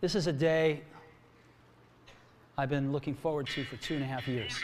This 0.00 0.14
is 0.14 0.26
a 0.26 0.32
day 0.32 0.80
I've 2.56 2.70
been 2.70 2.90
looking 2.90 3.14
forward 3.14 3.48
to 3.48 3.64
for 3.64 3.76
two 3.76 3.96
and 3.96 4.02
a 4.02 4.06
half 4.06 4.26
years. 4.26 4.58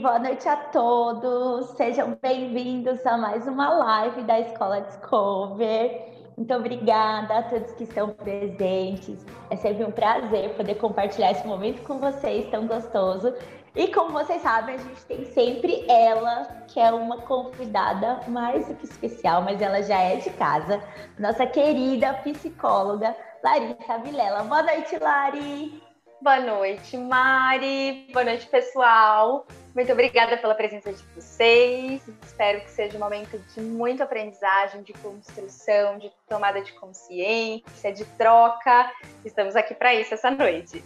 boa 0.00 0.18
noite 0.20 0.48
a 0.48 0.56
todos. 0.70 1.76
Sejam 1.76 2.16
bem-vindos 2.22 3.04
a 3.04 3.16
mais 3.16 3.46
uma 3.46 3.70
live 3.70 4.22
da 4.22 4.38
Escola 4.38 4.80
Discover. 4.80 6.17
Muito 6.38 6.54
obrigada 6.54 7.38
a 7.38 7.42
todos 7.42 7.72
que 7.72 7.82
estão 7.82 8.10
presentes. 8.10 9.26
É 9.50 9.56
sempre 9.56 9.84
um 9.84 9.90
prazer 9.90 10.54
poder 10.54 10.76
compartilhar 10.76 11.32
esse 11.32 11.44
momento 11.44 11.82
com 11.82 11.98
vocês 11.98 12.48
tão 12.48 12.64
gostoso. 12.68 13.34
E 13.74 13.88
como 13.88 14.12
vocês 14.12 14.40
sabem, 14.40 14.76
a 14.76 14.78
gente 14.78 15.04
tem 15.06 15.24
sempre 15.24 15.84
ela, 15.90 16.44
que 16.68 16.78
é 16.78 16.92
uma 16.92 17.22
convidada 17.22 18.20
mais 18.28 18.68
do 18.68 18.76
que 18.76 18.84
especial, 18.84 19.42
mas 19.42 19.60
ela 19.60 19.82
já 19.82 19.98
é 19.98 20.16
de 20.16 20.30
casa, 20.30 20.80
nossa 21.18 21.44
querida 21.44 22.14
psicóloga 22.22 23.16
Larissa 23.42 23.98
Vilela. 23.98 24.44
Boa 24.44 24.62
noite, 24.62 24.96
Lari! 24.96 25.87
Boa 26.20 26.40
noite, 26.40 26.96
Mari. 26.96 28.08
Boa 28.12 28.24
noite, 28.24 28.44
pessoal. 28.48 29.46
Muito 29.72 29.92
obrigada 29.92 30.36
pela 30.36 30.52
presença 30.52 30.92
de 30.92 31.00
vocês. 31.14 32.02
Espero 32.24 32.60
que 32.60 32.70
seja 32.70 32.96
um 32.96 33.00
momento 33.00 33.38
de 33.38 33.60
muita 33.60 34.02
aprendizagem, 34.02 34.82
de 34.82 34.92
construção, 34.94 35.96
de 35.96 36.10
tomada 36.28 36.60
de 36.60 36.72
consciência, 36.72 37.92
de 37.92 38.04
troca. 38.04 38.90
Estamos 39.24 39.54
aqui 39.54 39.74
para 39.74 39.94
isso 39.94 40.12
essa 40.12 40.28
noite. 40.28 40.82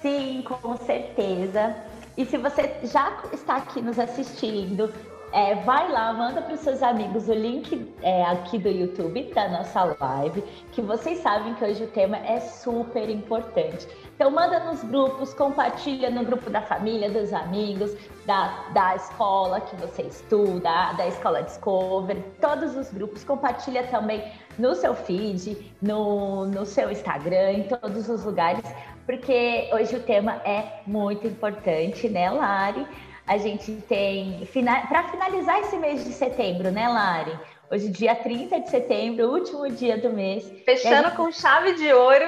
Sim, 0.00 0.44
com 0.46 0.76
certeza. 0.76 1.74
E 2.16 2.24
se 2.24 2.36
você 2.36 2.78
já 2.84 3.24
está 3.32 3.56
aqui 3.56 3.82
nos 3.82 3.98
assistindo, 3.98 4.94
é, 5.32 5.54
vai 5.56 5.90
lá, 5.90 6.12
manda 6.12 6.40
para 6.40 6.54
os 6.54 6.60
seus 6.60 6.82
amigos 6.82 7.28
o 7.28 7.34
link 7.34 7.94
é, 8.02 8.24
aqui 8.24 8.58
do 8.58 8.68
YouTube 8.68 9.32
da 9.34 9.48
nossa 9.48 9.96
live, 10.00 10.42
que 10.72 10.80
vocês 10.80 11.18
sabem 11.18 11.54
que 11.54 11.64
hoje 11.64 11.84
o 11.84 11.88
tema 11.88 12.16
é 12.18 12.40
super 12.40 13.08
importante. 13.10 13.86
Então 14.14 14.30
manda 14.30 14.58
nos 14.60 14.82
grupos, 14.82 15.34
compartilha 15.34 16.10
no 16.10 16.24
grupo 16.24 16.50
da 16.50 16.62
família, 16.62 17.10
dos 17.10 17.32
amigos, 17.32 17.94
da, 18.26 18.64
da 18.72 18.96
escola 18.96 19.60
que 19.60 19.76
você 19.76 20.02
estuda, 20.02 20.92
da 20.92 21.06
escola 21.06 21.42
Discover, 21.42 22.22
todos 22.40 22.76
os 22.76 22.90
grupos, 22.90 23.22
compartilha 23.22 23.84
também 23.84 24.24
no 24.58 24.74
seu 24.74 24.94
feed, 24.94 25.72
no, 25.80 26.46
no 26.46 26.66
seu 26.66 26.90
Instagram, 26.90 27.52
em 27.52 27.62
todos 27.64 28.08
os 28.08 28.24
lugares, 28.24 28.64
porque 29.06 29.70
hoje 29.72 29.96
o 29.96 30.00
tema 30.00 30.40
é 30.44 30.80
muito 30.86 31.26
importante, 31.26 32.08
né, 32.08 32.30
Lari? 32.30 32.86
A 33.28 33.36
gente 33.36 33.72
tem, 33.86 34.48
para 34.88 35.04
finalizar 35.08 35.60
esse 35.60 35.76
mês 35.76 36.02
de 36.02 36.12
setembro, 36.12 36.70
né, 36.70 36.88
Lari? 36.88 37.38
Hoje, 37.70 37.90
dia 37.90 38.14
30 38.14 38.60
de 38.60 38.70
setembro, 38.70 39.30
último 39.30 39.70
dia 39.70 39.98
do 39.98 40.08
mês. 40.10 40.50
Fechando 40.64 41.08
gente... 41.08 41.16
com 41.16 41.30
chave 41.30 41.74
de 41.74 41.92
ouro. 41.92 42.24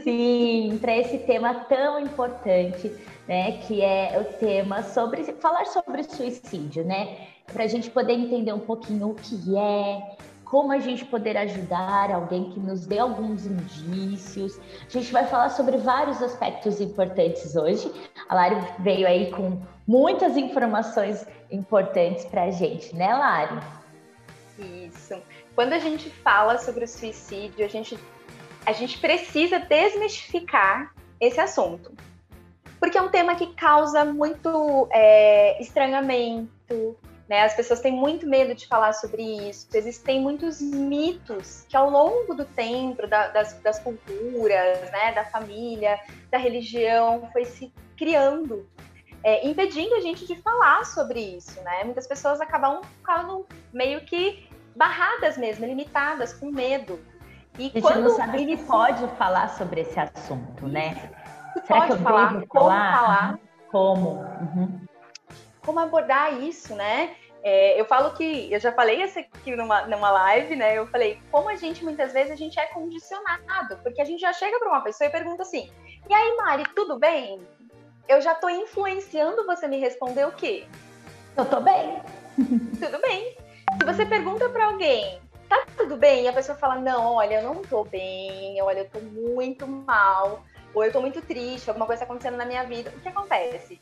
Sim, 0.00 0.78
para 0.80 0.96
esse 0.96 1.18
tema 1.18 1.52
tão 1.68 1.98
importante, 1.98 2.92
né? 3.26 3.58
Que 3.66 3.82
é 3.82 4.16
o 4.20 4.38
tema 4.38 4.84
sobre 4.84 5.24
falar 5.24 5.66
sobre 5.66 6.04
suicídio, 6.04 6.84
né? 6.84 7.26
Para 7.52 7.64
a 7.64 7.66
gente 7.66 7.90
poder 7.90 8.12
entender 8.12 8.52
um 8.52 8.60
pouquinho 8.60 9.10
o 9.10 9.14
que 9.16 9.56
é, 9.56 10.16
como 10.52 10.70
a 10.70 10.78
gente 10.78 11.06
poder 11.06 11.34
ajudar 11.38 12.10
alguém 12.10 12.50
que 12.50 12.60
nos 12.60 12.84
dê 12.84 12.98
alguns 12.98 13.46
indícios. 13.46 14.60
A 14.86 14.90
gente 14.90 15.10
vai 15.10 15.24
falar 15.24 15.48
sobre 15.48 15.78
vários 15.78 16.22
aspectos 16.22 16.78
importantes 16.78 17.56
hoje. 17.56 17.90
A 18.28 18.34
Lari 18.34 18.56
veio 18.80 19.08
aí 19.08 19.30
com 19.30 19.62
muitas 19.88 20.36
informações 20.36 21.26
importantes 21.50 22.26
para 22.26 22.42
a 22.42 22.50
gente, 22.50 22.94
né, 22.94 23.14
Lari? 23.14 23.60
Isso. 24.58 25.14
Quando 25.54 25.72
a 25.72 25.78
gente 25.78 26.10
fala 26.10 26.58
sobre 26.58 26.84
o 26.84 26.88
suicídio, 26.88 27.64
a 27.64 27.68
gente, 27.68 27.98
a 28.66 28.72
gente 28.74 28.98
precisa 28.98 29.58
desmistificar 29.58 30.94
esse 31.18 31.40
assunto. 31.40 31.94
Porque 32.78 32.98
é 32.98 33.00
um 33.00 33.08
tema 33.08 33.36
que 33.36 33.54
causa 33.54 34.04
muito 34.04 34.86
é, 34.92 35.58
estranhamento, 35.62 36.94
né? 37.32 37.44
As 37.44 37.54
pessoas 37.54 37.80
têm 37.80 37.92
muito 37.92 38.26
medo 38.26 38.54
de 38.54 38.66
falar 38.66 38.92
sobre 38.92 39.22
isso. 39.22 39.66
Existem 39.72 40.20
muitos 40.20 40.60
mitos 40.60 41.64
que, 41.66 41.74
ao 41.74 41.88
longo 41.88 42.34
do 42.34 42.44
tempo, 42.44 43.06
da, 43.06 43.28
das, 43.28 43.54
das 43.62 43.78
culturas, 43.78 44.90
né, 44.90 45.12
da 45.14 45.24
família, 45.24 45.98
da 46.30 46.36
religião, 46.36 47.30
foi 47.32 47.46
se 47.46 47.72
criando, 47.96 48.68
é, 49.24 49.48
impedindo 49.48 49.94
a 49.94 50.00
gente 50.00 50.26
de 50.26 50.36
falar 50.42 50.84
sobre 50.84 51.20
isso. 51.20 51.58
Né? 51.62 51.84
Muitas 51.84 52.06
pessoas 52.06 52.38
acabam 52.38 52.82
ficando 52.98 53.46
meio 53.72 54.02
que 54.02 54.46
barradas 54.76 55.38
mesmo, 55.38 55.64
limitadas, 55.64 56.34
com 56.34 56.50
medo. 56.50 57.00
E 57.58 57.72
a 57.74 57.80
quando 57.80 58.02
não 58.02 58.10
sabe 58.10 58.42
ele 58.42 58.58
pode 58.58 59.08
falar 59.16 59.48
sobre 59.56 59.80
esse 59.80 59.98
assunto, 59.98 60.68
né? 60.68 61.10
Será 61.66 61.80
pode 61.80 61.86
que 61.86 61.92
eu 61.92 61.98
falar, 61.98 62.32
devo 62.34 62.46
como 62.46 62.64
falar? 62.68 62.94
falar? 62.94 63.38
Como? 63.70 64.10
Uhum. 64.20 64.80
Como 65.64 65.78
abordar 65.78 66.42
isso, 66.42 66.74
né? 66.74 67.14
É, 67.42 67.80
eu 67.80 67.84
falo 67.84 68.12
que, 68.12 68.52
eu 68.52 68.60
já 68.60 68.70
falei 68.72 69.02
isso 69.02 69.18
aqui 69.18 69.56
numa, 69.56 69.82
numa 69.86 70.10
live, 70.10 70.54
né? 70.54 70.78
Eu 70.78 70.86
falei, 70.86 71.20
como 71.30 71.48
a 71.48 71.56
gente, 71.56 71.82
muitas 71.82 72.12
vezes, 72.12 72.30
a 72.30 72.36
gente 72.36 72.58
é 72.58 72.66
condicionado, 72.66 73.78
porque 73.82 74.00
a 74.00 74.04
gente 74.04 74.20
já 74.20 74.32
chega 74.32 74.58
para 74.60 74.68
uma 74.68 74.80
pessoa 74.80 75.08
e 75.08 75.12
pergunta 75.12 75.42
assim, 75.42 75.68
e 76.08 76.14
aí, 76.14 76.36
Mari, 76.36 76.64
tudo 76.74 76.98
bem? 76.98 77.40
Eu 78.08 78.20
já 78.20 78.34
tô 78.34 78.48
influenciando 78.48 79.44
você 79.44 79.66
me 79.66 79.78
responder 79.78 80.24
o 80.26 80.32
quê? 80.32 80.66
Eu 81.36 81.44
tô 81.44 81.60
bem. 81.60 82.00
tudo 82.78 83.00
bem. 83.00 83.36
Se 83.78 83.84
você 83.84 84.06
pergunta 84.06 84.48
para 84.48 84.66
alguém, 84.66 85.20
tá 85.48 85.64
tudo 85.76 85.96
bem? 85.96 86.24
E 86.24 86.28
a 86.28 86.32
pessoa 86.32 86.56
fala, 86.56 86.76
não, 86.76 87.14
olha, 87.14 87.40
eu 87.40 87.42
não 87.42 87.62
tô 87.62 87.84
bem, 87.84 88.60
olha, 88.62 88.80
eu 88.80 88.90
tô 88.90 89.00
muito 89.00 89.66
mal, 89.66 90.44
ou 90.74 90.84
eu 90.84 90.92
tô 90.92 91.00
muito 91.00 91.20
triste, 91.22 91.68
alguma 91.68 91.86
coisa 91.86 92.00
tá 92.00 92.04
acontecendo 92.04 92.36
na 92.36 92.44
minha 92.44 92.64
vida. 92.64 92.92
O 92.96 93.00
que 93.00 93.08
acontece? 93.08 93.80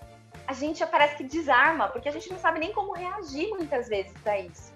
A 0.50 0.52
gente 0.52 0.84
parece 0.84 1.14
que 1.14 1.22
desarma, 1.22 1.86
porque 1.86 2.08
a 2.08 2.12
gente 2.12 2.28
não 2.28 2.36
sabe 2.36 2.58
nem 2.58 2.72
como 2.72 2.92
reagir 2.92 3.48
muitas 3.50 3.88
vezes 3.88 4.14
a 4.26 4.36
isso. 4.36 4.74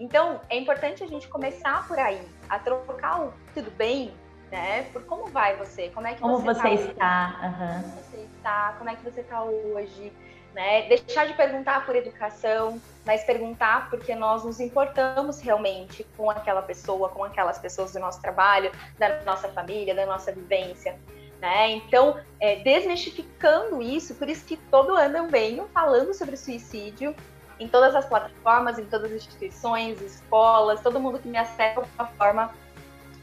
Então, 0.00 0.40
é 0.48 0.56
importante 0.56 1.04
a 1.04 1.06
gente 1.06 1.28
começar 1.28 1.86
por 1.86 1.98
aí, 1.98 2.26
a 2.48 2.58
trocar 2.58 3.20
o 3.20 3.34
tudo 3.52 3.70
bem, 3.72 4.14
né? 4.50 4.84
Por 4.94 5.04
como 5.04 5.26
vai 5.26 5.56
você, 5.56 5.90
como 5.90 6.06
é 6.06 6.14
que 6.14 6.22
como 6.22 6.38
você, 6.38 6.54
você 6.54 6.88
tá 6.88 6.90
está, 6.90 7.40
uhum. 7.42 7.82
como 7.82 8.02
você 8.02 8.16
está, 8.16 8.74
como 8.78 8.90
é 8.90 8.96
que 8.96 9.04
você 9.04 9.20
está 9.20 9.42
hoje, 9.42 10.10
né? 10.54 10.88
Deixar 10.88 11.26
de 11.26 11.34
perguntar 11.34 11.84
por 11.84 11.94
educação, 11.94 12.80
mas 13.04 13.24
perguntar 13.24 13.90
porque 13.90 14.14
nós 14.14 14.42
nos 14.42 14.58
importamos 14.58 15.38
realmente 15.38 16.02
com 16.16 16.30
aquela 16.30 16.62
pessoa, 16.62 17.10
com 17.10 17.22
aquelas 17.24 17.58
pessoas 17.58 17.92
do 17.92 18.00
nosso 18.00 18.22
trabalho, 18.22 18.72
da 18.98 19.20
nossa 19.24 19.50
família, 19.50 19.94
da 19.94 20.06
nossa 20.06 20.32
vivência. 20.32 20.98
Né? 21.44 21.72
Então, 21.72 22.18
é, 22.40 22.56
desmistificando 22.56 23.82
isso, 23.82 24.14
por 24.14 24.30
isso 24.30 24.46
que 24.46 24.56
todo 24.56 24.94
ano 24.94 25.18
eu 25.18 25.28
venho 25.28 25.68
falando 25.74 26.14
sobre 26.14 26.38
suicídio 26.38 27.14
em 27.60 27.68
todas 27.68 27.94
as 27.94 28.06
plataformas, 28.06 28.78
em 28.78 28.86
todas 28.86 29.12
as 29.12 29.18
instituições, 29.18 30.00
escolas, 30.00 30.80
todo 30.80 30.98
mundo 30.98 31.18
que 31.18 31.28
me 31.28 31.36
acessa 31.36 31.82
de 31.82 31.86
alguma 31.86 32.06
forma, 32.16 32.54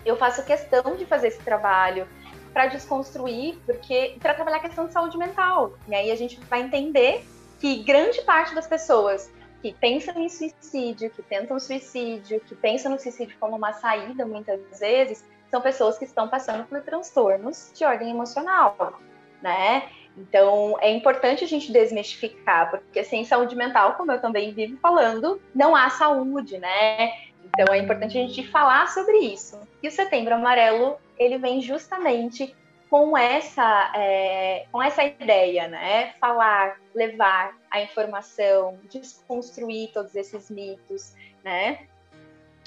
eu 0.05 0.15
faço 0.15 0.45
questão 0.45 0.95
de 0.95 1.03
fazer 1.03 1.29
esse 1.29 1.39
trabalho 1.39 2.07
para 2.53 2.67
desconstruir, 2.67 3.57
porque 3.65 4.15
para 4.19 4.35
trabalhar 4.35 4.57
a 4.57 4.61
questão 4.61 4.85
de 4.85 4.93
saúde 4.93 5.17
mental. 5.17 5.73
E 5.88 5.95
aí 5.95 6.11
a 6.11 6.15
gente 6.15 6.39
vai 6.41 6.61
entender 6.61 7.25
que 7.59 7.81
grande 7.81 8.21
parte 8.21 8.53
das 8.53 8.67
pessoas 8.67 9.31
que 9.63 9.73
pensam 9.73 10.13
em 10.21 10.29
suicídio, 10.29 11.09
que 11.09 11.23
tentam 11.23 11.59
suicídio, 11.59 12.39
que 12.41 12.53
pensam 12.53 12.91
no 12.91 12.99
suicídio 12.99 13.35
como 13.39 13.55
uma 13.55 13.73
saída 13.73 14.27
muitas 14.27 14.61
vezes, 14.79 15.25
são 15.51 15.62
pessoas 15.62 15.97
que 15.97 16.06
estão 16.06 16.29
passando 16.29 16.63
por 16.63 16.81
transtornos 16.81 17.71
de 17.75 17.83
ordem 17.83 18.09
emocional, 18.09 18.98
né? 19.42 19.89
Então, 20.18 20.77
é 20.80 20.89
importante 20.89 21.44
a 21.44 21.48
gente 21.48 21.71
desmistificar, 21.71 22.69
porque 22.69 23.03
sem 23.03 23.24
saúde 23.25 23.56
mental, 23.56 23.95
como 23.95 24.12
eu 24.12 24.19
também 24.19 24.53
vivo 24.53 24.77
falando, 24.77 25.42
não 25.53 25.75
há 25.75 25.89
saúde, 25.89 26.57
né? 26.57 27.13
Então, 27.45 27.74
é 27.74 27.77
importante 27.77 28.18
a 28.18 28.21
gente 28.21 28.48
falar 28.48 28.88
sobre 28.88 29.18
isso. 29.18 29.59
E 29.83 29.88
o 29.88 29.92
Setembro 29.92 30.33
Amarelo, 30.33 30.98
ele 31.18 31.38
vem 31.38 31.62
justamente 31.62 32.56
com 32.89 33.18
essa, 33.18 33.92
é, 33.95 34.65
com 34.71 34.81
essa 34.81 35.03
ideia, 35.03 35.68
né? 35.68 36.13
Falar, 36.19 36.77
levar 36.94 37.57
a 37.69 37.81
informação, 37.81 38.80
desconstruir 38.89 39.92
todos 39.94 40.15
esses 40.15 40.50
mitos, 40.50 41.13
né? 41.44 41.88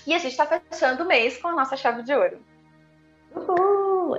E 0.07 0.15
a 0.15 0.19
gente 0.19 0.33
está 0.33 0.47
fechando 0.47 1.03
o 1.03 1.07
mês 1.07 1.39
com 1.39 1.49
a 1.49 1.53
nossa 1.53 1.77
chave 1.77 2.03
de 2.03 2.15
ouro. 2.15 2.43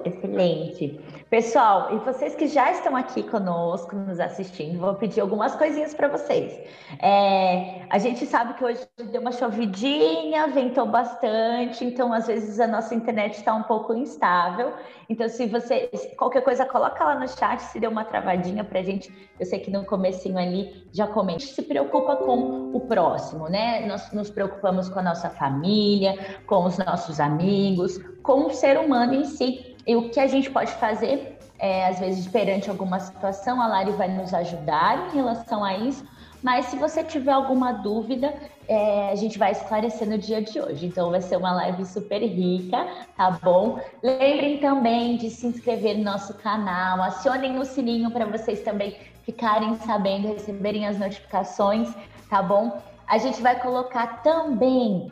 Excelente. 0.04 1.00
Pessoal, 1.30 1.96
e 1.96 2.00
vocês 2.00 2.36
que 2.36 2.48
já 2.48 2.72
estão 2.72 2.96
aqui 2.96 3.24
conosco, 3.24 3.96
nos 3.96 4.20
assistindo, 4.20 4.80
vou 4.80 4.94
pedir 4.96 5.22
algumas 5.22 5.56
coisinhas 5.56 5.94
para 5.94 6.08
vocês. 6.08 6.60
É, 7.02 7.86
a 7.90 7.98
gente 7.98 8.26
sabe 8.26 8.54
que 8.56 8.64
hoje 8.64 8.82
deu 9.12 9.22
uma 9.22 9.32
chovidinha, 9.32 10.48
ventou 10.48 10.86
bastante, 10.86 11.84
então 11.84 12.14
às 12.14 12.28
vezes 12.28 12.60
a 12.60 12.68
nossa 12.68 12.94
internet 12.94 13.36
está 13.38 13.54
um 13.54 13.64
pouco 13.64 13.94
instável. 13.94 14.74
Então, 15.10 15.28
se 15.30 15.46
você 15.46 15.90
qualquer 16.18 16.42
coisa, 16.42 16.66
coloca 16.66 17.04
lá 17.04 17.20
no 17.20 17.28
chat 17.28 17.60
se 17.60 17.80
deu 17.80 17.92
uma 17.92 18.06
travadinha 18.06 18.64
para 18.64 18.80
a 18.80 18.84
gente. 18.84 19.14
Eu 19.40 19.46
sei 19.46 19.60
que 19.60 19.70
no 19.70 19.86
comecinho 19.86 20.38
ali 20.38 20.88
já 20.94 21.08
comente. 21.08 21.46
Se 21.48 21.62
preocupa 21.62 22.16
com 22.16 22.72
o 22.74 22.80
próximo, 22.82 23.48
né? 23.50 23.86
Nós 23.86 24.12
nos 24.12 24.30
preocupamos 24.30 24.90
com 24.90 25.00
a 25.00 25.04
nossa 25.04 25.30
família, 25.30 26.40
com 26.46 26.66
os 26.66 26.78
nossos 26.78 27.20
amigos, 27.20 27.98
com 28.24 28.48
o 28.48 28.52
ser 28.52 28.78
humano 28.78 29.14
em 29.14 29.26
si. 29.26 29.75
E 29.88 29.96
o 29.96 30.10
que 30.10 30.20
a 30.20 30.28
gente 30.28 30.50
pode 30.50 30.72
fazer, 30.74 31.38
é, 31.60 31.88
às 31.88 32.00
vezes, 32.00 32.28
perante 32.28 32.70
alguma 32.70 33.00
situação, 33.00 33.62
a 33.62 33.68
Lari 33.68 33.92
vai 33.92 34.08
nos 34.08 34.34
ajudar 34.34 35.10
em 35.10 35.16
relação 35.16 35.64
a 35.64 35.78
isso. 35.78 36.06
Mas 36.42 36.66
se 36.66 36.76
você 36.76 37.04
tiver 37.04 37.32
alguma 37.32 37.72
dúvida, 37.72 38.34
é, 38.68 39.10
a 39.10 39.16
gente 39.16 39.38
vai 39.38 39.52
esclarecer 39.52 40.08
no 40.08 40.18
dia 40.18 40.42
de 40.42 40.60
hoje. 40.60 40.86
Então 40.86 41.10
vai 41.10 41.22
ser 41.22 41.38
uma 41.38 41.52
live 41.54 41.86
super 41.86 42.22
rica, 42.22 42.88
tá 43.18 43.32
bom? 43.32 43.80
Lembrem 44.04 44.60
também 44.60 45.18
de 45.18 45.30
se 45.30 45.48
inscrever 45.48 45.98
no 45.98 46.04
nosso 46.04 46.36
canal, 46.36 47.02
acionem 47.02 47.58
o 47.58 47.66
sininho 47.66 48.12
para 48.12 48.26
vocês 48.26 48.62
também 48.62 48.96
ficarem 49.24 49.76
sabendo, 49.78 50.28
receberem 50.28 50.86
as 50.86 51.00
notificações, 51.00 51.92
tá 52.30 52.44
bom? 52.44 52.80
A 53.08 53.18
gente 53.18 53.42
vai 53.42 53.60
colocar 53.60 54.22
também 54.22 55.12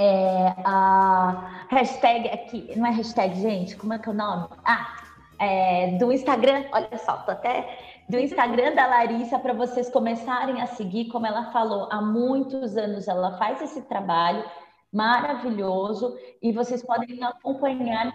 é, 0.00 0.54
a 0.64 1.66
hashtag 1.68 2.26
aqui, 2.30 2.72
não 2.74 2.86
é 2.86 2.90
hashtag, 2.90 3.38
gente, 3.38 3.76
como 3.76 3.92
é 3.92 3.98
que 3.98 4.08
é 4.08 4.12
o 4.12 4.14
nome? 4.14 4.48
Ah, 4.64 4.96
é, 5.38 5.98
do 5.98 6.10
Instagram, 6.10 6.64
olha 6.72 6.96
só, 6.96 7.18
tô 7.18 7.32
até 7.32 7.78
do 8.08 8.18
Instagram 8.18 8.74
da 8.74 8.86
Larissa 8.86 9.38
para 9.38 9.52
vocês 9.52 9.90
começarem 9.90 10.62
a 10.62 10.66
seguir, 10.66 11.08
como 11.08 11.26
ela 11.26 11.52
falou, 11.52 11.86
há 11.92 12.00
muitos 12.00 12.78
anos 12.78 13.08
ela 13.08 13.36
faz 13.36 13.60
esse 13.60 13.82
trabalho 13.82 14.42
maravilhoso 14.90 16.16
e 16.42 16.50
vocês 16.50 16.82
podem 16.82 17.22
acompanhar 17.22 18.10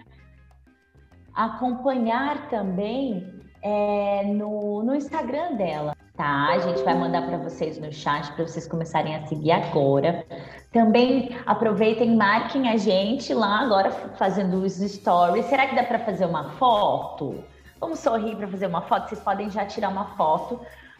acompanhar 1.36 2.50
também 2.50 3.42
é, 3.62 4.24
no, 4.26 4.82
no 4.82 4.96
Instagram 4.96 5.54
dela, 5.54 5.96
tá? 6.17 6.50
A 6.50 6.59
gente 6.59 6.83
vai 6.83 6.95
mandar 6.95 7.25
para 7.27 7.38
vocês 7.38 7.77
no 7.77 7.91
chat 7.91 8.31
para 8.33 8.47
vocês 8.47 8.67
começarem 8.67 9.15
a 9.15 9.25
seguir 9.27 9.51
agora. 9.51 10.25
Também 10.71 11.38
aproveitem, 11.45 12.15
marquem 12.15 12.69
a 12.69 12.77
gente 12.77 13.33
lá 13.33 13.59
agora 13.59 13.91
fazendo 13.91 14.63
os 14.63 14.73
stories. 14.73 15.45
Será 15.45 15.67
que 15.67 15.75
dá 15.75 15.83
para 15.83 16.00
fazer 16.00 16.25
uma 16.25 16.51
foto? 16.51 17.44
Vamos 17.79 18.00
sorrir 18.00 18.35
para 18.35 18.47
fazer 18.47 18.67
uma 18.67 18.81
foto. 18.81 19.09
Vocês 19.09 19.21
podem 19.21 19.50
já 19.50 19.65
tirar 19.65 19.89
uma 19.89 20.06
foto 20.15 20.59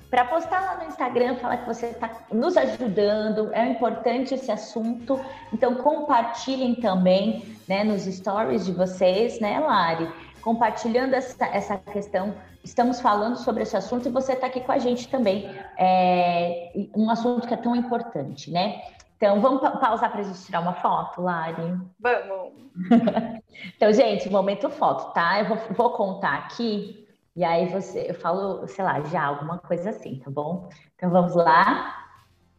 para 0.10 0.24
postar 0.26 0.62
lá 0.62 0.78
no 0.78 0.88
Instagram, 0.88 1.36
falar 1.36 1.58
que 1.58 1.68
você 1.68 1.88
está 1.88 2.10
nos 2.32 2.56
ajudando. 2.56 3.54
É 3.54 3.68
importante 3.70 4.34
esse 4.34 4.52
assunto. 4.52 5.20
Então 5.52 5.76
compartilhem 5.76 6.76
também, 6.76 7.58
né, 7.68 7.84
nos 7.84 8.04
stories 8.04 8.66
de 8.66 8.72
vocês, 8.72 9.40
né, 9.40 9.60
Lari? 9.60 10.10
Compartilhando 10.46 11.16
essa, 11.16 11.44
essa 11.48 11.76
questão. 11.76 12.36
Estamos 12.64 13.02
falando 13.02 13.36
sobre 13.36 13.64
esse 13.64 13.76
assunto 13.76 14.08
e 14.08 14.12
você 14.12 14.34
está 14.34 14.46
aqui 14.46 14.62
com 14.62 14.72
a 14.72 14.78
gente 14.78 15.08
também. 15.08 15.50
É 15.76 16.72
um 16.96 17.10
assunto 17.10 17.48
que 17.48 17.54
é 17.56 17.58
tão 17.58 17.76
importante, 17.76 18.52
né? 18.52 18.80
Então, 19.18 19.42
vamos 19.42 19.60
pausar 19.62 20.12
para 20.12 20.22
a 20.22 20.24
gente 20.24 20.46
tirar 20.46 20.60
uma 20.60 20.74
foto, 20.74 21.20
Lari? 21.20 21.80
Vamos! 22.00 22.54
então, 23.76 23.92
gente, 23.92 24.30
momento 24.30 24.70
foto, 24.70 25.12
tá? 25.14 25.40
Eu 25.40 25.46
vou, 25.48 25.58
vou, 25.72 25.90
contar 25.94 26.36
aqui 26.36 27.08
e 27.36 27.44
aí 27.44 27.68
você, 27.68 28.06
eu 28.08 28.14
falo, 28.14 28.68
sei 28.68 28.86
lá, 28.86 29.02
já 29.02 29.24
alguma 29.24 29.58
coisa 29.58 29.90
assim, 29.90 30.20
tá 30.20 30.30
bom? 30.30 30.70
Então, 30.96 31.10
vamos 31.10 31.34
lá. 31.34 32.06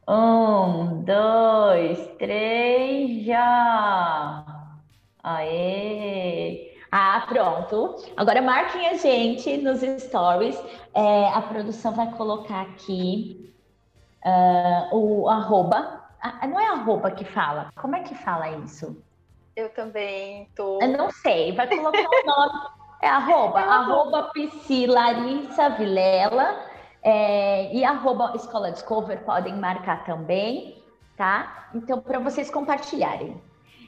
Um, 0.09 1.05
dois, 1.05 2.05
três, 2.19 3.25
já! 3.25 4.45
Aê! 5.23 6.76
Ah, 6.91 7.25
pronto. 7.29 7.97
Agora 8.17 8.41
marquem 8.41 8.89
a 8.89 8.95
gente 8.95 9.57
nos 9.59 9.81
stories. 10.03 10.61
É, 10.95 11.29
a 11.29 11.43
produção 11.43 11.93
vai 11.93 12.11
colocar 12.13 12.63
aqui 12.63 13.55
uh, 14.25 14.97
o 14.97 15.29
arroba 15.29 16.07
ah, 16.27 16.47
não 16.47 16.59
é 16.59 16.67
arroba 16.67 17.11
que 17.11 17.25
fala. 17.25 17.71
Como 17.77 17.95
é 17.95 18.03
que 18.03 18.15
fala 18.15 18.51
isso? 18.51 19.01
Eu 19.55 19.69
também 19.71 20.49
tô. 20.57 20.81
Eu 20.81 20.89
não 20.89 21.11
sei. 21.11 21.53
Vai 21.53 21.69
colocar 21.69 22.01
o 22.01 22.27
nome. 22.27 22.69
É 23.01 23.09
arroba. 23.09 23.61
É 23.63 23.69
arroba 23.69 24.33
Larissa 24.89 25.71
Vilela. 25.71 26.65
É, 27.03 27.73
e 27.73 27.85
arroba 27.85 28.33
Escola 28.35 28.73
Discover 28.73 29.25
podem 29.25 29.55
marcar 29.55 30.05
também, 30.05 30.83
tá? 31.17 31.69
Então, 31.73 32.01
para 32.01 32.19
vocês 32.19 32.51
compartilharem. 32.51 33.41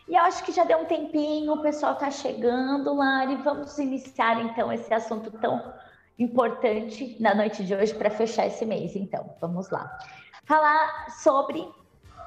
E 0.09 0.17
acho 0.17 0.43
que 0.43 0.53
já 0.53 0.65
deu 0.65 0.79
um 0.79 0.85
tempinho, 0.87 1.53
o 1.53 1.63
pessoal 1.63 1.95
tá 1.95 2.11
chegando, 2.11 2.95
Lari. 2.95 3.37
Vamos 3.37 3.79
iniciar 3.79 4.41
então 4.43 4.73
esse 4.73 4.93
assunto 4.93 5.31
tão 5.31 5.73
importante 6.19 7.17
na 7.21 7.35
noite 7.35 7.65
de 7.65 7.75
hoje 7.75 7.95
para 7.95 8.11
fechar 8.11 8.47
esse 8.47 8.65
mês. 8.65 8.97
Então, 8.97 9.35
vamos 9.41 9.69
lá. 9.71 9.99
Falar 10.45 11.11
sobre 11.11 11.69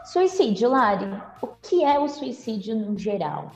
Suicídio, 0.03 0.69
Lari. 0.69 1.05
O 1.41 1.47
que 1.47 1.83
é 1.83 1.99
o 1.99 2.07
suicídio 2.07 2.75
no 2.75 2.97
geral? 2.97 3.51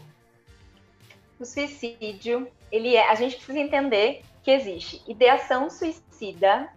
O 1.40 1.46
suicídio, 1.46 2.48
ele 2.72 2.96
é, 2.96 3.10
a 3.10 3.16
gente 3.16 3.36
precisa 3.36 3.60
entender 3.60 4.24
que 4.44 4.52
existe 4.52 5.02
ideação 5.08 5.70
suicida, 5.70 6.70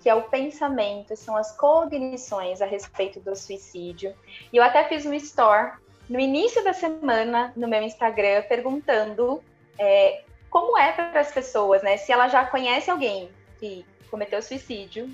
que 0.00 0.08
é 0.08 0.14
o 0.14 0.22
pensamento, 0.22 1.16
são 1.16 1.36
as 1.36 1.54
cognições 1.56 2.62
a 2.62 2.66
respeito 2.66 3.18
do 3.20 3.34
suicídio. 3.34 4.14
E 4.52 4.56
eu 4.56 4.62
até 4.62 4.84
fiz 4.84 5.04
um 5.04 5.12
store 5.14 5.72
no 6.08 6.18
início 6.18 6.62
da 6.64 6.72
semana 6.72 7.52
no 7.54 7.68
meu 7.68 7.82
Instagram 7.82 8.42
perguntando 8.48 9.42
é, 9.78 10.22
como 10.48 10.78
é 10.78 10.92
para 10.92 11.20
as 11.20 11.30
pessoas, 11.30 11.82
né? 11.82 11.96
Se 11.96 12.10
ela 12.10 12.28
já 12.28 12.44
conhece 12.46 12.90
alguém 12.90 13.30
que 13.58 13.84
cometeu 14.10 14.40
suicídio, 14.40 15.10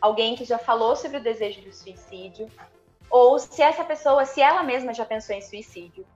alguém 0.00 0.36
que 0.36 0.44
já 0.44 0.58
falou 0.58 0.94
sobre 0.94 1.16
o 1.16 1.22
desejo 1.22 1.62
do 1.62 1.72
suicídio, 1.72 2.50
ou 3.10 3.38
se 3.38 3.62
essa 3.62 3.84
pessoa, 3.84 4.24
se 4.26 4.40
ela 4.40 4.62
mesma 4.62 4.92
já 4.92 5.04
pensou 5.04 5.34
em 5.34 5.40
suicídio. 5.40 6.06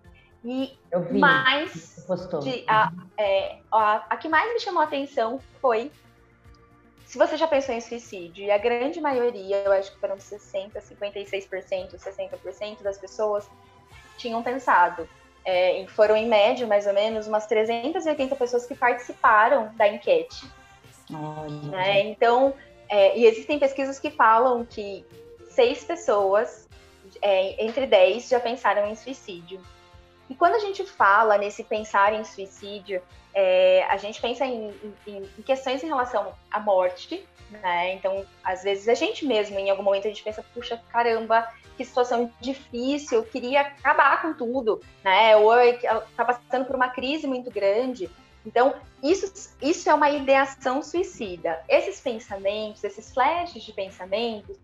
E 0.44 0.76
vi, 1.10 1.18
mais 1.18 2.04
de, 2.42 2.64
a, 2.66 2.92
é, 3.16 3.58
a, 3.70 4.04
a 4.10 4.16
que 4.16 4.28
mais 4.28 4.52
me 4.52 4.60
chamou 4.60 4.82
a 4.82 4.84
atenção 4.84 5.40
foi 5.60 5.90
se 7.12 7.18
você 7.18 7.36
já 7.36 7.46
pensou 7.46 7.74
em 7.74 7.80
suicídio, 7.82 8.42
e 8.42 8.50
a 8.50 8.56
grande 8.56 8.98
maioria, 8.98 9.64
eu 9.64 9.72
acho 9.72 9.92
que 9.92 10.00
foram 10.00 10.16
60%, 10.16 10.72
56%, 10.72 11.94
60% 11.94 12.82
das 12.82 12.96
pessoas 12.96 13.46
tinham 14.22 14.42
pensado. 14.42 15.08
É, 15.44 15.84
foram, 15.88 16.16
em 16.16 16.28
média, 16.28 16.66
mais 16.66 16.86
ou 16.86 16.92
menos, 16.92 17.26
umas 17.26 17.46
380 17.46 18.36
pessoas 18.36 18.64
que 18.64 18.74
participaram 18.74 19.72
da 19.74 19.88
enquete. 19.88 20.46
Né? 21.64 22.00
Então, 22.02 22.54
é, 22.88 23.18
e 23.18 23.26
existem 23.26 23.58
pesquisas 23.58 23.98
que 23.98 24.10
falam 24.10 24.64
que 24.64 25.04
seis 25.50 25.84
pessoas 25.84 26.68
é, 27.20 27.64
entre 27.64 27.86
10 27.86 28.28
já 28.28 28.38
pensaram 28.38 28.88
em 28.88 28.94
suicídio. 28.94 29.60
E 30.30 30.34
quando 30.34 30.54
a 30.54 30.60
gente 30.60 30.84
fala 30.84 31.36
nesse 31.36 31.64
pensar 31.64 32.14
em 32.14 32.24
suicídio, 32.24 33.02
é, 33.34 33.84
a 33.88 33.96
gente 33.96 34.20
pensa 34.20 34.46
em, 34.46 34.72
em, 35.06 35.28
em, 35.38 35.42
questões 35.42 35.82
em 35.82 35.88
relação 35.88 36.32
à 36.50 36.60
morte, 36.60 37.26
né? 37.50 37.94
Então, 37.94 38.24
às 38.42 38.62
vezes 38.62 38.88
a 38.88 38.94
gente 38.94 39.26
mesmo, 39.26 39.58
em 39.58 39.68
algum 39.68 39.82
momento, 39.82 40.06
a 40.06 40.10
gente 40.10 40.22
pensa, 40.22 40.44
puxa, 40.54 40.80
caramba, 40.90 41.46
que 41.76 41.84
situação 41.84 42.30
difícil, 42.40 43.18
eu 43.18 43.24
queria 43.24 43.60
acabar 43.62 44.22
com 44.22 44.34
tudo, 44.34 44.80
né? 45.04 45.36
Ou 45.36 45.50
tá 46.16 46.24
passando 46.24 46.64
por 46.66 46.76
uma 46.76 46.88
crise 46.88 47.26
muito 47.26 47.50
grande. 47.50 48.10
Então, 48.44 48.74
isso, 49.02 49.56
isso 49.60 49.88
é 49.88 49.94
uma 49.94 50.10
ideação 50.10 50.82
suicida. 50.82 51.62
Esses 51.68 52.00
pensamentos, 52.00 52.82
esses 52.82 53.12
flashes 53.12 53.62
de 53.62 53.72
pensamentos, 53.72 54.58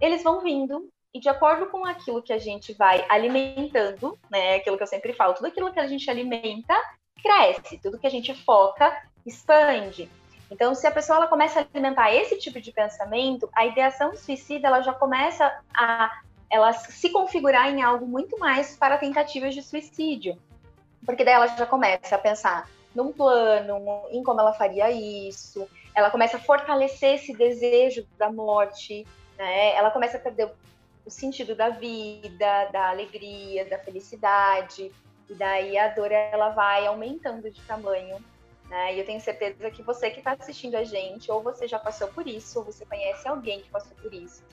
eles 0.00 0.22
vão 0.22 0.40
vindo 0.40 0.88
e 1.12 1.20
de 1.20 1.28
acordo 1.28 1.66
com 1.66 1.84
aquilo 1.84 2.22
que 2.22 2.32
a 2.32 2.38
gente 2.38 2.72
vai 2.74 3.04
alimentando, 3.08 4.18
né, 4.30 4.56
aquilo 4.56 4.76
que 4.76 4.82
eu 4.82 4.88
sempre 4.88 5.12
falo, 5.12 5.34
tudo 5.34 5.46
aquilo 5.46 5.72
que 5.72 5.80
a 5.80 5.86
gente 5.86 6.08
alimenta 6.08 6.74
cresce, 7.22 7.78
tudo 7.78 7.98
que 7.98 8.06
a 8.06 8.10
gente 8.10 8.32
foca 8.44 8.96
expande. 9.26 10.08
Então, 10.50 10.74
se 10.74 10.86
a 10.86 10.90
pessoa 10.90 11.18
ela 11.18 11.26
começa 11.26 11.60
a 11.60 11.62
alimentar 11.62 12.12
esse 12.14 12.38
tipo 12.38 12.60
de 12.60 12.72
pensamento, 12.72 13.48
a 13.54 13.66
ideação 13.66 14.14
suicida 14.14 14.68
ela 14.68 14.80
já 14.80 14.94
começa 14.94 15.60
a 15.74 16.20
ela 16.50 16.72
se 16.72 17.10
configurar 17.10 17.68
em 17.68 17.82
algo 17.82 18.06
muito 18.06 18.38
mais 18.38 18.76
para 18.76 18.98
tentativas 18.98 19.54
de 19.54 19.62
suicídio. 19.62 20.38
Porque 21.04 21.24
daí 21.24 21.34
ela 21.34 21.46
já 21.46 21.66
começa 21.66 22.14
a 22.14 22.18
pensar 22.18 22.68
num 22.94 23.12
plano, 23.12 24.02
em 24.10 24.22
como 24.22 24.40
ela 24.40 24.52
faria 24.52 24.90
isso, 24.90 25.68
ela 25.94 26.10
começa 26.10 26.36
a 26.36 26.40
fortalecer 26.40 27.14
esse 27.16 27.32
desejo 27.32 28.06
da 28.16 28.30
morte, 28.30 29.06
né? 29.36 29.74
Ela 29.74 29.90
começa 29.90 30.16
a 30.16 30.20
perder 30.20 30.50
o 31.04 31.10
sentido 31.10 31.54
da 31.54 31.70
vida, 31.70 32.66
da 32.72 32.90
alegria, 32.90 33.64
da 33.64 33.78
felicidade. 33.78 34.92
E 35.28 35.34
daí 35.34 35.76
a 35.76 35.88
dor 35.88 36.12
ela 36.12 36.50
vai 36.50 36.86
aumentando 36.86 37.50
de 37.50 37.60
tamanho. 37.62 38.22
Né? 38.68 38.94
E 38.94 38.98
eu 38.98 39.06
tenho 39.06 39.20
certeza 39.20 39.70
que 39.70 39.82
você 39.82 40.10
que 40.10 40.18
está 40.18 40.32
assistindo 40.32 40.76
a 40.76 40.84
gente, 40.84 41.30
ou 41.30 41.42
você 41.42 41.66
já 41.66 41.78
passou 41.78 42.08
por 42.08 42.26
isso, 42.26 42.58
ou 42.58 42.64
você 42.64 42.84
conhece 42.84 43.26
alguém 43.26 43.60
que 43.60 43.70
passou 43.70 43.96
por 43.96 44.12
isso. 44.12 44.44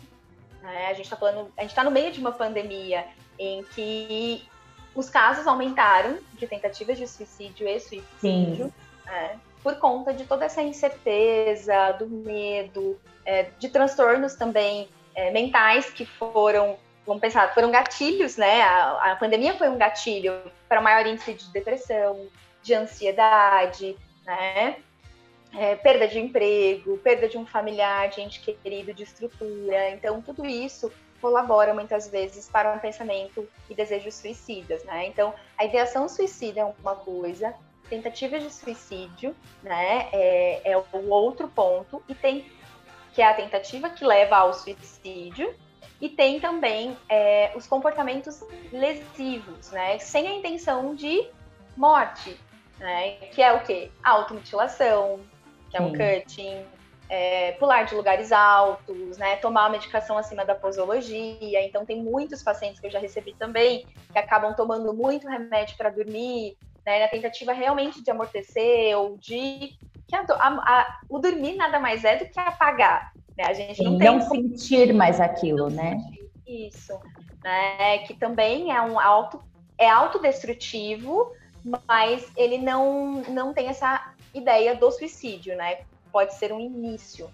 Né? 0.65 0.87
A 0.87 0.93
gente 0.93 1.05
está 1.05 1.15
falando, 1.15 1.51
a 1.55 1.61
gente 1.61 1.69
está 1.69 1.83
no 1.83 1.91
meio 1.91 2.11
de 2.11 2.19
uma 2.19 2.31
pandemia 2.31 3.05
em 3.37 3.63
que 3.63 4.47
os 4.95 5.09
casos 5.09 5.45
aumentaram 5.45 6.17
de 6.33 6.47
tentativas 6.47 6.97
de 6.97 7.07
suicídio 7.07 7.67
e 7.67 7.79
suicídio, 7.79 8.73
né? 9.05 9.39
por 9.61 9.75
conta 9.77 10.13
de 10.13 10.25
toda 10.25 10.45
essa 10.45 10.61
incerteza, 10.61 11.91
do 11.93 12.07
medo, 12.07 12.99
é, 13.25 13.47
de 13.59 13.69
transtornos 13.69 14.35
também 14.35 14.87
é, 15.13 15.31
mentais 15.31 15.89
que 15.89 16.05
foram, 16.05 16.77
vamos 17.05 17.21
pensar, 17.21 17.53
foram 17.53 17.71
gatilhos, 17.71 18.37
né? 18.37 18.61
A, 18.61 19.11
a 19.11 19.15
pandemia 19.15 19.57
foi 19.57 19.69
um 19.69 19.77
gatilho 19.77 20.33
para 20.69 20.81
maior 20.81 21.05
índice 21.05 21.33
de 21.33 21.51
depressão, 21.51 22.27
de 22.61 22.73
ansiedade, 22.73 23.97
né? 24.25 24.77
É, 25.57 25.75
perda 25.75 26.07
de 26.07 26.19
emprego, 26.19 26.97
perda 26.97 27.29
de 27.29 27.37
um 27.37 27.45
familiar, 27.45 28.09
de 28.09 28.21
ente 28.21 28.41
querido, 28.41 28.93
de 28.93 29.03
estrutura. 29.03 29.91
Então, 29.91 30.21
tudo 30.21 30.45
isso 30.45 30.91
colabora 31.21 31.73
muitas 31.73 32.09
vezes 32.09 32.49
para 32.49 32.73
um 32.73 32.79
pensamento 32.79 33.47
e 33.69 33.73
desejos 33.73 34.15
suicidas, 34.15 34.83
né? 34.83 35.07
Então, 35.07 35.33
a 35.57 35.65
ideação 35.65 36.09
suicida 36.09 36.59
é 36.59 36.65
uma 36.65 36.95
coisa, 36.95 37.55
tentativa 37.89 38.39
de 38.39 38.51
suicídio, 38.51 39.35
né, 39.63 40.09
é, 40.11 40.71
é 40.71 40.77
o 40.77 41.09
outro 41.09 41.47
ponto, 41.47 42.01
e 42.07 42.15
tem 42.15 42.45
que 43.13 43.21
é 43.21 43.27
a 43.27 43.33
tentativa 43.33 43.89
que 43.89 44.03
leva 44.03 44.35
ao 44.35 44.53
suicídio, 44.53 45.55
e 46.01 46.09
tem 46.09 46.39
também 46.41 46.97
é, 47.07 47.53
os 47.55 47.65
comportamentos 47.65 48.43
lesivos, 48.73 49.71
né, 49.71 49.97
sem 49.99 50.27
a 50.27 50.33
intenção 50.33 50.93
de 50.93 51.25
morte, 51.77 52.37
né, 52.77 53.11
que 53.31 53.41
é 53.41 53.53
o 53.53 53.61
quê? 53.61 53.89
A 54.03 54.11
automutilação, 54.11 55.21
que 55.75 55.81
é 55.81 55.81
um 55.81 55.91
cutting, 55.91 56.65
é, 57.09 57.51
pular 57.53 57.83
de 57.83 57.95
lugares 57.95 58.31
altos, 58.31 59.17
né, 59.17 59.35
tomar 59.37 59.69
medicação 59.69 60.17
acima 60.17 60.45
da 60.45 60.55
posologia. 60.55 61.63
Então, 61.65 61.85
tem 61.85 62.01
muitos 62.01 62.41
pacientes 62.41 62.79
que 62.79 62.87
eu 62.87 62.91
já 62.91 62.99
recebi 62.99 63.33
também 63.33 63.85
que 64.11 64.17
acabam 64.17 64.53
tomando 64.55 64.93
muito 64.93 65.27
remédio 65.27 65.77
para 65.77 65.89
dormir, 65.89 66.57
né, 66.85 66.99
na 66.99 67.07
tentativa 67.07 67.51
realmente 67.51 68.03
de 68.03 68.09
amortecer 68.09 68.97
ou 68.97 69.17
de. 69.17 69.77
Que 70.07 70.15
a, 70.15 70.23
a, 70.29 70.47
a, 70.47 70.99
o 71.09 71.19
dormir 71.19 71.55
nada 71.55 71.79
mais 71.79 72.03
é 72.03 72.15
do 72.17 72.25
que 72.25 72.39
apagar. 72.39 73.11
Né? 73.37 73.43
A 73.45 73.53
gente 73.53 73.83
não, 73.83 73.97
tem 73.97 74.07
não 74.07 74.21
sentir 74.21 74.93
mais 74.93 75.19
aquilo, 75.19 75.69
né? 75.69 75.97
Isso. 76.47 76.93
Né? 77.43 77.99
Que 77.99 78.13
também 78.13 78.71
é 78.71 78.81
um 78.81 78.99
auto. 78.99 79.43
É 79.77 79.89
autodestrutivo, 79.89 81.33
mas 81.87 82.31
ele 82.37 82.59
não, 82.59 83.23
não 83.23 83.51
tem 83.51 83.67
essa 83.67 84.14
ideia 84.35 84.75
do 84.75 84.91
suicídio, 84.91 85.55
né? 85.55 85.79
Pode 86.11 86.35
ser 86.35 86.51
um 86.51 86.59
início. 86.59 87.33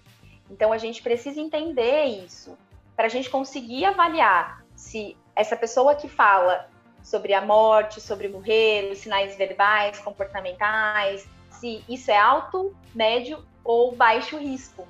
Então 0.50 0.72
a 0.72 0.78
gente 0.78 1.02
precisa 1.02 1.40
entender 1.40 2.04
isso 2.04 2.56
para 2.96 3.06
a 3.06 3.08
gente 3.08 3.30
conseguir 3.30 3.84
avaliar 3.84 4.64
se 4.76 5.16
essa 5.34 5.56
pessoa 5.56 5.94
que 5.94 6.08
fala 6.08 6.68
sobre 7.02 7.34
a 7.34 7.40
morte, 7.40 8.00
sobre 8.00 8.28
morrer, 8.28 8.90
os 8.92 8.98
sinais 8.98 9.36
verbais, 9.36 9.98
comportamentais, 9.98 11.26
se 11.50 11.84
isso 11.88 12.10
é 12.10 12.16
alto, 12.16 12.74
médio 12.94 13.44
ou 13.64 13.94
baixo 13.94 14.36
risco. 14.36 14.86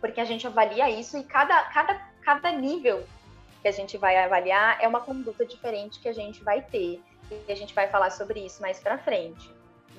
Porque 0.00 0.20
a 0.20 0.24
gente 0.24 0.46
avalia 0.46 0.88
isso 0.88 1.18
e 1.18 1.24
cada, 1.24 1.64
cada, 1.64 1.94
cada 2.22 2.52
nível 2.52 3.04
que 3.60 3.68
a 3.68 3.72
gente 3.72 3.98
vai 3.98 4.16
avaliar 4.16 4.78
é 4.80 4.86
uma 4.86 5.00
conduta 5.00 5.44
diferente 5.44 5.98
que 5.98 6.08
a 6.08 6.14
gente 6.14 6.42
vai 6.42 6.62
ter. 6.62 7.02
E 7.30 7.52
a 7.52 7.56
gente 7.56 7.74
vai 7.74 7.88
falar 7.88 8.10
sobre 8.10 8.40
isso 8.40 8.62
mais 8.62 8.78
para 8.78 8.96
frente, 8.96 9.50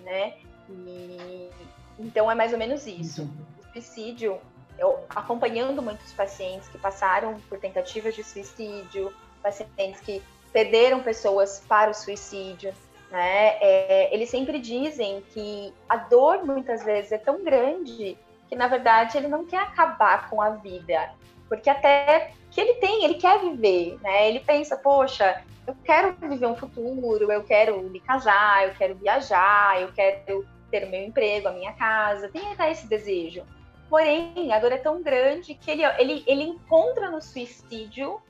né? 0.03 0.37
E, 0.69 1.49
então 1.97 2.29
é 2.29 2.35
mais 2.35 2.53
ou 2.53 2.59
menos 2.59 2.85
isso. 2.87 3.29
O 3.59 3.71
suicídio, 3.73 4.39
eu 4.77 5.03
acompanhando 5.09 5.81
muitos 5.81 6.13
pacientes 6.13 6.67
que 6.69 6.77
passaram 6.77 7.39
por 7.49 7.59
tentativas 7.59 8.15
de 8.15 8.23
suicídio, 8.23 9.13
pacientes 9.41 10.01
que 10.01 10.21
perderam 10.51 11.01
pessoas 11.01 11.63
para 11.67 11.91
o 11.91 11.93
suicídio, 11.93 12.73
né? 13.11 13.57
É, 13.61 14.13
eles 14.13 14.29
sempre 14.29 14.59
dizem 14.59 15.21
que 15.33 15.73
a 15.87 15.97
dor 15.97 16.45
muitas 16.45 16.83
vezes 16.83 17.11
é 17.11 17.17
tão 17.17 17.43
grande 17.43 18.17
que 18.47 18.55
na 18.55 18.67
verdade 18.67 19.17
ele 19.17 19.27
não 19.27 19.45
quer 19.45 19.61
acabar 19.61 20.29
com 20.29 20.41
a 20.41 20.51
vida, 20.51 21.11
porque 21.47 21.69
até 21.69 22.31
que 22.49 22.59
ele 22.59 22.75
tem, 22.75 23.05
ele 23.05 23.15
quer 23.15 23.39
viver, 23.39 23.99
né? 24.01 24.27
Ele 24.27 24.39
pensa, 24.39 24.75
poxa, 24.75 25.43
eu 25.67 25.75
quero 25.83 26.13
viver 26.13 26.47
um 26.47 26.55
futuro, 26.55 27.31
eu 27.31 27.43
quero 27.43 27.79
me 27.83 27.99
casar, 27.99 28.67
eu 28.67 28.73
quero 28.73 28.95
viajar, 28.95 29.79
eu 29.81 29.91
quero 29.93 30.47
ter 30.69 30.85
o 30.85 30.89
meu 30.89 31.03
emprego, 31.03 31.47
a 31.47 31.53
minha 31.53 31.73
casa, 31.73 32.29
tem 32.29 32.51
até 32.53 32.71
esse 32.71 32.87
desejo. 32.87 33.45
Porém, 33.89 34.53
a 34.53 34.59
dor 34.59 34.71
é 34.71 34.77
tão 34.77 35.01
grande 35.01 35.55
que 35.55 35.71
ele, 35.71 35.83
ele, 35.83 36.23
ele 36.27 36.43
encontra 36.43 37.09
no 37.09 37.21
suicídio 37.21 38.21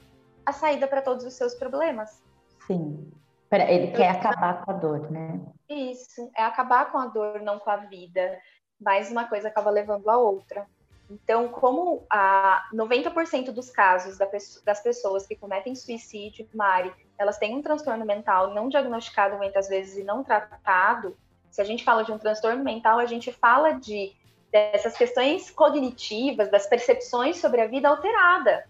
a 0.45 0.53
saída 0.53 0.87
para 0.87 1.01
todos 1.01 1.25
os 1.25 1.33
seus 1.33 1.53
problemas. 1.53 2.23
Sim. 2.65 3.11
Ele 3.51 3.91
quer 3.91 4.09
acabar 4.09 4.63
com 4.63 4.71
a 4.71 4.73
dor, 4.75 5.11
né? 5.11 5.41
Isso, 5.67 6.29
é 6.37 6.43
acabar 6.43 6.91
com 6.91 6.99
a 6.99 7.07
dor, 7.07 7.41
não 7.41 7.57
com 7.59 7.69
a 7.69 7.77
vida. 7.77 8.39
Mas 8.79 9.11
uma 9.11 9.27
coisa 9.27 9.47
acaba 9.47 9.69
levando 9.69 10.07
a 10.09 10.17
outra. 10.17 10.67
Então, 11.09 11.47
como 11.49 12.05
a 12.09 12.69
90% 12.71 13.51
dos 13.51 13.71
casos 13.71 14.17
das 14.63 14.79
pessoas 14.81 15.25
que 15.25 15.35
cometem 15.35 15.75
suicídio, 15.75 16.47
Mari, 16.53 16.93
elas 17.17 17.39
têm 17.39 17.55
um 17.55 17.63
transtorno 17.63 18.05
mental 18.05 18.53
não 18.53 18.69
diagnosticado 18.69 19.35
muitas 19.37 19.67
vezes 19.67 19.97
e 19.97 20.03
não 20.03 20.23
tratado, 20.23 21.17
se 21.51 21.61
a 21.61 21.65
gente 21.65 21.83
fala 21.83 22.03
de 22.03 22.11
um 22.11 22.17
transtorno 22.17 22.63
mental, 22.63 22.99
a 22.99 23.05
gente 23.05 23.31
fala 23.31 23.71
de 23.73 24.13
dessas 24.51 24.97
questões 24.97 25.51
cognitivas, 25.51 26.49
das 26.49 26.65
percepções 26.65 27.37
sobre 27.37 27.61
a 27.61 27.67
vida 27.67 27.87
alterada. 27.87 28.65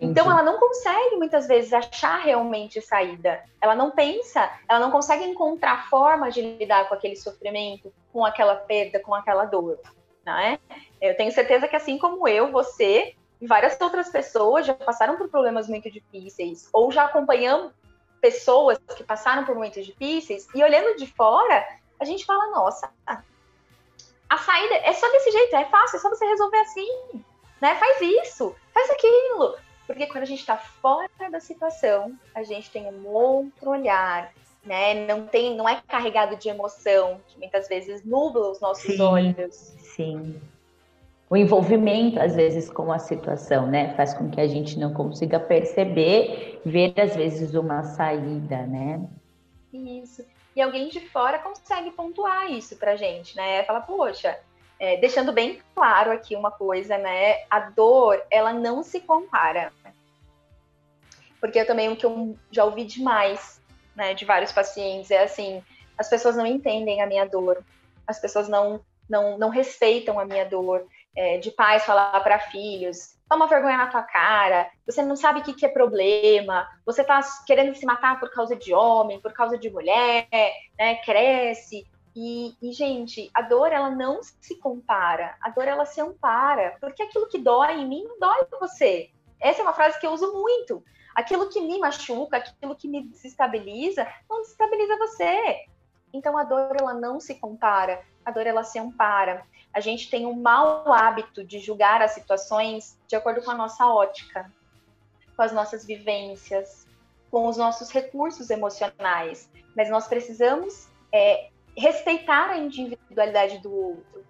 Então 0.00 0.30
ela 0.30 0.42
não 0.42 0.58
consegue 0.58 1.16
muitas 1.16 1.46
vezes 1.46 1.72
achar 1.72 2.20
realmente 2.20 2.80
saída. 2.80 3.42
Ela 3.60 3.74
não 3.74 3.90
pensa, 3.90 4.50
ela 4.68 4.78
não 4.78 4.90
consegue 4.90 5.24
encontrar 5.24 5.88
forma 5.90 6.30
de 6.30 6.40
lidar 6.40 6.88
com 6.88 6.94
aquele 6.94 7.16
sofrimento, 7.16 7.92
com 8.12 8.24
aquela 8.24 8.54
perda, 8.54 9.00
com 9.00 9.14
aquela 9.14 9.44
dor, 9.44 9.80
né? 10.24 10.58
Eu 11.00 11.16
tenho 11.16 11.32
certeza 11.32 11.66
que 11.66 11.74
assim 11.74 11.98
como 11.98 12.28
eu, 12.28 12.52
você 12.52 13.14
e 13.40 13.46
várias 13.46 13.80
outras 13.80 14.08
pessoas 14.08 14.66
já 14.66 14.74
passaram 14.74 15.16
por 15.16 15.28
problemas 15.28 15.68
muito 15.68 15.90
difíceis 15.90 16.68
ou 16.72 16.92
já 16.92 17.04
acompanhamos 17.04 17.72
pessoas 18.20 18.78
que 18.96 19.04
passaram 19.04 19.44
por 19.44 19.54
momentos 19.54 19.84
difíceis 19.84 20.46
e 20.54 20.62
olhando 20.62 20.96
de 20.96 21.06
fora, 21.06 21.66
a 21.98 22.04
gente 22.04 22.24
fala, 22.24 22.50
nossa, 22.50 22.90
a 24.28 24.38
saída 24.38 24.74
é 24.76 24.92
só 24.92 25.10
desse 25.10 25.30
jeito, 25.30 25.56
é 25.56 25.64
fácil, 25.66 25.96
é 25.96 26.00
só 26.00 26.10
você 26.10 26.24
resolver 26.26 26.58
assim, 26.58 26.88
né? 27.60 27.74
Faz 27.76 28.00
isso, 28.00 28.54
faz 28.72 28.90
aquilo. 28.90 29.56
Porque 29.86 30.06
quando 30.06 30.24
a 30.24 30.26
gente 30.26 30.40
está 30.40 30.56
fora 30.56 31.08
da 31.30 31.40
situação, 31.40 32.14
a 32.34 32.42
gente 32.42 32.70
tem 32.70 32.86
um 32.86 33.06
outro 33.06 33.70
olhar, 33.70 34.32
né? 34.62 35.06
Não 35.06 35.26
tem, 35.26 35.56
não 35.56 35.66
é 35.66 35.82
carregado 35.88 36.36
de 36.36 36.48
emoção, 36.48 37.20
que 37.26 37.38
muitas 37.38 37.68
vezes 37.68 38.04
nubla 38.04 38.50
os 38.50 38.60
nossos 38.60 38.94
sim, 38.94 39.00
olhos. 39.00 39.54
Sim. 39.78 40.40
O 41.30 41.36
envolvimento, 41.36 42.18
às 42.18 42.34
vezes, 42.34 42.70
com 42.70 42.90
a 42.90 42.98
situação, 42.98 43.66
né? 43.66 43.94
Faz 43.94 44.14
com 44.14 44.30
que 44.30 44.40
a 44.40 44.48
gente 44.48 44.78
não 44.78 44.94
consiga 44.94 45.38
perceber, 45.38 46.60
ver, 46.64 46.94
às 46.98 47.14
vezes, 47.14 47.54
uma 47.54 47.82
saída, 47.82 48.66
né? 48.66 49.06
Isso. 49.72 50.24
E 50.56 50.62
alguém 50.62 50.88
de 50.88 51.00
fora 51.00 51.38
consegue 51.38 51.90
pontuar 51.90 52.50
isso 52.50 52.76
pra 52.76 52.96
gente, 52.96 53.36
né? 53.36 53.62
Fala, 53.64 53.80
poxa, 53.82 54.38
é, 54.80 54.96
deixando 54.96 55.32
bem 55.32 55.60
claro 55.74 56.10
aqui 56.10 56.34
uma 56.34 56.50
coisa, 56.50 56.96
né? 56.96 57.44
A 57.50 57.60
dor, 57.60 58.22
ela 58.30 58.52
não 58.52 58.82
se 58.82 59.00
compara. 59.00 59.70
Porque 61.40 61.60
eu 61.60 61.66
também, 61.66 61.90
o 61.90 61.96
que 61.96 62.06
eu 62.06 62.36
já 62.50 62.64
ouvi 62.64 62.84
demais, 62.84 63.60
né, 63.94 64.14
de 64.14 64.24
vários 64.24 64.50
pacientes, 64.50 65.10
é 65.10 65.22
assim, 65.22 65.62
as 65.96 66.08
pessoas 66.08 66.36
não 66.36 66.46
entendem 66.46 67.02
a 67.02 67.06
minha 67.06 67.24
dor, 67.24 67.64
as 68.06 68.18
pessoas 68.18 68.48
não, 68.48 68.80
não, 69.08 69.38
não 69.38 69.48
respeitam 69.48 70.18
a 70.18 70.24
minha 70.24 70.44
dor, 70.44 70.86
é, 71.18 71.36
de 71.38 71.50
pais 71.50 71.84
falar 71.84 72.20
para 72.20 72.38
filhos, 72.38 73.18
toma 73.28 73.48
vergonha 73.48 73.76
na 73.76 73.88
tua 73.88 74.04
cara, 74.04 74.70
você 74.86 75.02
não 75.02 75.16
sabe 75.16 75.40
o 75.40 75.42
que, 75.42 75.52
que 75.52 75.66
é 75.66 75.68
problema, 75.68 76.68
você 76.86 77.02
tá 77.02 77.20
querendo 77.44 77.74
se 77.74 77.84
matar 77.84 78.20
por 78.20 78.30
causa 78.30 78.54
de 78.54 78.72
homem, 78.72 79.20
por 79.20 79.32
causa 79.32 79.58
de 79.58 79.68
mulher, 79.68 80.28
né, 80.78 80.94
cresce, 81.04 81.84
e, 82.14 82.54
e, 82.62 82.72
gente, 82.72 83.30
a 83.34 83.42
dor 83.42 83.72
ela 83.72 83.90
não 83.90 84.20
se 84.22 84.56
compara, 84.56 85.36
a 85.40 85.50
dor 85.50 85.66
ela 85.66 85.84
se 85.84 86.00
ampara, 86.00 86.76
porque 86.80 87.02
aquilo 87.02 87.28
que 87.28 87.38
dói 87.38 87.74
em 87.74 87.88
mim 87.88 88.04
não 88.04 88.18
dói 88.18 88.40
em 88.40 88.58
você. 88.58 89.10
Essa 89.40 89.60
é 89.60 89.62
uma 89.62 89.72
frase 89.72 90.00
que 90.00 90.06
eu 90.06 90.12
uso 90.12 90.32
muito. 90.32 90.82
Aquilo 91.14 91.48
que 91.48 91.60
me 91.60 91.78
machuca, 91.78 92.36
aquilo 92.36 92.76
que 92.76 92.88
me 92.88 93.08
desestabiliza, 93.08 94.06
não 94.28 94.40
desestabiliza 94.40 94.96
você. 94.96 95.66
Então 96.12 96.36
a 96.36 96.44
dor 96.44 96.76
ela 96.78 96.94
não 96.94 97.20
se 97.20 97.34
compara, 97.36 98.02
a 98.24 98.30
dor 98.30 98.46
ela 98.46 98.64
se 98.64 98.78
ampara. 98.78 99.44
A 99.78 99.80
gente 99.80 100.10
tem 100.10 100.26
um 100.26 100.34
mau 100.34 100.92
hábito 100.92 101.44
de 101.44 101.60
julgar 101.60 102.02
as 102.02 102.10
situações 102.10 102.98
de 103.06 103.14
acordo 103.14 103.40
com 103.42 103.52
a 103.52 103.54
nossa 103.54 103.86
ótica, 103.86 104.52
com 105.36 105.42
as 105.42 105.52
nossas 105.52 105.86
vivências, 105.86 106.84
com 107.30 107.46
os 107.46 107.56
nossos 107.56 107.88
recursos 107.88 108.50
emocionais, 108.50 109.48
mas 109.76 109.88
nós 109.88 110.08
precisamos 110.08 110.88
é, 111.12 111.50
respeitar 111.76 112.50
a 112.50 112.58
individualidade 112.58 113.58
do 113.58 113.72
outro, 113.72 114.26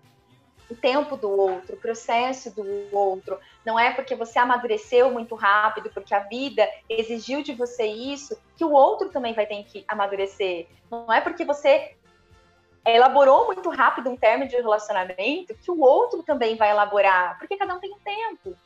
o 0.71 0.75
tempo 0.75 1.17
do 1.17 1.31
outro, 1.31 1.77
o 1.77 1.81
processo 1.81 2.55
do 2.55 2.63
outro. 2.95 3.41
Não 3.65 3.81
é 3.81 3.91
porque 3.91 4.15
você 4.15 4.39
amadureceu 4.39 5.11
muito 5.11 5.35
rápido, 5.35 5.89
porque 5.89 6.13
a 6.15 6.25
vida 6.25 6.69
exigiu 6.91 7.43
de 7.43 7.55
você 7.55 7.87
isso, 7.87 8.39
que 8.55 8.67
o 8.67 8.73
outro 8.73 9.09
também 9.09 9.33
vai 9.33 9.47
ter 9.47 9.65
que 9.65 9.83
amadurecer. 9.89 10.69
Não 10.91 11.11
é 11.11 11.23
porque 11.23 11.43
você 11.43 11.97
elaborou 12.97 13.47
muito 13.47 13.69
rápido 13.71 14.11
um 14.11 14.17
término 14.17 14.51
de 14.51 14.57
relacionamento 14.57 15.55
que 15.55 15.71
o 15.71 15.81
outro 15.81 16.23
também 16.23 16.57
vai 16.57 16.71
elaborar, 16.71 17.39
porque 17.39 17.57
cada 17.57 17.75
um 17.75 17.81
tem 17.81 17.93
um 17.93 17.99
tempo. 17.99 18.57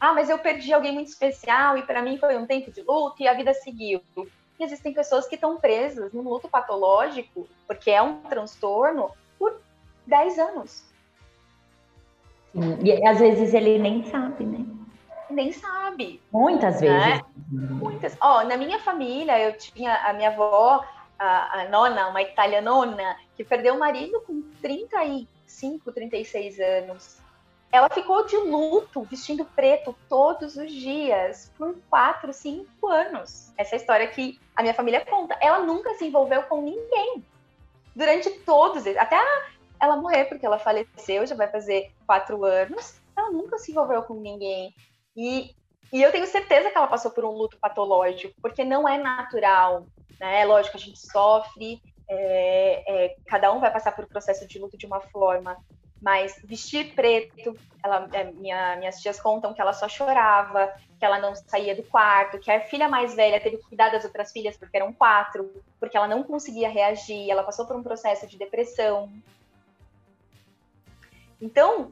Ah, 0.00 0.12
mas 0.12 0.28
eu 0.28 0.38
perdi 0.38 0.72
alguém 0.72 0.92
muito 0.92 1.08
especial 1.08 1.76
e 1.78 1.82
para 1.82 2.02
mim 2.02 2.18
foi 2.18 2.36
um 2.36 2.46
tempo 2.46 2.70
de 2.70 2.82
luto 2.82 3.22
e 3.22 3.28
a 3.28 3.34
vida 3.34 3.54
seguiu. 3.54 4.02
E 4.16 4.64
existem 4.64 4.92
pessoas 4.92 5.26
que 5.26 5.34
estão 5.34 5.56
presas 5.56 6.12
num 6.12 6.22
luto 6.22 6.48
patológico, 6.48 7.48
porque 7.66 7.90
é 7.90 8.00
um 8.00 8.16
transtorno, 8.22 9.10
por 9.38 9.60
10 10.06 10.38
anos. 10.38 10.84
E 12.82 13.06
às 13.06 13.18
vezes 13.18 13.52
ele 13.52 13.78
nem 13.78 14.04
sabe, 14.04 14.44
né? 14.44 14.64
Nem 15.28 15.50
sabe. 15.52 16.20
Muitas 16.32 16.80
vezes. 16.80 16.96
Né? 16.96 17.20
Muitas. 17.50 18.16
Ó, 18.20 18.40
oh, 18.40 18.44
na 18.44 18.56
minha 18.56 18.78
família, 18.78 19.40
eu 19.40 19.56
tinha 19.58 19.94
a 20.08 20.12
minha 20.12 20.28
avó, 20.28 20.84
a, 21.18 21.60
a 21.60 21.68
nona, 21.68 22.08
uma 22.08 22.22
italianona, 22.22 23.16
que 23.36 23.44
perdeu 23.44 23.74
o 23.74 23.78
marido 23.78 24.20
com 24.22 24.42
35, 24.60 25.92
36 25.92 26.60
anos. 26.60 27.18
Ela 27.74 27.88
ficou 27.90 28.24
de 28.24 28.36
luto, 28.36 29.02
vestindo 29.02 29.44
preto 29.44 29.96
todos 30.08 30.56
os 30.56 30.70
dias, 30.70 31.52
por 31.58 31.76
4, 31.90 32.32
5 32.32 32.86
anos. 32.86 33.52
Essa 33.56 33.74
é 33.74 33.78
história 33.78 34.06
que 34.06 34.40
a 34.54 34.62
minha 34.62 34.74
família 34.74 35.04
conta. 35.04 35.36
Ela 35.40 35.58
nunca 35.60 35.92
se 35.94 36.06
envolveu 36.06 36.44
com 36.44 36.62
ninguém. 36.62 37.24
Durante 37.94 38.30
todos, 38.40 38.86
até 38.86 39.18
ela 39.80 39.96
morrer, 39.96 40.26
porque 40.26 40.46
ela 40.46 40.58
faleceu, 40.58 41.26
já 41.26 41.34
vai 41.34 41.48
fazer 41.48 41.92
quatro 42.06 42.44
anos. 42.44 43.00
Ela 43.16 43.30
nunca 43.30 43.58
se 43.58 43.72
envolveu 43.72 44.02
com 44.02 44.14
ninguém. 44.14 44.72
E, 45.16 45.54
e 45.92 46.02
eu 46.02 46.10
tenho 46.10 46.26
certeza 46.26 46.70
que 46.70 46.76
ela 46.76 46.86
passou 46.86 47.10
por 47.10 47.24
um 47.24 47.30
luto 47.30 47.58
patológico, 47.58 48.34
porque 48.40 48.64
não 48.64 48.88
é 48.88 48.98
natural. 48.98 49.86
Né? 50.18 50.44
Lógico, 50.44 50.76
a 50.76 50.80
gente 50.80 50.98
sofre, 50.98 51.80
é, 52.08 52.84
é, 52.86 53.16
cada 53.26 53.52
um 53.52 53.60
vai 53.60 53.70
passar 53.70 53.92
por 53.92 54.04
um 54.04 54.08
processo 54.08 54.46
de 54.46 54.58
luto 54.58 54.76
de 54.76 54.86
uma 54.86 55.00
forma, 55.00 55.56
mas 56.00 56.38
vestir 56.44 56.94
preto, 56.94 57.56
ela, 57.82 58.08
é, 58.12 58.24
minha, 58.24 58.76
minhas 58.76 59.00
tias 59.00 59.18
contam 59.18 59.54
que 59.54 59.60
ela 59.60 59.72
só 59.72 59.88
chorava, 59.88 60.72
que 60.98 61.04
ela 61.04 61.18
não 61.18 61.34
saía 61.34 61.74
do 61.74 61.82
quarto, 61.82 62.38
que 62.38 62.50
a 62.50 62.60
filha 62.60 62.88
mais 62.88 63.14
velha 63.14 63.40
teve 63.40 63.56
que 63.56 63.68
cuidar 63.68 63.90
das 63.90 64.04
outras 64.04 64.30
filhas 64.30 64.56
porque 64.56 64.76
eram 64.76 64.92
quatro, 64.92 65.50
porque 65.80 65.96
ela 65.96 66.06
não 66.06 66.22
conseguia 66.22 66.68
reagir, 66.68 67.30
ela 67.30 67.42
passou 67.42 67.66
por 67.66 67.74
um 67.74 67.82
processo 67.82 68.26
de 68.26 68.36
depressão. 68.36 69.10
Então, 71.40 71.90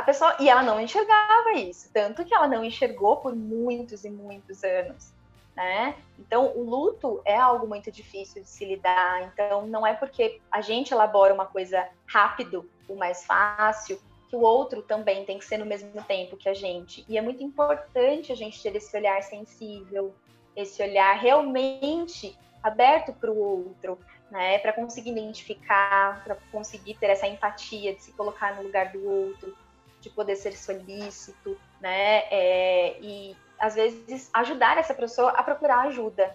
a 0.00 0.02
pessoa. 0.02 0.36
E 0.40 0.48
ela 0.48 0.62
não 0.62 0.80
enxergava 0.80 1.52
isso, 1.52 1.90
tanto 1.92 2.24
que 2.24 2.34
ela 2.34 2.48
não 2.48 2.64
enxergou 2.64 3.18
por 3.18 3.34
muitos 3.34 4.04
e 4.04 4.10
muitos 4.10 4.64
anos. 4.64 5.12
Né? 5.56 5.94
Então, 6.18 6.56
o 6.56 6.62
luto 6.62 7.20
é 7.24 7.36
algo 7.36 7.66
muito 7.66 7.90
difícil 7.90 8.42
de 8.42 8.48
se 8.48 8.64
lidar. 8.64 9.22
Então, 9.24 9.66
não 9.66 9.86
é 9.86 9.94
porque 9.94 10.40
a 10.50 10.60
gente 10.60 10.92
elabora 10.92 11.34
uma 11.34 11.46
coisa 11.46 11.86
rápido, 12.06 12.68
o 12.88 12.94
mais 12.94 13.24
fácil, 13.26 14.00
que 14.28 14.36
o 14.36 14.40
outro 14.40 14.80
também 14.80 15.24
tem 15.24 15.38
que 15.38 15.44
ser 15.44 15.58
no 15.58 15.66
mesmo 15.66 15.90
tempo 16.04 16.36
que 16.36 16.48
a 16.48 16.54
gente. 16.54 17.04
E 17.08 17.18
é 17.18 17.20
muito 17.20 17.42
importante 17.42 18.32
a 18.32 18.36
gente 18.36 18.62
ter 18.62 18.74
esse 18.76 18.96
olhar 18.96 19.22
sensível, 19.22 20.14
esse 20.56 20.82
olhar 20.82 21.14
realmente 21.16 22.38
aberto 22.62 23.12
para 23.12 23.30
o 23.30 23.38
outro, 23.38 23.98
né? 24.30 24.58
Para 24.58 24.72
conseguir 24.72 25.10
identificar, 25.10 26.22
para 26.22 26.36
conseguir 26.52 26.94
ter 26.94 27.06
essa 27.06 27.26
empatia 27.26 27.94
de 27.94 28.02
se 28.02 28.12
colocar 28.12 28.54
no 28.54 28.62
lugar 28.62 28.92
do 28.92 29.04
outro, 29.04 29.54
de 30.00 30.10
poder 30.10 30.36
ser 30.36 30.52
solícito, 30.56 31.58
né? 31.80 32.24
É, 32.30 32.98
e 33.00 33.36
às 33.58 33.74
vezes, 33.74 34.30
ajudar 34.32 34.78
essa 34.78 34.94
pessoa 34.94 35.30
a 35.32 35.42
procurar 35.42 35.82
ajuda. 35.82 36.34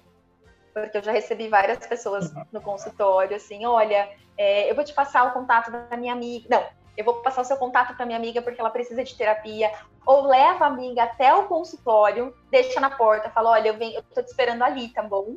Porque 0.74 0.98
eu 0.98 1.03
já 1.03 1.12
recebi 1.12 1.48
várias 1.48 1.79
pessoas 1.88 2.31
no 2.51 2.62
consultório, 2.62 3.36
assim, 3.36 3.65
olha, 3.65 4.10
é, 4.38 4.69
eu 4.69 4.75
vou 4.75 4.84
te 4.84 4.93
passar 4.93 5.25
o 5.25 5.31
contato 5.31 5.72
da 5.72 5.98
minha 5.98 6.13
amiga. 6.13 6.48
Não, 6.50 6.63
eu 6.95 7.03
vou 7.03 7.15
passar 7.22 7.41
o 7.41 7.45
seu 7.45 7.57
contato 7.57 7.95
para 7.95 8.05
minha 8.05 8.17
amiga 8.17 8.41
porque 8.41 8.60
ela 8.60 8.69
precisa 8.69 9.04
de 9.04 9.15
terapia. 9.15 9.71
Ou 10.06 10.28
leva 10.28 10.65
a 10.65 10.67
amiga 10.67 11.04
até 11.04 11.34
o 11.34 11.47
consultório, 11.47 12.36
deixa 12.51 12.80
na 12.80 12.91
porta, 12.91 13.30
fala, 13.30 13.51
olha, 13.51 13.69
eu, 13.69 13.78
venho, 13.78 13.95
eu 13.95 14.04
tô 14.04 14.21
te 14.21 14.28
esperando 14.28 14.63
ali, 14.63 14.89
tá 14.89 15.01
bom? 15.01 15.36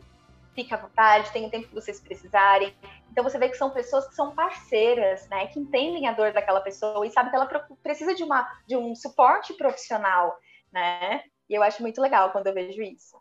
Fica 0.59 0.75
à 0.75 0.79
vontade, 0.81 1.31
tem 1.31 1.47
o 1.47 1.51
tempo 1.51 1.69
que 1.69 1.75
vocês 1.75 2.01
precisarem. 2.01 2.75
Então 3.13 3.23
você 3.23 3.39
vê 3.39 3.49
que 3.49 3.57
são 3.57 3.71
pessoas 3.71 4.09
que 4.09 4.17
são 4.17 4.35
parceiras, 4.35 5.29
né? 5.29 5.47
Que 5.47 5.61
entendem 5.61 6.09
a 6.09 6.13
dor 6.13 6.33
daquela 6.33 6.61
pessoa 6.61 7.07
e 7.07 7.11
sabem 7.13 7.31
que 7.31 7.37
ela 7.37 7.47
precisa 7.81 8.13
de, 8.13 8.25
uma, 8.25 8.45
de 8.67 8.77
um 8.77 8.93
suporte 8.93 9.55
profissional, 9.55 10.37
né? 10.73 11.23
E 11.49 11.55
eu 11.55 11.63
acho 11.63 11.81
muito 11.81 12.01
legal 12.01 12.33
quando 12.33 12.49
eu 12.49 12.55
vejo 12.55 12.83
isso. 12.83 13.17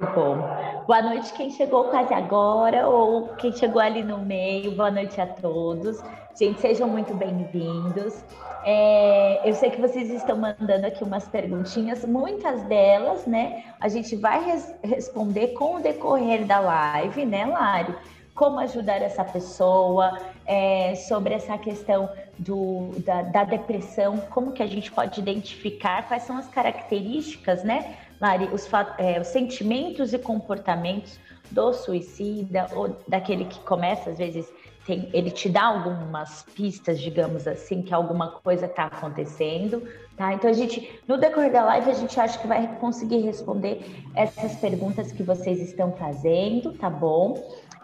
Bom, 0.00 0.38
boa 0.86 1.02
noite 1.02 1.32
quem 1.32 1.50
chegou 1.50 1.86
quase 1.86 2.14
agora 2.14 2.88
ou 2.88 3.30
quem 3.30 3.50
chegou 3.50 3.82
ali 3.82 4.04
no 4.04 4.18
meio. 4.18 4.70
Boa 4.76 4.92
noite 4.92 5.20
a 5.20 5.26
todos. 5.26 6.00
Gente, 6.38 6.60
sejam 6.60 6.88
muito 6.88 7.12
bem-vindos. 7.14 8.24
É, 8.64 9.40
eu 9.44 9.52
sei 9.54 9.70
que 9.70 9.80
vocês 9.80 10.08
estão 10.08 10.36
mandando 10.36 10.86
aqui 10.86 11.02
umas 11.02 11.26
perguntinhas, 11.26 12.04
muitas 12.04 12.62
delas, 12.68 13.26
né? 13.26 13.64
A 13.80 13.88
gente 13.88 14.14
vai 14.14 14.44
res 14.44 14.72
responder 14.84 15.48
com 15.48 15.74
o 15.74 15.80
decorrer 15.80 16.46
da 16.46 16.60
live, 16.60 17.26
né, 17.26 17.44
Lari? 17.44 17.92
Como 18.36 18.60
ajudar 18.60 19.02
essa 19.02 19.24
pessoa, 19.24 20.16
é, 20.46 20.94
sobre 20.94 21.34
essa 21.34 21.58
questão 21.58 22.08
do, 22.38 22.90
da, 23.04 23.22
da, 23.22 23.42
depressão, 23.42 24.18
como 24.30 24.52
que 24.52 24.62
a 24.62 24.66
gente 24.66 24.92
pode 24.92 25.20
identificar 25.20 26.06
quais 26.06 26.22
são 26.22 26.38
as 26.38 26.48
características, 26.48 27.64
né, 27.64 27.96
Lari, 28.20 28.48
os, 28.52 28.68
é, 28.98 29.20
os 29.20 29.28
sentimentos 29.28 30.12
e 30.12 30.18
comportamentos 30.18 31.18
do 31.50 31.72
suicida 31.72 32.66
ou 32.74 32.96
daquele 33.06 33.44
que 33.44 33.60
começa, 33.60 34.10
às 34.10 34.18
vezes, 34.18 34.52
tem, 34.84 35.08
ele 35.12 35.30
te 35.30 35.48
dá 35.48 35.64
algumas 35.64 36.42
pistas, 36.54 36.98
digamos 36.98 37.46
assim, 37.46 37.82
que 37.82 37.92
alguma 37.92 38.32
coisa 38.32 38.66
está 38.66 38.84
acontecendo, 38.84 39.86
tá? 40.16 40.32
Então 40.32 40.48
a 40.48 40.52
gente, 40.52 41.00
no 41.06 41.18
decorrer 41.18 41.52
da 41.52 41.64
live, 41.64 41.90
a 41.90 41.94
gente 41.94 42.18
acha 42.18 42.38
que 42.38 42.46
vai 42.46 42.76
conseguir 42.78 43.18
responder 43.18 43.82
essas 44.14 44.56
perguntas 44.56 45.12
que 45.12 45.22
vocês 45.22 45.60
estão 45.60 45.92
fazendo, 45.92 46.72
tá 46.72 46.88
bom? 46.88 47.34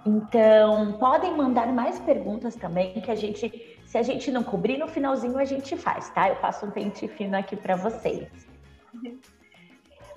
Então, 0.06 0.92
podem 0.92 1.34
mandar 1.36 1.66
mais 1.72 1.98
perguntas 2.00 2.54
também, 2.56 3.00
que 3.00 3.10
a 3.10 3.14
gente, 3.14 3.78
se 3.84 3.96
a 3.96 4.02
gente 4.02 4.30
não 4.30 4.42
cobrir, 4.42 4.78
no 4.78 4.88
finalzinho 4.88 5.38
a 5.38 5.44
gente 5.44 5.76
faz, 5.76 6.10
tá? 6.10 6.28
Eu 6.28 6.36
faço 6.36 6.66
um 6.66 6.70
pente 6.70 7.06
fino 7.08 7.36
aqui 7.36 7.56
para 7.56 7.76
vocês. 7.76 8.28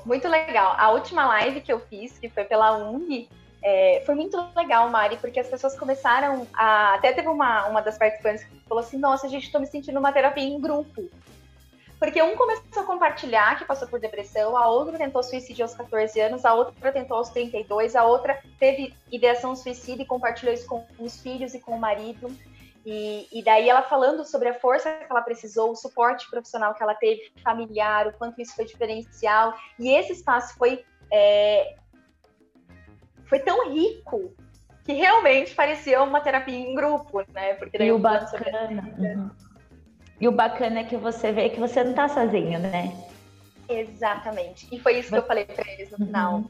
Muito 0.08 0.26
legal. 0.30 0.74
A 0.78 0.90
última 0.92 1.26
live 1.26 1.60
que 1.60 1.72
eu 1.72 1.82
fiz, 1.82 2.18
que 2.18 2.30
foi 2.30 2.46
pela 2.46 2.78
UNG, 2.78 3.28
é, 3.62 4.02
foi 4.06 4.16
muito 4.16 4.38
legal, 4.56 4.90
Mari, 4.90 5.18
porque 5.18 5.38
as 5.38 5.50
pessoas 5.50 5.78
começaram 5.78 6.48
a. 6.54 6.94
Até 6.94 7.12
teve 7.12 7.28
uma, 7.28 7.66
uma 7.68 7.82
das 7.82 7.98
participantes 7.98 8.46
que 8.46 8.58
falou 8.70 8.82
assim: 8.82 8.98
Nossa, 8.98 9.28
gente, 9.28 9.48
estou 9.48 9.60
me 9.60 9.68
sentindo 9.68 10.00
uma 10.00 10.14
terapia 10.14 10.46
em 10.46 10.62
grupo. 10.62 11.10
Porque 12.00 12.22
um 12.22 12.38
começou 12.38 12.84
a 12.84 12.86
compartilhar 12.86 13.58
que 13.58 13.66
passou 13.66 13.86
por 13.86 14.00
depressão, 14.00 14.56
a 14.56 14.70
outra 14.70 14.98
tentou 14.98 15.22
suicídio 15.22 15.66
aos 15.66 15.74
14 15.74 16.18
anos, 16.22 16.46
a 16.46 16.54
outra 16.54 16.90
tentou 16.92 17.18
aos 17.18 17.30
32, 17.30 17.94
a 17.94 18.06
outra 18.06 18.40
teve 18.58 18.94
ideação 19.12 19.58
suicida 19.58 20.04
e 20.04 20.06
compartilhou 20.06 20.54
isso 20.54 20.68
com 20.68 20.86
os 21.00 21.20
filhos 21.20 21.54
e 21.54 21.60
com 21.60 21.72
o 21.76 21.80
marido. 21.80 22.32
E, 22.90 23.28
e, 23.34 23.44
daí 23.44 23.68
ela 23.68 23.82
falando 23.82 24.24
sobre 24.24 24.48
a 24.48 24.54
força 24.54 24.94
que 24.94 25.12
ela 25.12 25.22
precisou, 25.22 25.72
o 25.72 25.76
suporte 25.76 26.30
profissional 26.30 26.74
que 26.74 26.82
ela 26.82 26.96
teve, 26.96 27.34
familiar, 27.44 28.08
o 28.08 28.14
quanto 28.14 28.42
isso 28.42 28.56
foi 28.56 28.64
diferencial. 28.64 29.54
E 29.78 29.90
esse 29.90 30.14
espaço 30.14 30.58
foi, 30.58 30.86
é, 31.12 31.76
foi 33.26 33.40
tão 33.40 33.70
rico 33.74 34.34
que 34.86 34.94
realmente 34.94 35.54
parecia 35.54 36.02
uma 36.02 36.22
terapia 36.22 36.58
em 36.58 36.74
grupo, 36.74 37.26
né? 37.34 37.56
Porque 37.56 37.78
daí 37.78 37.90
e 37.90 37.92
o 37.92 38.00
bacana. 38.00 38.96
Uhum. 38.98 39.32
E 40.22 40.28
o 40.30 40.32
bacana 40.32 40.80
é 40.80 40.84
que 40.86 40.96
você 40.96 41.34
vê 41.34 41.50
que 41.50 41.60
você 41.60 41.84
não 41.84 41.94
tá 41.94 42.08
sozinho, 42.08 42.58
né? 42.58 42.96
Exatamente. 43.68 44.66
E 44.74 44.80
foi 44.80 45.00
isso 45.00 45.10
que 45.10 45.18
eu 45.18 45.28
falei 45.28 45.44
para 45.44 45.70
eles 45.74 45.92
no 45.92 45.98
final. 45.98 46.36
Uhum. 46.36 46.50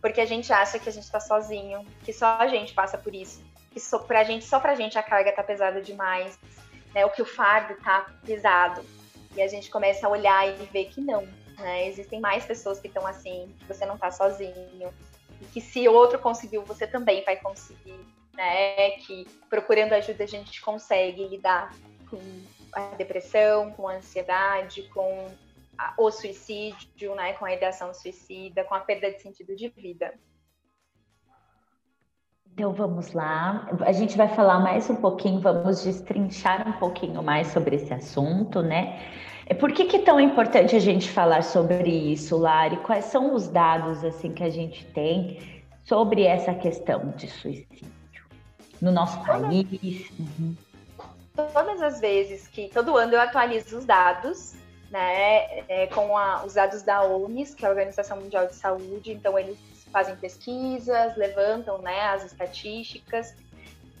Porque 0.00 0.22
a 0.22 0.26
gente 0.26 0.50
acha 0.50 0.78
que 0.78 0.88
a 0.88 0.92
gente 0.92 1.10
tá 1.10 1.20
sozinho, 1.20 1.84
que 2.04 2.12
só 2.14 2.38
a 2.38 2.48
gente 2.48 2.72
passa 2.72 2.96
por 2.96 3.14
isso. 3.14 3.44
Que 3.78 3.84
só 3.84 4.00
pra 4.00 4.24
gente, 4.24 4.44
só 4.44 4.58
pra 4.58 4.74
gente 4.74 4.98
a 4.98 5.02
carga 5.04 5.30
tá 5.30 5.40
pesada 5.40 5.80
demais, 5.80 6.36
né? 6.92 7.06
O 7.06 7.10
que 7.10 7.22
o 7.22 7.24
fardo 7.24 7.80
tá 7.80 8.10
pesado. 8.26 8.84
E 9.36 9.40
a 9.40 9.46
gente 9.46 9.70
começa 9.70 10.04
a 10.04 10.10
olhar 10.10 10.48
e 10.48 10.66
ver 10.66 10.86
que 10.86 11.00
não, 11.00 11.22
né? 11.56 11.86
Existem 11.86 12.18
mais 12.18 12.44
pessoas 12.44 12.80
que 12.80 12.88
estão 12.88 13.06
assim, 13.06 13.54
que 13.56 13.64
você 13.66 13.86
não 13.86 13.96
tá 13.96 14.10
sozinho. 14.10 14.92
E 15.40 15.44
que 15.46 15.60
se 15.60 15.86
outro 15.86 16.18
conseguiu, 16.18 16.64
você 16.64 16.88
também 16.88 17.22
vai 17.22 17.36
conseguir, 17.36 18.04
né? 18.34 18.90
Que 19.06 19.24
procurando 19.48 19.92
ajuda 19.92 20.24
a 20.24 20.26
gente 20.26 20.60
consegue 20.60 21.28
lidar 21.28 21.72
com 22.10 22.18
a 22.72 22.96
depressão, 22.96 23.70
com 23.74 23.86
a 23.86 23.94
ansiedade, 23.94 24.82
com 24.88 25.28
a, 25.78 25.94
o 25.96 26.10
suicídio, 26.10 27.14
né, 27.14 27.34
com 27.34 27.44
a 27.44 27.54
ideação 27.54 27.94
suicida, 27.94 28.64
com 28.64 28.74
a 28.74 28.80
perda 28.80 29.12
de 29.12 29.22
sentido 29.22 29.54
de 29.54 29.68
vida. 29.68 30.12
Então 32.58 32.72
vamos 32.72 33.12
lá. 33.12 33.68
A 33.86 33.92
gente 33.92 34.16
vai 34.16 34.26
falar 34.34 34.58
mais 34.58 34.90
um 34.90 34.96
pouquinho, 34.96 35.40
vamos 35.40 35.84
destrinchar 35.84 36.66
um 36.68 36.72
pouquinho 36.72 37.22
mais 37.22 37.46
sobre 37.52 37.76
esse 37.76 37.94
assunto, 37.94 38.62
né? 38.62 39.00
É, 39.46 39.54
por 39.54 39.70
que, 39.70 39.84
que 39.84 39.98
é 39.98 40.00
tão 40.00 40.18
importante 40.18 40.74
a 40.74 40.80
gente 40.80 41.08
falar 41.08 41.44
sobre 41.44 41.88
isso, 41.88 42.36
Lari? 42.36 42.78
Quais 42.78 43.04
são 43.04 43.32
os 43.32 43.46
dados 43.46 44.02
assim 44.02 44.32
que 44.32 44.42
a 44.42 44.50
gente 44.50 44.84
tem 44.86 45.62
sobre 45.84 46.24
essa 46.24 46.52
questão 46.52 47.14
de 47.16 47.28
suicídio 47.28 48.26
no 48.82 48.90
nosso 48.90 49.24
país? 49.24 50.10
Uhum. 50.18 50.56
Todas 51.36 51.80
as 51.80 52.00
vezes 52.00 52.48
que 52.48 52.68
todo 52.70 52.96
ano 52.96 53.12
eu 53.12 53.20
atualizo 53.20 53.78
os 53.78 53.84
dados, 53.84 54.56
né, 54.90 55.60
é, 55.68 55.86
com 55.86 56.18
a, 56.18 56.44
os 56.44 56.54
dados 56.54 56.82
da 56.82 57.04
OMS, 57.04 57.54
que 57.54 57.64
é 57.64 57.68
a 57.68 57.70
Organização 57.70 58.16
Mundial 58.20 58.48
de 58.48 58.56
Saúde, 58.56 59.12
então 59.12 59.38
eles 59.38 59.56
fazem 59.88 60.16
pesquisas, 60.16 61.16
levantam 61.16 61.78
né, 61.78 62.00
as 62.08 62.24
estatísticas. 62.24 63.34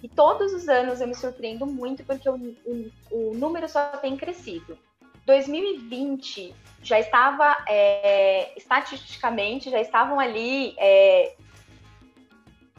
E 0.02 0.08
todos 0.08 0.52
os 0.52 0.68
anos 0.68 1.00
eu 1.00 1.08
me 1.08 1.14
surpreendo 1.14 1.66
muito 1.66 2.04
porque 2.04 2.28
o, 2.28 2.34
o, 2.34 2.90
o 3.10 3.34
número 3.34 3.68
só 3.68 3.88
tem 3.96 4.16
crescido. 4.16 4.78
2020 5.26 6.54
já 6.82 6.98
estava, 6.98 7.56
é, 7.68 8.56
estatisticamente, 8.56 9.70
já 9.70 9.80
estavam 9.80 10.18
ali. 10.18 10.74
É, 10.78 11.34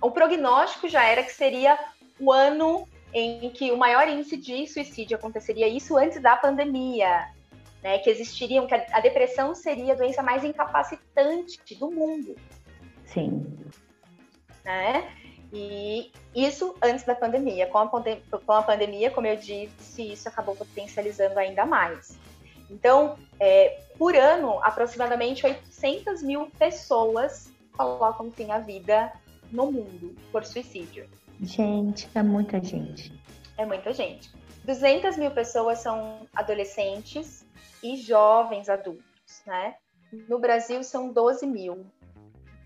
o 0.01 0.09
prognóstico 0.09 0.87
já 0.87 1.03
era 1.03 1.21
que 1.23 1.31
seria 1.31 1.77
o 2.19 2.31
ano 2.31 2.87
em 3.13 3.49
que 3.49 3.71
o 3.71 3.77
maior 3.77 4.07
índice 4.07 4.37
de 4.37 4.67
suicídio 4.67 5.17
aconteceria, 5.17 5.67
isso 5.67 5.97
antes 5.97 6.21
da 6.21 6.35
pandemia, 6.37 7.27
né? 7.81 7.97
Que 7.99 8.09
existiriam, 8.09 8.67
que 8.67 8.73
a, 8.73 8.99
depressão 8.99 9.55
seria 9.55 9.93
a 9.93 9.95
doença 9.95 10.21
mais 10.21 10.43
incapacitante 10.43 11.75
do 11.75 11.89
mundo. 11.89 12.35
Sim. 13.13 13.45
Né? 14.63 15.11
E 15.51 16.11
isso 16.35 16.75
antes 16.81 17.03
da 17.05 17.15
pandemia. 17.15 17.67
Com 17.67 17.79
a, 17.79 17.87
com 17.87 18.51
a 18.53 18.61
pandemia, 18.61 19.09
como 19.09 19.27
eu 19.27 19.35
disse, 19.35 20.13
isso 20.13 20.27
acabou 20.27 20.55
potencializando 20.55 21.39
ainda 21.39 21.65
mais. 21.65 22.17
Então, 22.69 23.17
é, 23.39 23.81
por 23.97 24.15
ano, 24.15 24.63
aproximadamente 24.63 25.45
800 25.45 26.21
mil 26.21 26.47
pessoas 26.51 27.51
colocam 27.75 28.31
fim 28.31 28.51
à 28.51 28.59
vida 28.59 29.11
no 29.51 29.71
mundo 29.71 30.15
por 30.31 30.45
suicídio. 30.45 31.09
Gente, 31.41 32.07
é 32.13 32.21
muita 32.21 32.63
gente. 32.63 33.11
É 33.57 33.65
muita 33.65 33.91
gente. 33.91 34.31
200 34.65 35.17
mil 35.17 35.31
pessoas 35.31 35.79
são 35.79 36.27
adolescentes 36.35 37.45
e 37.81 37.97
jovens 37.97 38.69
adultos, 38.69 39.41
né? 39.47 39.75
No 40.27 40.37
Brasil 40.37 40.83
são 40.83 41.11
12 41.11 41.47
mil 41.47 41.85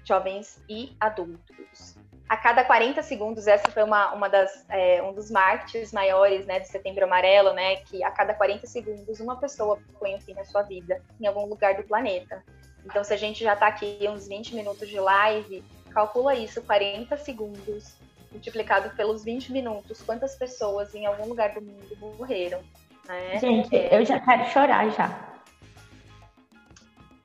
jovens 0.03 0.61
e 0.69 0.95
adultos 0.99 1.97
a 2.33 2.37
cada 2.37 2.63
40 2.63 3.03
segundos, 3.03 3.45
essa 3.45 3.69
foi 3.69 3.83
uma, 3.83 4.11
uma 4.13 4.27
das, 4.27 4.65
é, 4.69 5.01
um 5.03 5.13
dos 5.13 5.29
marketing 5.29 5.93
maiores 5.93 6.45
né, 6.47 6.59
do 6.59 6.65
Setembro 6.65 7.03
Amarelo, 7.03 7.53
né, 7.53 7.75
que 7.77 8.03
a 8.03 8.09
cada 8.09 8.33
40 8.33 8.65
segundos 8.65 9.19
uma 9.19 9.35
pessoa 9.35 9.77
põe 9.99 10.15
um 10.15 10.19
fim 10.19 10.33
na 10.33 10.43
sua 10.45 10.63
vida 10.63 11.01
em 11.21 11.27
algum 11.27 11.45
lugar 11.45 11.75
do 11.75 11.83
planeta. 11.83 12.43
Então, 12.85 13.03
se 13.03 13.13
a 13.13 13.17
gente 13.17 13.43
já 13.43 13.53
está 13.53 13.67
aqui 13.67 13.99
uns 14.09 14.27
20 14.27 14.55
minutos 14.55 14.89
de 14.89 14.99
live, 14.99 15.63
calcula 15.91 16.33
isso, 16.35 16.61
40 16.63 17.15
segundos 17.17 17.95
multiplicado 18.31 18.89
pelos 18.95 19.23
20 19.23 19.51
minutos, 19.51 20.01
quantas 20.01 20.35
pessoas 20.35 20.95
em 20.95 21.05
algum 21.05 21.27
lugar 21.27 21.53
do 21.53 21.61
mundo 21.61 21.95
morreram. 22.17 22.61
Né? 23.07 23.37
Gente, 23.37 23.75
é... 23.75 23.99
eu 23.99 24.03
já 24.03 24.19
quero 24.19 24.45
chorar 24.49 24.89
já 24.89 25.32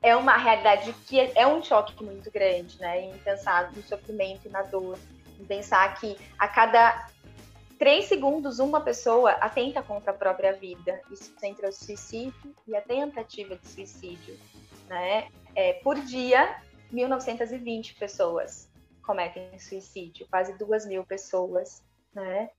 é 0.01 0.15
uma 0.15 0.37
realidade 0.37 0.93
que 1.05 1.19
é, 1.19 1.31
é 1.35 1.47
um 1.47 1.61
choque 1.63 2.03
muito 2.03 2.31
grande, 2.31 2.79
né? 2.79 3.01
Em 3.01 3.17
pensar 3.19 3.71
no 3.71 3.81
sofrimento 3.83 4.47
e 4.47 4.49
na 4.49 4.61
dor, 4.63 4.97
em 5.39 5.45
pensar 5.45 5.99
que 5.99 6.17
a 6.37 6.47
cada 6.47 7.09
três 7.77 8.05
segundos 8.05 8.59
uma 8.59 8.81
pessoa 8.81 9.31
atenta 9.31 9.81
contra 9.81 10.11
a 10.11 10.13
própria 10.13 10.53
vida. 10.53 11.01
Isso 11.11 11.33
entre 11.43 11.67
o 11.67 11.71
suicídio 11.71 12.55
e 12.67 12.75
a 12.75 12.81
tentativa 12.81 13.55
de 13.55 13.67
suicídio, 13.67 14.37
né? 14.87 15.29
É, 15.55 15.73
por 15.73 15.95
dia, 15.95 16.61
1.920 16.93 17.97
pessoas 17.97 18.69
cometem 19.01 19.57
suicídio, 19.57 20.27
quase 20.29 20.55
duas 20.57 20.85
mil 20.85 21.03
pessoas, 21.03 21.83
né? 22.13 22.49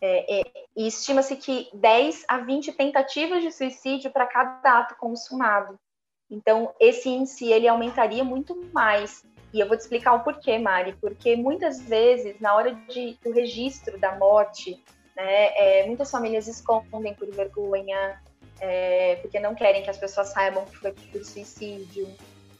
É, 0.00 0.40
é, 0.40 0.52
e 0.74 0.86
estima-se 0.86 1.36
que 1.36 1.68
10 1.74 2.24
a 2.26 2.38
20 2.38 2.72
tentativas 2.72 3.42
de 3.42 3.52
suicídio 3.52 4.10
para 4.10 4.26
cada 4.26 4.78
ato 4.78 4.96
consumado. 4.96 5.78
Então, 6.30 6.72
esse 6.78 7.08
índice 7.08 7.50
ele 7.50 7.66
aumentaria 7.66 8.22
muito 8.22 8.56
mais. 8.72 9.24
E 9.52 9.58
eu 9.58 9.66
vou 9.66 9.76
te 9.76 9.80
explicar 9.80 10.14
o 10.14 10.20
porquê, 10.20 10.58
Mari. 10.58 10.94
Porque 11.00 11.34
muitas 11.34 11.80
vezes, 11.82 12.38
na 12.40 12.54
hora 12.54 12.72
de, 12.88 13.18
do 13.22 13.32
registro 13.32 13.98
da 13.98 14.16
morte, 14.16 14.80
né, 15.16 15.48
é, 15.56 15.86
muitas 15.86 16.10
famílias 16.10 16.46
escondem 16.46 17.14
por 17.14 17.28
vergonha, 17.30 18.20
é, 18.60 19.16
porque 19.16 19.40
não 19.40 19.54
querem 19.54 19.82
que 19.82 19.90
as 19.90 19.98
pessoas 19.98 20.28
saibam 20.28 20.64
que 20.66 20.76
foi 20.76 20.92
por 20.92 21.24
suicídio. 21.24 22.08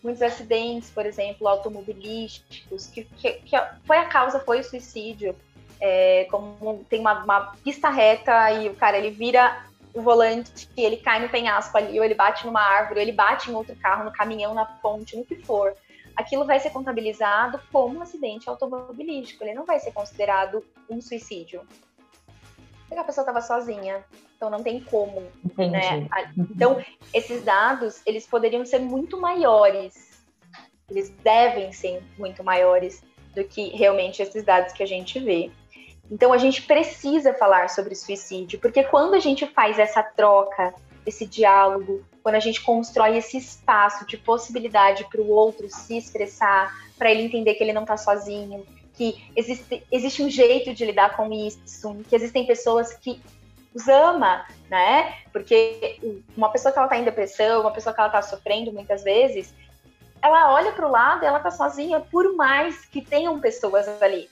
Muitos 0.02 0.22
acidentes, 0.22 0.90
por 0.90 1.06
exemplo, 1.06 1.46
automobilísticos, 1.46 2.86
que, 2.86 3.04
que, 3.04 3.32
que 3.34 3.56
foi 3.84 3.98
a 3.98 4.06
causa, 4.06 4.40
foi 4.40 4.60
o 4.60 4.64
suicídio. 4.64 5.36
É, 5.82 6.26
como 6.30 6.84
tem 6.90 7.00
uma, 7.00 7.24
uma 7.24 7.40
pista 7.64 7.88
reta 7.88 8.50
e 8.52 8.68
o 8.68 8.74
cara 8.74 8.98
ele 8.98 9.10
vira 9.10 9.64
o 9.94 10.02
volante, 10.02 10.68
ele 10.76 10.96
cai 10.96 11.20
no 11.20 11.28
penhasco 11.28 11.76
ali, 11.76 11.98
ou 11.98 12.04
ele 12.04 12.14
bate 12.14 12.46
numa 12.46 12.60
árvore, 12.60 13.00
ou 13.00 13.02
ele 13.02 13.12
bate 13.12 13.50
em 13.50 13.54
outro 13.54 13.74
carro, 13.76 14.04
no 14.04 14.12
caminhão, 14.12 14.54
na 14.54 14.64
ponte, 14.64 15.16
no 15.16 15.24
que 15.24 15.36
for, 15.36 15.74
aquilo 16.16 16.44
vai 16.44 16.60
ser 16.60 16.70
contabilizado 16.70 17.60
como 17.72 17.98
um 17.98 18.02
acidente 18.02 18.48
automobilístico, 18.48 19.42
ele 19.42 19.54
não 19.54 19.64
vai 19.64 19.80
ser 19.80 19.92
considerado 19.92 20.64
um 20.88 21.00
suicídio. 21.00 21.62
Porque 22.86 23.00
a 23.00 23.04
pessoa 23.04 23.22
estava 23.22 23.40
sozinha, 23.40 24.04
então 24.36 24.50
não 24.50 24.62
tem 24.62 24.80
como. 24.80 25.22
Entendi. 25.44 25.70
Né? 25.70 26.08
Então, 26.36 26.82
esses 27.14 27.44
dados, 27.44 28.02
eles 28.04 28.26
poderiam 28.26 28.64
ser 28.64 28.80
muito 28.80 29.20
maiores, 29.20 30.24
eles 30.88 31.08
devem 31.22 31.72
ser 31.72 32.02
muito 32.18 32.42
maiores 32.42 33.02
do 33.34 33.44
que 33.44 33.68
realmente 33.68 34.20
esses 34.22 34.44
dados 34.44 34.72
que 34.72 34.82
a 34.82 34.86
gente 34.86 35.20
vê. 35.20 35.50
Então 36.10 36.32
a 36.32 36.38
gente 36.38 36.62
precisa 36.62 37.32
falar 37.34 37.70
sobre 37.70 37.94
suicídio, 37.94 38.58
porque 38.58 38.82
quando 38.82 39.14
a 39.14 39.20
gente 39.20 39.46
faz 39.46 39.78
essa 39.78 40.02
troca, 40.02 40.74
esse 41.06 41.24
diálogo, 41.24 42.04
quando 42.22 42.34
a 42.34 42.40
gente 42.40 42.60
constrói 42.62 43.16
esse 43.16 43.36
espaço 43.36 44.04
de 44.06 44.16
possibilidade 44.16 45.06
para 45.08 45.20
o 45.20 45.30
outro 45.30 45.68
se 45.70 45.96
expressar, 45.96 46.74
para 46.98 47.10
ele 47.10 47.22
entender 47.22 47.54
que 47.54 47.62
ele 47.62 47.72
não 47.72 47.82
está 47.82 47.96
sozinho, 47.96 48.66
que 48.94 49.30
existe, 49.36 49.86
existe 49.90 50.22
um 50.22 50.28
jeito 50.28 50.74
de 50.74 50.84
lidar 50.84 51.16
com 51.16 51.32
isso, 51.32 51.94
que 52.08 52.14
existem 52.14 52.44
pessoas 52.44 52.92
que 52.92 53.22
os 53.72 53.88
ama, 53.88 54.44
né? 54.68 55.14
Porque 55.32 56.00
uma 56.36 56.50
pessoa 56.50 56.72
que 56.72 56.78
ela 56.78 56.88
tá 56.88 56.98
em 56.98 57.04
depressão, 57.04 57.60
uma 57.60 57.70
pessoa 57.70 57.94
que 57.94 58.00
ela 58.00 58.10
tá 58.10 58.20
sofrendo 58.20 58.72
muitas 58.72 59.04
vezes, 59.04 59.54
ela 60.20 60.52
olha 60.52 60.72
para 60.72 60.86
o 60.86 60.90
lado 60.90 61.22
e 61.22 61.26
ela 61.26 61.38
tá 61.38 61.52
sozinha, 61.52 62.00
por 62.00 62.34
mais 62.34 62.84
que 62.84 63.00
tenham 63.00 63.38
pessoas 63.40 63.86
ali 64.02 64.28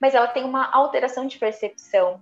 mas 0.00 0.14
ela 0.14 0.28
tem 0.28 0.44
uma 0.44 0.70
alteração 0.70 1.26
de 1.26 1.38
percepção. 1.38 2.20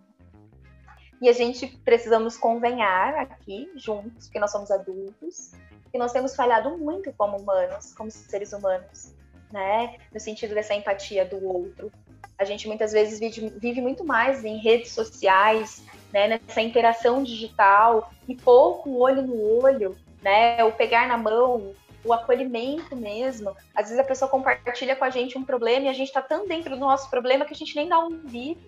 E 1.20 1.28
a 1.28 1.32
gente 1.32 1.66
precisamos 1.66 2.36
convenhar 2.36 3.14
aqui, 3.14 3.70
juntos, 3.74 4.28
que 4.28 4.38
nós 4.38 4.50
somos 4.50 4.70
adultos, 4.70 5.52
que 5.90 5.98
nós 5.98 6.12
temos 6.12 6.36
falhado 6.36 6.76
muito 6.76 7.12
como 7.14 7.38
humanos, 7.38 7.94
como 7.94 8.10
seres 8.10 8.52
humanos, 8.52 9.14
né? 9.50 9.96
No 10.12 10.20
sentido 10.20 10.54
dessa 10.54 10.74
empatia 10.74 11.24
do 11.24 11.42
outro. 11.46 11.90
A 12.38 12.44
gente 12.44 12.68
muitas 12.68 12.92
vezes 12.92 13.18
vive, 13.18 13.48
vive 13.58 13.80
muito 13.80 14.04
mais 14.04 14.44
em 14.44 14.58
redes 14.58 14.92
sociais, 14.92 15.82
né? 16.12 16.28
Nessa 16.28 16.60
interação 16.60 17.22
digital 17.22 18.12
e 18.28 18.34
pouco 18.34 18.98
olho 18.98 19.22
no 19.22 19.62
olho, 19.62 19.96
né? 20.20 20.62
O 20.64 20.72
pegar 20.72 21.08
na 21.08 21.16
mão, 21.16 21.74
o 22.06 22.12
acolhimento 22.12 22.94
mesmo. 22.94 23.54
Às 23.74 23.86
vezes 23.86 23.98
a 23.98 24.04
pessoa 24.04 24.30
compartilha 24.30 24.94
com 24.94 25.04
a 25.04 25.10
gente 25.10 25.36
um 25.36 25.44
problema 25.44 25.86
e 25.86 25.88
a 25.88 25.92
gente 25.92 26.08
está 26.08 26.22
tão 26.22 26.46
dentro 26.46 26.70
do 26.70 26.80
nosso 26.80 27.10
problema 27.10 27.44
que 27.44 27.52
a 27.52 27.56
gente 27.56 27.74
nem 27.74 27.88
dá 27.88 27.98
um 27.98 28.04
ouvido. 28.04 28.60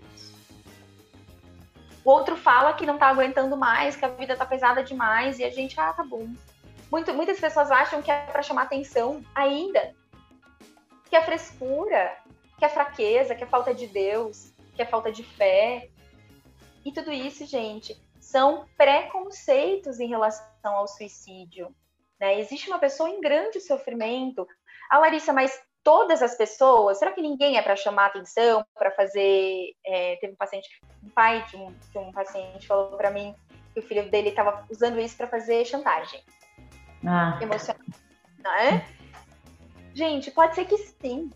O 2.05 2.11
outro 2.11 2.37
fala 2.37 2.73
que 2.73 2.87
não 2.87 2.95
está 2.95 3.09
aguentando 3.09 3.57
mais, 3.57 3.97
que 3.97 4.05
a 4.05 4.09
vida 4.09 4.33
está 4.33 4.45
pesada 4.45 4.83
demais 4.83 5.39
e 5.39 5.45
a 5.45 5.51
gente, 5.51 5.79
ah, 5.79 5.93
tá 5.93 6.03
bom. 6.03 6.29
Muito, 6.91 7.13
muitas 7.13 7.39
pessoas 7.39 7.71
acham 7.71 8.01
que 8.03 8.11
é 8.11 8.21
para 8.27 8.43
chamar 8.43 8.63
atenção 8.63 9.23
ainda. 9.35 9.95
Que 11.09 11.17
é 11.17 11.23
frescura, 11.23 12.17
que 12.59 12.65
é 12.65 12.69
fraqueza, 12.69 13.35
que 13.35 13.45
é 13.45 13.47
falta 13.47 13.75
de 13.75 13.87
Deus, 13.87 14.53
que 14.75 14.83
é 14.83 14.87
falta 14.87 15.13
de 15.13 15.23
fé. 15.23 15.91
E 16.85 16.93
tudo 16.93 17.13
isso, 17.13 17.45
gente, 17.45 18.01
são 18.19 18.67
preconceitos 18.77 20.01
em 20.01 20.09
relação 20.09 20.47
ao 20.65 20.89
suicídio. 20.89 21.75
Né? 22.21 22.41
Existe 22.41 22.69
uma 22.69 22.79
pessoa 22.79 23.09
em 23.09 23.21
grande 23.21 23.61
sofrimento. 23.61 24.47
Ah, 24.91 24.99
Larissa, 24.99 25.33
mas 25.33 25.61
todas 25.83 26.23
as 26.23 26.37
pessoas, 26.37 26.99
será 26.99 27.13
que 27.13 27.23
ninguém 27.23 27.57
é 27.57 27.63
para 27.63 27.77
chamar 27.77 28.07
atenção, 28.07 28.65
para 28.75 28.91
fazer. 28.91 29.75
É, 29.85 30.17
teve 30.17 30.33
um 30.33 30.37
paciente, 30.37 30.69
um 31.03 31.09
pai 31.09 31.45
de 31.47 31.57
um, 31.57 31.73
de 31.73 31.99
um 31.99 32.13
paciente 32.13 32.67
falou 32.67 32.97
para 32.97 33.11
mim 33.11 33.35
que 33.73 33.81
o 33.81 33.83
filho 33.83 34.11
dele 34.11 34.31
estava 34.31 34.67
usando 34.71 35.01
isso 35.01 35.17
para 35.17 35.29
fazer 35.29 35.65
chantagem 35.65 36.23
ah. 37.07 37.39
emocional. 37.41 37.83
Não 38.43 38.53
é? 38.53 38.85
Gente, 39.95 40.31
pode 40.31 40.55
ser 40.55 40.65
que 40.65 40.77
sim. 40.77 41.31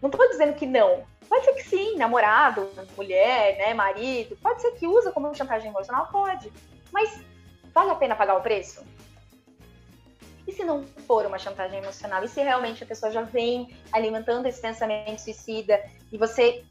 Não 0.00 0.10
estou 0.10 0.28
dizendo 0.28 0.54
que 0.54 0.66
não. 0.66 1.04
Pode 1.28 1.44
ser 1.44 1.52
que 1.54 1.62
sim, 1.62 1.96
namorado, 1.96 2.68
mulher, 2.96 3.56
né, 3.56 3.72
marido, 3.72 4.36
pode 4.42 4.60
ser 4.60 4.72
que 4.72 4.86
usa 4.86 5.12
como 5.12 5.34
chantagem 5.34 5.70
emocional, 5.70 6.08
pode. 6.10 6.52
Mas 6.92 7.24
vale 7.72 7.90
a 7.90 7.94
pena 7.94 8.16
pagar 8.16 8.36
o 8.36 8.42
preço? 8.42 8.84
E 10.52 10.54
se 10.54 10.64
não 10.64 10.84
for 11.06 11.24
uma 11.24 11.38
chantagem 11.38 11.78
emocional? 11.78 12.22
E 12.22 12.28
se 12.28 12.42
realmente 12.42 12.84
a 12.84 12.86
pessoa 12.86 13.10
já 13.10 13.22
vem 13.22 13.74
alimentando 13.90 14.46
esse 14.46 14.60
pensamento 14.60 15.18
suicida 15.18 15.82
e 16.12 16.18
você 16.18 16.62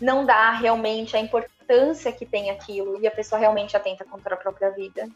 não 0.00 0.24
dá 0.24 0.52
realmente 0.52 1.16
a 1.16 1.20
importância 1.20 2.12
que 2.12 2.24
tem 2.24 2.50
aquilo 2.50 3.00
e 3.00 3.06
a 3.08 3.10
pessoa 3.10 3.36
realmente 3.36 3.76
atenta 3.76 4.04
contra 4.04 4.36
a 4.36 4.38
própria 4.38 4.70
vida? 4.70 5.08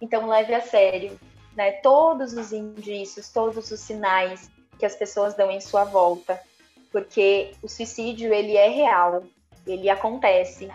Então 0.00 0.26
leve 0.26 0.52
a 0.56 0.60
sério, 0.60 1.20
né? 1.54 1.70
Todos 1.70 2.32
os 2.32 2.52
indícios, 2.52 3.28
todos 3.28 3.70
os 3.70 3.78
sinais 3.78 4.50
que 4.80 4.84
as 4.84 4.96
pessoas 4.96 5.34
dão 5.34 5.52
em 5.52 5.60
sua 5.60 5.84
volta, 5.84 6.42
porque 6.90 7.54
o 7.62 7.68
suicídio 7.68 8.34
ele 8.34 8.56
é 8.56 8.68
real, 8.68 9.22
ele 9.64 9.88
acontece. 9.88 10.68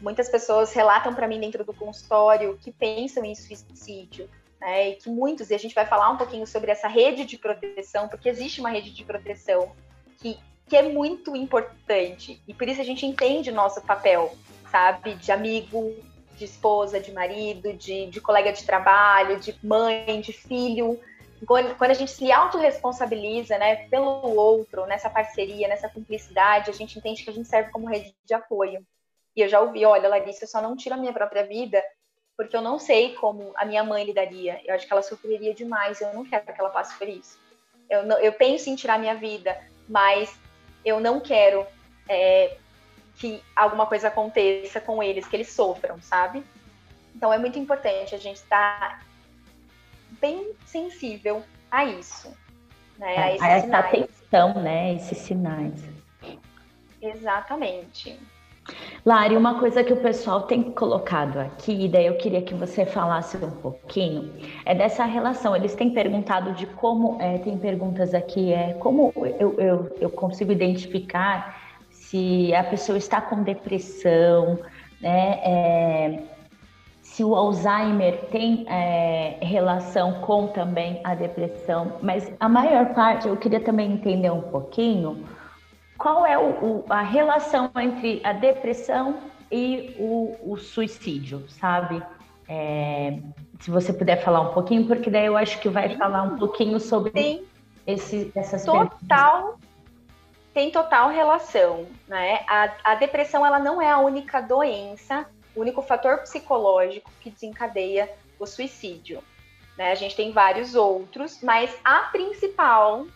Muitas 0.00 0.30
pessoas 0.30 0.72
relatam 0.72 1.14
para 1.14 1.28
mim 1.28 1.40
dentro 1.40 1.62
do 1.62 1.74
consultório 1.74 2.56
que 2.56 2.72
pensam 2.72 3.22
em 3.22 3.34
suicídio, 3.34 4.30
né? 4.60 4.90
E 4.90 4.96
que 4.96 5.08
muitos, 5.08 5.50
e 5.50 5.54
a 5.54 5.58
gente 5.58 5.74
vai 5.74 5.86
falar 5.86 6.10
um 6.10 6.16
pouquinho 6.16 6.46
sobre 6.46 6.70
essa 6.70 6.88
rede 6.88 7.24
de 7.24 7.38
proteção, 7.38 8.08
porque 8.08 8.28
existe 8.28 8.60
uma 8.60 8.70
rede 8.70 8.90
de 8.90 9.04
proteção 9.04 9.72
que, 10.18 10.38
que 10.66 10.76
é 10.76 10.82
muito 10.82 11.36
importante, 11.36 12.40
e 12.46 12.54
por 12.54 12.68
isso 12.68 12.80
a 12.80 12.84
gente 12.84 13.06
entende 13.06 13.50
nosso 13.50 13.80
papel, 13.82 14.34
sabe? 14.70 15.14
De 15.14 15.30
amigo, 15.30 15.94
de 16.36 16.44
esposa, 16.44 17.00
de 17.00 17.12
marido, 17.12 17.72
de, 17.72 18.06
de 18.06 18.20
colega 18.20 18.52
de 18.52 18.64
trabalho, 18.64 19.40
de 19.40 19.58
mãe, 19.62 20.20
de 20.20 20.32
filho. 20.32 21.00
Quando, 21.46 21.74
quando 21.76 21.90
a 21.90 21.94
gente 21.94 22.10
se 22.10 22.30
autorresponsabiliza 22.30 23.58
né, 23.58 23.88
pelo 23.88 24.36
outro, 24.36 24.86
nessa 24.86 25.10
parceria, 25.10 25.68
nessa 25.68 25.88
cumplicidade, 25.88 26.70
a 26.70 26.74
gente 26.74 26.98
entende 26.98 27.22
que 27.22 27.30
a 27.30 27.32
gente 27.32 27.48
serve 27.48 27.70
como 27.70 27.88
rede 27.88 28.14
de 28.24 28.34
apoio. 28.34 28.84
E 29.34 29.42
eu 29.42 29.48
já 29.48 29.60
ouvi, 29.60 29.84
olha, 29.84 30.08
Larissa, 30.08 30.44
eu 30.44 30.48
só 30.48 30.62
não 30.62 30.76
tiro 30.76 30.94
a 30.94 30.98
minha 30.98 31.12
própria 31.12 31.46
vida 31.46 31.82
porque 32.36 32.56
eu 32.56 32.60
não 32.60 32.78
sei 32.78 33.14
como 33.14 33.52
a 33.56 33.64
minha 33.64 33.82
mãe 33.82 34.04
lidaria. 34.04 34.60
Eu 34.64 34.74
acho 34.74 34.86
que 34.86 34.92
ela 34.92 35.02
sofreria 35.02 35.54
demais, 35.54 36.00
eu 36.00 36.12
não 36.12 36.24
quero 36.24 36.44
que 36.44 36.60
ela 36.60 36.70
passe 36.70 36.96
por 36.98 37.08
isso. 37.08 37.38
Eu, 37.88 38.04
não, 38.04 38.18
eu 38.18 38.32
penso 38.32 38.68
em 38.68 38.76
tirar 38.76 38.98
minha 38.98 39.14
vida, 39.14 39.56
mas 39.88 40.36
eu 40.84 41.00
não 41.00 41.20
quero 41.20 41.66
é, 42.08 42.56
que 43.16 43.42
alguma 43.54 43.86
coisa 43.86 44.08
aconteça 44.08 44.80
com 44.80 45.02
eles, 45.02 45.26
que 45.26 45.34
eles 45.34 45.50
sofram, 45.50 46.00
sabe? 46.02 46.44
Então 47.14 47.32
é 47.32 47.38
muito 47.38 47.58
importante 47.58 48.14
a 48.14 48.18
gente 48.18 48.36
estar 48.36 49.02
bem 50.20 50.52
sensível 50.66 51.42
a 51.70 51.84
isso. 51.84 52.36
Né? 52.98 53.38
A, 53.40 53.44
a 53.44 53.48
essa 53.48 53.78
atenção, 53.78 54.54
né? 54.62 54.94
Esses 54.94 55.18
sinais. 55.18 55.82
Exatamente. 57.00 58.18
Lari, 59.04 59.36
uma 59.36 59.58
coisa 59.60 59.84
que 59.84 59.92
o 59.92 59.96
pessoal 59.98 60.42
tem 60.42 60.62
colocado 60.62 61.38
aqui, 61.38 61.84
e 61.84 61.88
daí 61.88 62.06
eu 62.06 62.16
queria 62.16 62.42
que 62.42 62.54
você 62.54 62.84
falasse 62.84 63.36
um 63.36 63.50
pouquinho, 63.50 64.32
é 64.64 64.74
dessa 64.74 65.04
relação. 65.04 65.54
Eles 65.54 65.74
têm 65.74 65.90
perguntado 65.90 66.52
de 66.52 66.66
como, 66.66 67.16
é, 67.20 67.38
tem 67.38 67.56
perguntas 67.56 68.14
aqui, 68.14 68.52
é 68.52 68.72
como 68.74 69.12
eu, 69.38 69.54
eu, 69.58 69.96
eu 70.00 70.10
consigo 70.10 70.50
identificar 70.50 71.56
se 71.90 72.54
a 72.54 72.64
pessoa 72.64 72.98
está 72.98 73.20
com 73.20 73.42
depressão, 73.42 74.58
né? 75.00 75.40
É, 75.44 76.22
se 77.02 77.22
o 77.24 77.34
Alzheimer 77.34 78.26
tem 78.30 78.66
é, 78.68 79.38
relação 79.40 80.20
com 80.20 80.48
também 80.48 81.00
a 81.02 81.14
depressão, 81.14 81.92
mas 82.02 82.30
a 82.38 82.48
maior 82.48 82.92
parte 82.94 83.28
eu 83.28 83.36
queria 83.36 83.60
também 83.60 83.92
entender 83.92 84.30
um 84.30 84.42
pouquinho 84.42 85.24
qual 85.98 86.26
é 86.26 86.38
o, 86.38 86.50
o, 86.64 86.84
a 86.88 87.02
relação 87.02 87.70
entre 87.76 88.20
a 88.24 88.32
depressão 88.32 89.18
e 89.50 89.94
o, 89.98 90.36
o 90.52 90.56
suicídio, 90.56 91.48
sabe? 91.48 92.02
É, 92.48 93.18
se 93.60 93.70
você 93.70 93.92
puder 93.92 94.22
falar 94.22 94.40
um 94.40 94.52
pouquinho, 94.52 94.86
porque 94.86 95.10
daí 95.10 95.26
eu 95.26 95.36
acho 95.36 95.58
que 95.60 95.68
vai 95.68 95.90
Sim. 95.90 95.96
falar 95.96 96.22
um 96.22 96.36
pouquinho 96.36 96.78
sobre 96.78 97.44
esse, 97.86 98.30
essas 98.34 98.64
Total 98.64 98.88
perguntas 98.88 99.66
tem 100.56 100.70
total 100.70 101.10
relação, 101.10 101.86
né? 102.08 102.42
A, 102.48 102.72
a 102.82 102.94
depressão 102.94 103.44
ela 103.44 103.58
não 103.58 103.82
é 103.82 103.90
a 103.90 103.98
única 103.98 104.40
doença, 104.40 105.26
o 105.54 105.60
único 105.60 105.82
fator 105.82 106.20
psicológico 106.20 107.12
que 107.20 107.28
desencadeia 107.28 108.10
o 108.38 108.46
suicídio. 108.46 109.22
Né? 109.76 109.92
A 109.92 109.94
gente 109.94 110.16
tem 110.16 110.32
vários 110.32 110.74
outros, 110.74 111.42
mas 111.42 111.76
a 111.84 112.04
principal 112.04 113.06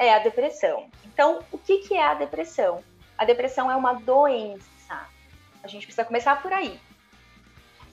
é 0.00 0.12
a 0.12 0.18
depressão. 0.18 0.90
Então, 1.04 1.44
o 1.52 1.58
que, 1.58 1.78
que 1.78 1.94
é 1.94 2.04
a 2.04 2.14
depressão? 2.14 2.82
A 3.16 3.24
depressão 3.24 3.70
é 3.70 3.76
uma 3.76 3.92
doença. 3.92 5.06
A 5.62 5.68
gente 5.68 5.86
precisa 5.86 6.04
começar 6.04 6.42
por 6.42 6.52
aí. 6.52 6.80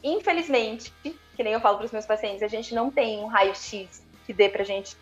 Infelizmente, 0.04 0.92
que 1.04 1.44
nem 1.44 1.54
eu 1.54 1.60
falo 1.60 1.78
para 1.78 1.86
os 1.86 1.92
meus 1.92 2.06
pacientes, 2.06 2.42
a 2.42 2.48
gente 2.48 2.74
não 2.74 2.90
tem 2.90 3.20
um 3.20 3.28
raio-x 3.28 4.04
que 4.26 4.34
dê 4.34 4.50
para 4.50 4.64
a 4.64 4.66
gente 4.66 4.98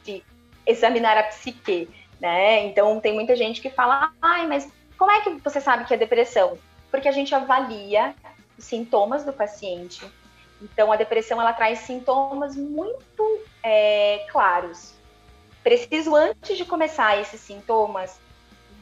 examinar 0.65 1.17
a 1.17 1.23
psique 1.23 1.87
né? 2.19 2.65
Então 2.65 2.99
tem 2.99 3.13
muita 3.13 3.35
gente 3.35 3.61
que 3.61 3.69
fala, 3.69 4.11
ai, 4.21 4.47
mas 4.47 4.67
como 4.97 5.11
é 5.11 5.21
que 5.21 5.29
você 5.43 5.59
sabe 5.59 5.85
que 5.85 5.93
é 5.93 5.97
depressão? 5.97 6.57
Porque 6.89 7.07
a 7.07 7.11
gente 7.11 7.35
avalia 7.35 8.15
os 8.57 8.65
sintomas 8.65 9.23
do 9.23 9.33
paciente. 9.33 10.05
Então 10.61 10.91
a 10.91 10.95
depressão 10.95 11.39
ela 11.39 11.53
traz 11.53 11.79
sintomas 11.79 12.55
muito 12.55 13.41
é, 13.61 14.25
claros. 14.31 14.94
Preciso 15.65 16.15
antes 16.15 16.55
de 16.55 16.63
começar 16.63 17.19
esses 17.19 17.41
sintomas 17.41 18.19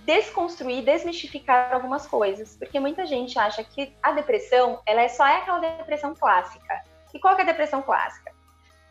desconstruir, 0.05 0.83
desmistificar 0.83 1.73
algumas 1.73 2.05
coisas, 2.05 2.57
porque 2.57 2.77
muita 2.77 3.05
gente 3.05 3.39
acha 3.39 3.63
que 3.63 3.95
a 4.03 4.11
depressão 4.11 4.81
ela 4.85 5.01
é 5.01 5.07
só 5.07 5.23
aquela 5.23 5.59
depressão 5.59 6.13
clássica. 6.13 6.83
E 7.13 7.19
qual 7.19 7.37
é 7.37 7.41
a 7.41 7.45
depressão 7.45 7.81
clássica? 7.81 8.33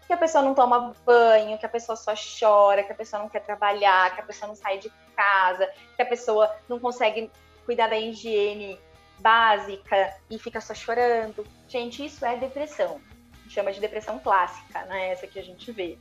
que 0.07 0.14
a 0.14 0.16
pessoa 0.16 0.42
não 0.42 0.55
toma 0.55 0.94
banho, 1.05 1.59
que 1.59 1.66
a 1.66 1.68
pessoa 1.68 1.96
só 1.96 2.12
chora, 2.14 2.83
que 2.83 2.92
a 2.92 2.94
pessoa 2.94 3.22
não 3.22 3.28
quer 3.28 3.40
trabalhar, 3.40 4.14
que 4.14 4.20
a 4.20 4.24
pessoa 4.24 4.48
não 4.48 4.55
sai 4.57 4.78
de 4.78 4.92
casa, 5.14 5.70
que 5.96 6.02
a 6.02 6.07
pessoa 6.07 6.55
não 6.68 6.78
consegue 6.78 7.31
cuidar 7.64 7.88
da 7.88 7.98
higiene 7.98 8.78
básica 9.18 10.14
e 10.31 10.38
fica 10.38 10.61
só 10.61 10.74
chorando. 10.74 11.46
Gente, 11.68 12.05
isso 12.05 12.24
é 12.26 12.37
depressão. 12.37 13.00
Chama 13.48 13.72
de 13.72 13.81
depressão 13.81 14.18
clássica, 14.18 14.83
né? 14.85 15.11
Essa 15.11 15.26
que 15.26 15.38
a 15.38 15.42
gente 15.42 15.70
vê. 15.72 15.98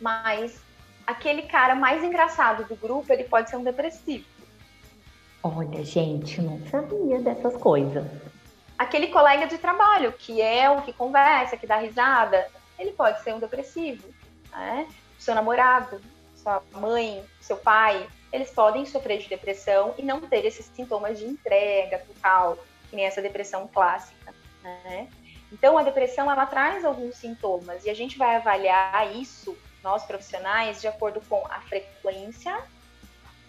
Mas 0.00 0.60
aquele 1.12 1.42
cara 1.42 1.74
mais 1.74 2.02
engraçado 2.02 2.64
do 2.64 2.76
grupo, 2.76 3.12
ele 3.12 3.24
pode 3.24 3.48
ser 3.48 3.56
um 3.56 3.62
depressivo. 3.62 4.26
Olha, 5.42 5.84
gente, 5.84 6.40
não 6.40 6.60
sabia 6.66 7.20
dessas 7.20 7.56
coisas. 7.56 8.04
Aquele 8.78 9.08
colega 9.08 9.46
de 9.46 9.58
trabalho, 9.58 10.12
que 10.12 10.40
é 10.40 10.70
o 10.70 10.82
que 10.82 10.92
conversa, 10.92 11.56
que 11.56 11.66
dá 11.66 11.76
risada, 11.76 12.48
ele 12.78 12.92
pode 12.92 13.22
ser 13.22 13.34
um 13.34 13.38
depressivo, 13.38 14.08
né? 14.50 14.86
Seu 15.18 15.34
namorado, 15.34 16.00
sua 16.36 16.62
mãe, 16.72 17.24
seu 17.40 17.56
pai, 17.56 18.06
eles 18.32 18.50
podem 18.50 18.86
sofrer 18.86 19.18
de 19.18 19.28
depressão 19.28 19.94
e 19.98 20.02
não 20.02 20.20
ter 20.20 20.44
esses 20.44 20.66
sintomas 20.66 21.18
de 21.18 21.26
entrega 21.26 21.98
total, 21.98 22.58
que 22.88 22.96
nem 22.96 23.04
essa 23.04 23.22
depressão 23.22 23.68
clássica, 23.68 24.34
né? 24.62 25.08
Então, 25.52 25.76
a 25.76 25.82
depressão, 25.82 26.30
ela 26.30 26.46
traz 26.46 26.84
alguns 26.84 27.16
sintomas 27.16 27.84
e 27.84 27.90
a 27.90 27.94
gente 27.94 28.16
vai 28.16 28.36
avaliar 28.36 29.14
isso, 29.14 29.56
nós 29.82 30.04
profissionais, 30.04 30.80
de 30.80 30.88
acordo 30.88 31.20
com 31.28 31.44
a 31.46 31.60
frequência. 31.62 32.62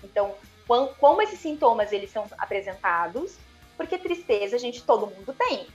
Então, 0.04 0.36
como 1.00 1.22
esses 1.22 1.39
sintomas, 1.39 1.91
eles 1.91 2.10
são 2.10 2.28
apresentados, 2.38 3.38
porque 3.78 3.98
tristeza, 3.98 4.56
a 4.56 4.60
gente, 4.60 4.84
todo 4.84 5.08
mundo 5.08 5.34
tem, 5.34 5.67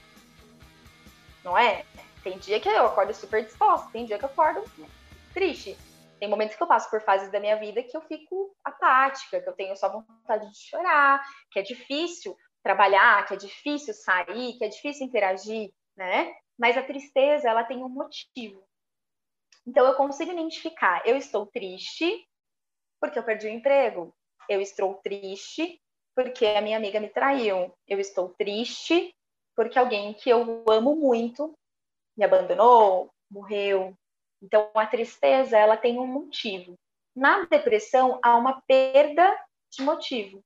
não 1.43 1.57
é? 1.57 1.85
Tem 2.23 2.37
dia 2.37 2.59
que 2.59 2.67
eu 2.67 2.85
acordo 2.85 3.13
super 3.13 3.43
disposta, 3.43 3.89
tem 3.91 4.05
dia 4.05 4.17
que 4.17 4.25
eu 4.25 4.29
acordo 4.29 4.63
triste. 5.33 5.77
Tem 6.19 6.27
momentos 6.27 6.55
que 6.57 6.61
eu 6.61 6.67
passo 6.67 6.89
por 6.89 7.01
fases 7.01 7.31
da 7.31 7.39
minha 7.39 7.55
vida 7.55 7.81
que 7.81 7.95
eu 7.95 8.01
fico 8.01 8.53
apática, 8.63 9.39
que 9.39 9.47
eu 9.47 9.53
tenho 9.53 9.75
só 9.77 9.89
vontade 9.89 10.51
de 10.51 10.57
chorar, 10.57 11.21
que 11.49 11.59
é 11.59 11.61
difícil 11.61 12.35
trabalhar, 12.61 13.25
que 13.25 13.33
é 13.33 13.37
difícil 13.37 13.93
sair, 13.93 14.57
que 14.57 14.65
é 14.65 14.67
difícil 14.67 15.07
interagir, 15.07 15.71
né? 15.95 16.33
Mas 16.57 16.77
a 16.77 16.83
tristeza, 16.83 17.47
ela 17.47 17.63
tem 17.63 17.81
um 17.81 17.87
motivo. 17.87 18.61
Então 19.65 19.85
eu 19.85 19.95
consigo 19.95 20.31
identificar, 20.31 21.01
eu 21.05 21.15
estou 21.15 21.45
triste 21.45 22.25
porque 22.99 23.17
eu 23.17 23.23
perdi 23.23 23.47
o 23.47 23.51
emprego. 23.51 24.13
Eu 24.47 24.61
estou 24.61 24.95
triste 24.95 25.79
porque 26.15 26.45
a 26.45 26.61
minha 26.61 26.77
amiga 26.77 26.99
me 26.99 27.09
traiu. 27.09 27.73
Eu 27.87 27.99
estou 27.99 28.29
triste 28.29 29.13
porque 29.55 29.77
alguém 29.77 30.13
que 30.13 30.29
eu 30.29 30.65
amo 30.69 30.95
muito 30.95 31.53
me 32.17 32.25
abandonou, 32.25 33.09
morreu. 33.31 33.93
Então, 34.41 34.69
a 34.73 34.85
tristeza, 34.85 35.57
ela 35.57 35.77
tem 35.77 35.99
um 35.99 36.07
motivo. 36.07 36.75
Na 37.15 37.45
depressão, 37.45 38.19
há 38.23 38.35
uma 38.35 38.61
perda 38.61 39.37
de 39.71 39.81
motivo. 39.81 40.41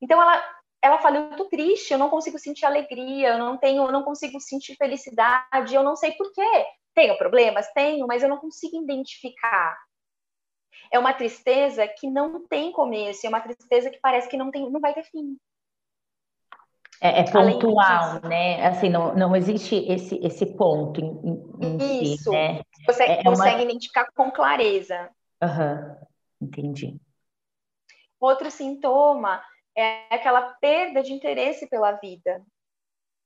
Então, 0.00 0.20
ela, 0.20 0.58
ela 0.82 0.98
fala, 0.98 1.18
eu 1.18 1.36
tô 1.36 1.44
triste, 1.46 1.92
eu 1.92 1.98
não 1.98 2.10
consigo 2.10 2.38
sentir 2.38 2.64
alegria, 2.64 3.30
eu 3.30 3.38
não 3.38 3.56
tenho, 3.56 3.84
eu 3.84 3.92
não 3.92 4.02
consigo 4.02 4.40
sentir 4.40 4.76
felicidade, 4.76 5.74
eu 5.74 5.82
não 5.82 5.96
sei 5.96 6.12
por 6.12 6.32
quê. 6.32 6.66
Tenho 6.98 7.16
problemas? 7.16 7.70
Tenho, 7.72 8.08
mas 8.08 8.24
eu 8.24 8.28
não 8.28 8.38
consigo 8.38 8.82
identificar. 8.82 9.78
É 10.92 10.98
uma 10.98 11.12
tristeza 11.12 11.86
que 11.86 12.10
não 12.10 12.44
tem 12.48 12.72
começo, 12.72 13.24
é 13.24 13.28
uma 13.28 13.40
tristeza 13.40 13.88
que 13.88 14.00
parece 14.00 14.28
que 14.28 14.36
não, 14.36 14.50
tem, 14.50 14.68
não 14.68 14.80
vai 14.80 14.92
ter 14.92 15.04
fim. 15.04 15.38
É, 17.00 17.20
é 17.20 17.30
pontual, 17.30 18.20
né? 18.28 18.66
Assim, 18.66 18.88
não, 18.88 19.14
não 19.14 19.36
existe 19.36 19.76
esse, 19.88 20.18
esse 20.26 20.44
ponto 20.56 21.00
em, 21.00 21.78
em 21.78 22.02
Isso. 22.14 22.24
Si, 22.24 22.30
né? 22.30 22.62
Você 22.84 23.04
é, 23.04 23.22
consegue 23.22 23.54
uma... 23.54 23.62
identificar 23.62 24.10
com 24.16 24.28
clareza. 24.32 25.08
Uhum. 25.40 25.96
entendi. 26.42 27.00
Outro 28.18 28.50
sintoma 28.50 29.40
é 29.76 30.12
aquela 30.12 30.42
perda 30.54 31.00
de 31.00 31.12
interesse 31.12 31.68
pela 31.68 31.92
vida, 31.92 32.42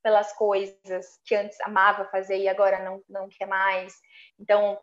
pelas 0.03 0.33
coisas 0.33 1.21
que 1.25 1.35
antes 1.35 1.61
amava 1.61 2.05
fazer 2.07 2.39
e 2.39 2.49
agora 2.49 2.83
não, 2.83 3.03
não 3.09 3.29
quer 3.29 3.47
mais. 3.47 3.95
Então, 4.39 4.79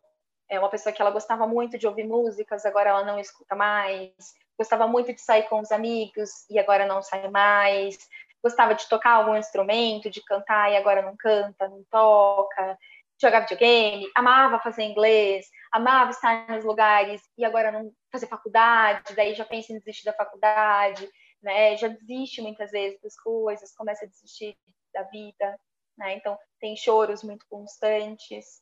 é 0.49 0.60
uma 0.60 0.69
pessoa 0.69 0.91
que 0.91 1.01
ela 1.01 1.12
gostava 1.12 1.45
muito 1.45 1.77
de 1.77 1.86
ouvir 1.86 2.05
músicas, 2.05 2.65
agora 2.65 2.89
ela 2.89 3.05
não 3.05 3.19
escuta 3.19 3.55
mais. 3.55 4.13
Gostava 4.58 4.88
muito 4.88 5.13
de 5.13 5.21
sair 5.21 5.43
com 5.43 5.60
os 5.60 5.71
amigos 5.71 6.29
e 6.49 6.58
agora 6.58 6.86
não 6.86 7.01
sai 7.01 7.29
mais. 7.29 7.97
Gostava 8.41 8.73
de 8.73 8.88
tocar 8.89 9.12
algum 9.12 9.36
instrumento, 9.36 10.10
de 10.10 10.23
cantar 10.23 10.71
e 10.71 10.77
agora 10.77 11.01
não 11.01 11.15
canta, 11.15 11.67
não 11.67 11.84
toca. 11.91 12.77
Jogar 13.21 13.41
videogame, 13.41 14.10
amava 14.15 14.60
fazer 14.60 14.84
inglês, 14.84 15.45
amava 15.73 16.12
estar 16.12 16.47
nos 16.47 16.63
lugares 16.63 17.21
e 17.38 17.43
agora 17.43 17.69
não 17.69 17.91
fazer 18.12 18.27
faculdade, 18.27 19.13
daí 19.13 19.36
já 19.36 19.43
pensa 19.43 19.73
em 19.73 19.77
desistir 19.77 20.05
da 20.05 20.13
faculdade, 20.13 21.08
né? 21.43 21.75
Já 21.75 21.89
desiste 21.89 22.41
muitas 22.41 22.71
vezes 22.71 22.99
das 23.01 23.19
coisas, 23.19 23.75
começa 23.75 24.05
a 24.05 24.08
desistir 24.08 24.58
da 24.93 25.04
vida, 25.04 25.60
né? 25.97 26.15
Então 26.15 26.38
tem 26.60 26.75
choros 26.75 27.23
muito 27.23 27.45
constantes. 27.49 28.62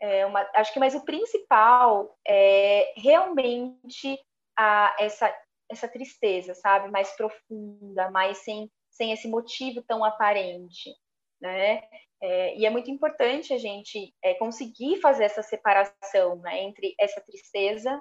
É 0.00 0.26
uma, 0.26 0.48
acho 0.54 0.72
que 0.72 0.78
mais 0.78 0.94
o 0.94 1.04
principal 1.04 2.16
é 2.26 2.92
realmente 2.96 4.18
a, 4.56 4.94
essa, 4.98 5.34
essa 5.70 5.88
tristeza, 5.88 6.54
sabe? 6.54 6.90
Mais 6.90 7.14
profunda, 7.16 8.10
mais 8.10 8.38
sem, 8.38 8.70
sem 8.90 9.12
esse 9.12 9.28
motivo 9.28 9.82
tão 9.82 10.04
aparente, 10.04 10.94
né? 11.40 11.82
É, 12.20 12.56
e 12.56 12.64
é 12.64 12.70
muito 12.70 12.90
importante 12.90 13.52
a 13.52 13.58
gente 13.58 14.14
é, 14.22 14.34
conseguir 14.34 15.00
fazer 15.00 15.24
essa 15.24 15.42
separação 15.42 16.36
né, 16.36 16.62
entre 16.62 16.94
essa 16.98 17.20
tristeza 17.20 18.00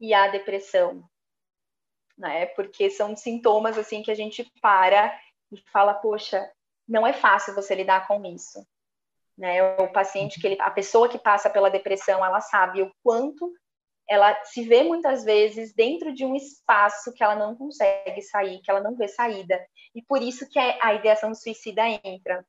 e 0.00 0.12
a 0.12 0.26
depressão, 0.28 1.08
né? 2.18 2.46
Porque 2.46 2.90
são 2.90 3.16
sintomas 3.16 3.78
assim 3.78 4.02
que 4.02 4.10
a 4.10 4.14
gente 4.14 4.50
para 4.60 5.16
e 5.52 5.60
fala, 5.70 5.94
poxa, 5.94 6.50
não 6.88 7.06
é 7.06 7.12
fácil 7.12 7.54
você 7.54 7.74
lidar 7.74 8.06
com 8.06 8.24
isso, 8.24 8.66
né? 9.36 9.62
O 9.78 9.92
paciente 9.92 10.40
que 10.40 10.46
ele, 10.46 10.56
a 10.60 10.70
pessoa 10.70 11.08
que 11.08 11.18
passa 11.18 11.48
pela 11.48 11.70
depressão, 11.70 12.24
ela 12.24 12.40
sabe 12.40 12.82
o 12.82 12.92
quanto 13.02 13.52
ela 14.08 14.44
se 14.44 14.62
vê 14.64 14.82
muitas 14.82 15.24
vezes 15.24 15.72
dentro 15.72 16.12
de 16.12 16.24
um 16.24 16.34
espaço 16.34 17.12
que 17.14 17.22
ela 17.22 17.36
não 17.36 17.56
consegue 17.56 18.20
sair, 18.20 18.60
que 18.60 18.70
ela 18.70 18.80
não 18.80 18.94
vê 18.94 19.08
saída. 19.08 19.58
E 19.94 20.02
por 20.02 20.20
isso 20.20 20.48
que 20.50 20.58
a 20.58 20.94
ideação 20.94 21.34
suicida 21.34 21.82
entra. 22.04 22.44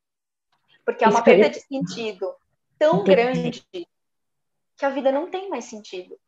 Porque 0.84 1.04
é 1.04 1.08
uma 1.08 1.22
perda 1.22 1.48
de 1.48 1.60
sentido 1.60 2.34
tão 2.78 3.02
grande 3.02 3.66
que 3.72 4.84
a 4.84 4.90
vida 4.90 5.10
não 5.10 5.30
tem 5.30 5.48
mais 5.48 5.64
sentido. 5.64 6.18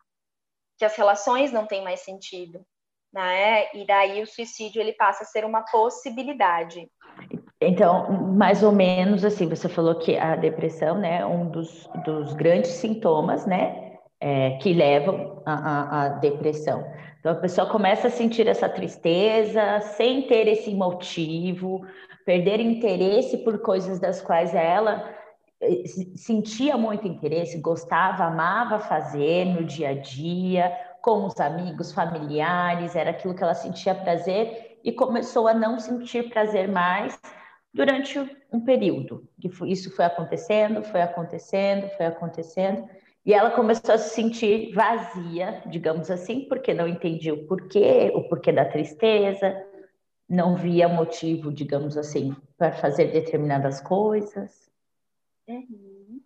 Que 0.78 0.84
as 0.84 0.96
relações 0.96 1.52
não 1.52 1.66
têm 1.66 1.82
mais 1.82 2.00
sentido. 2.00 2.64
Né? 3.12 3.74
E 3.74 3.86
daí 3.86 4.22
o 4.22 4.26
suicídio 4.26 4.80
ele 4.80 4.92
passa 4.92 5.24
a 5.24 5.26
ser 5.26 5.44
uma 5.44 5.62
possibilidade. 5.62 6.90
Então, 7.60 8.10
mais 8.34 8.62
ou 8.62 8.70
menos 8.70 9.24
assim, 9.24 9.48
você 9.48 9.68
falou 9.68 9.94
que 9.94 10.16
a 10.16 10.36
depressão, 10.36 10.98
né, 10.98 11.24
um 11.24 11.48
dos, 11.48 11.88
dos 12.04 12.34
grandes 12.34 12.70
sintomas, 12.72 13.46
né, 13.46 13.98
é, 14.20 14.58
que 14.58 14.72
levam 14.74 15.42
à 15.46 16.08
depressão. 16.20 16.84
Então, 17.20 17.32
a 17.32 17.36
pessoa 17.36 17.68
começa 17.68 18.08
a 18.08 18.10
sentir 18.10 18.46
essa 18.46 18.68
tristeza 18.68 19.80
sem 19.80 20.22
ter 20.22 20.46
esse 20.48 20.74
motivo, 20.74 21.84
perder 22.24 22.60
interesse 22.60 23.38
por 23.38 23.58
coisas 23.60 23.98
das 23.98 24.20
quais 24.20 24.54
ela 24.54 25.08
eh, 25.60 25.82
sentia 26.16 26.76
muito 26.76 27.06
interesse, 27.06 27.58
gostava, 27.58 28.24
amava 28.24 28.78
fazer 28.78 29.46
no 29.46 29.64
dia 29.64 29.90
a 29.90 29.94
dia, 29.94 30.72
com 31.00 31.24
os 31.24 31.38
amigos, 31.40 31.92
familiares, 31.92 32.96
era 32.96 33.10
aquilo 33.10 33.34
que 33.34 33.42
ela 33.42 33.54
sentia 33.54 33.94
prazer 33.94 34.78
e 34.84 34.92
começou 34.92 35.48
a 35.48 35.54
não 35.54 35.78
sentir 35.78 36.30
prazer 36.30 36.68
mais 36.68 37.18
durante 37.76 38.18
um 38.50 38.58
período. 38.58 39.28
Isso 39.66 39.94
foi 39.94 40.06
acontecendo, 40.06 40.82
foi 40.82 41.02
acontecendo, 41.02 41.90
foi 41.90 42.06
acontecendo, 42.06 42.88
e 43.22 43.34
ela 43.34 43.50
começou 43.50 43.94
a 43.94 43.98
se 43.98 44.14
sentir 44.14 44.72
vazia, 44.72 45.62
digamos 45.66 46.10
assim, 46.10 46.46
porque 46.48 46.72
não 46.72 46.88
entendia 46.88 47.34
o 47.34 47.46
porquê, 47.46 48.10
o 48.14 48.26
porquê 48.28 48.50
da 48.50 48.64
tristeza, 48.64 49.62
não 50.26 50.56
via 50.56 50.88
motivo, 50.88 51.52
digamos 51.52 51.98
assim, 51.98 52.34
para 52.56 52.72
fazer 52.72 53.12
determinadas 53.12 53.78
coisas. 53.78 54.70
Uhum. 55.46 56.22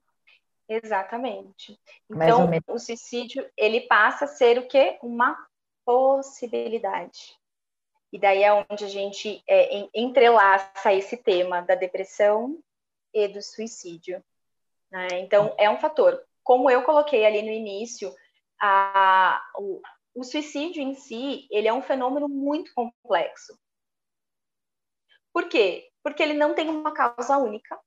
Exatamente. 0.68 1.76
Então, 2.08 2.48
o 2.68 2.78
suicídio 2.78 3.44
ele 3.56 3.80
passa 3.88 4.26
a 4.26 4.28
ser 4.28 4.56
o 4.56 4.68
quê? 4.68 4.98
Uma 5.02 5.36
possibilidade. 5.84 7.39
E 8.12 8.18
daí 8.18 8.42
é 8.42 8.52
onde 8.52 8.84
a 8.84 8.88
gente 8.88 9.42
é, 9.48 9.88
entrelaça 9.94 10.92
esse 10.92 11.16
tema 11.16 11.62
da 11.62 11.74
depressão 11.74 12.60
e 13.14 13.28
do 13.28 13.40
suicídio. 13.40 14.22
Né? 14.90 15.06
Então, 15.20 15.54
é 15.56 15.70
um 15.70 15.78
fator. 15.78 16.24
Como 16.42 16.68
eu 16.68 16.82
coloquei 16.82 17.24
ali 17.24 17.42
no 17.42 17.50
início, 17.50 18.12
a, 18.60 19.40
o, 19.56 19.80
o 20.14 20.24
suicídio 20.24 20.82
em 20.82 20.94
si, 20.94 21.46
ele 21.50 21.68
é 21.68 21.72
um 21.72 21.82
fenômeno 21.82 22.28
muito 22.28 22.74
complexo. 22.74 23.58
Por 25.32 25.48
quê? 25.48 25.88
Porque 26.02 26.22
ele 26.22 26.34
não 26.34 26.54
tem 26.54 26.68
uma 26.68 26.92
causa 26.92 27.38
única. 27.38 27.78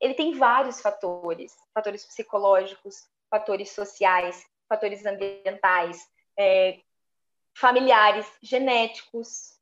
Ele 0.00 0.14
tem 0.14 0.34
vários 0.34 0.80
fatores, 0.80 1.54
fatores 1.74 2.04
psicológicos, 2.04 3.08
fatores 3.30 3.70
sociais, 3.70 4.44
fatores 4.68 5.04
ambientais, 5.06 6.00
é, 6.38 6.80
familiares, 7.54 8.26
genéticos, 8.42 9.58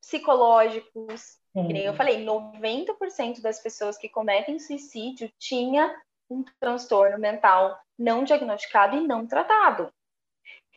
psicológicos. 0.00 1.38
Nem 1.54 1.84
eu 1.84 1.94
falei, 1.94 2.24
90% 2.24 3.40
das 3.40 3.60
pessoas 3.60 3.98
que 3.98 4.08
cometem 4.08 4.58
suicídio 4.58 5.30
tinha 5.38 5.94
um 6.30 6.44
transtorno 6.60 7.18
mental 7.18 7.78
não 7.98 8.24
diagnosticado 8.24 8.96
e 8.96 9.06
não 9.06 9.26
tratado. 9.26 9.92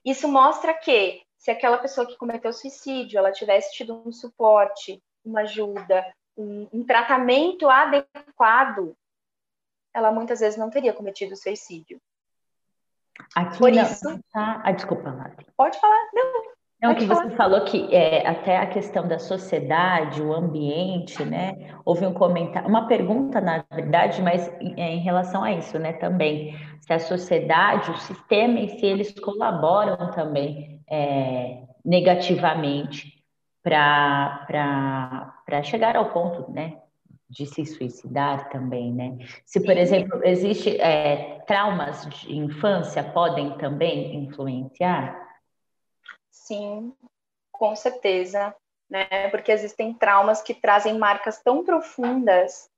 Isso 0.04 0.28
mostra 0.28 0.74
que 0.74 1.24
se 1.38 1.50
aquela 1.50 1.78
pessoa 1.78 2.06
que 2.06 2.18
cometeu 2.18 2.52
suicídio 2.52 3.18
ela 3.18 3.32
tivesse 3.32 3.74
tido 3.74 4.02
um 4.06 4.12
suporte, 4.12 5.02
uma 5.24 5.42
ajuda, 5.42 6.14
um, 6.38 6.68
um 6.72 6.86
tratamento 6.86 7.70
adequado, 7.70 8.96
ela 9.94 10.12
muitas 10.12 10.42
vezes 10.42 10.58
não 10.60 10.70
teria 10.70 10.94
cometido 10.94 11.36
suicídio. 11.36 12.00
Aqui 13.36 13.58
Por 13.58 13.72
não, 13.72 13.84
isso. 13.84 14.20
Tá... 14.32 14.62
Ah, 14.64 14.72
desculpa, 14.72 15.12
Madre. 15.12 15.46
Pode 15.58 15.80
falar. 15.80 16.00
Não. 16.14 16.56
Não, 16.82 16.94
que 16.94 17.06
você 17.06 17.30
falou 17.32 17.62
que 17.62 17.94
é, 17.96 18.28
até 18.28 18.58
a 18.58 18.68
questão 18.68 19.08
da 19.08 19.18
sociedade, 19.18 20.22
o 20.22 20.34
ambiente, 20.34 21.24
né? 21.24 21.74
Houve 21.84 22.06
um 22.06 22.14
comentário, 22.14 22.70
uma 22.70 22.88
pergunta, 22.88 23.40
na 23.42 23.64
verdade, 23.72 24.22
mas 24.22 24.48
em, 24.60 24.80
é, 24.80 24.94
em 24.94 25.00
relação 25.00 25.44
a 25.44 25.52
isso, 25.52 25.80
né? 25.80 25.94
Também, 25.94 26.56
se 26.82 26.94
a 26.94 27.00
sociedade, 27.00 27.90
o 27.90 27.98
sistema 27.98 28.60
em 28.60 28.68
si, 28.68 28.86
eles 28.86 29.18
colaboram 29.20 30.12
também 30.12 30.82
é, 30.90 31.64
negativamente 31.84 33.24
para 33.64 34.46
chegar 35.64 35.96
ao 35.96 36.12
ponto, 36.12 36.52
né? 36.52 36.78
De 37.30 37.46
se 37.46 37.66
suicidar 37.66 38.50
também, 38.50 38.94
né? 38.94 39.18
Se, 39.46 39.60
por 39.60 39.76
exemplo, 39.76 40.22
existe 40.24 40.80
é, 40.80 41.40
traumas 41.48 42.06
de 42.08 42.36
infância 42.36 43.04
podem 43.04 43.58
também 43.58 44.16
influenciar? 44.16 45.26
Sim, 46.30 46.94
com 47.52 47.76
certeza, 47.76 48.56
né? 48.90 49.30
Porque 49.30 49.52
existem 49.52 49.94
traumas 49.94 50.42
que 50.42 50.54
trazem 50.54 50.98
marcas 50.98 51.42
tão 51.42 51.64
profundas 51.64 52.70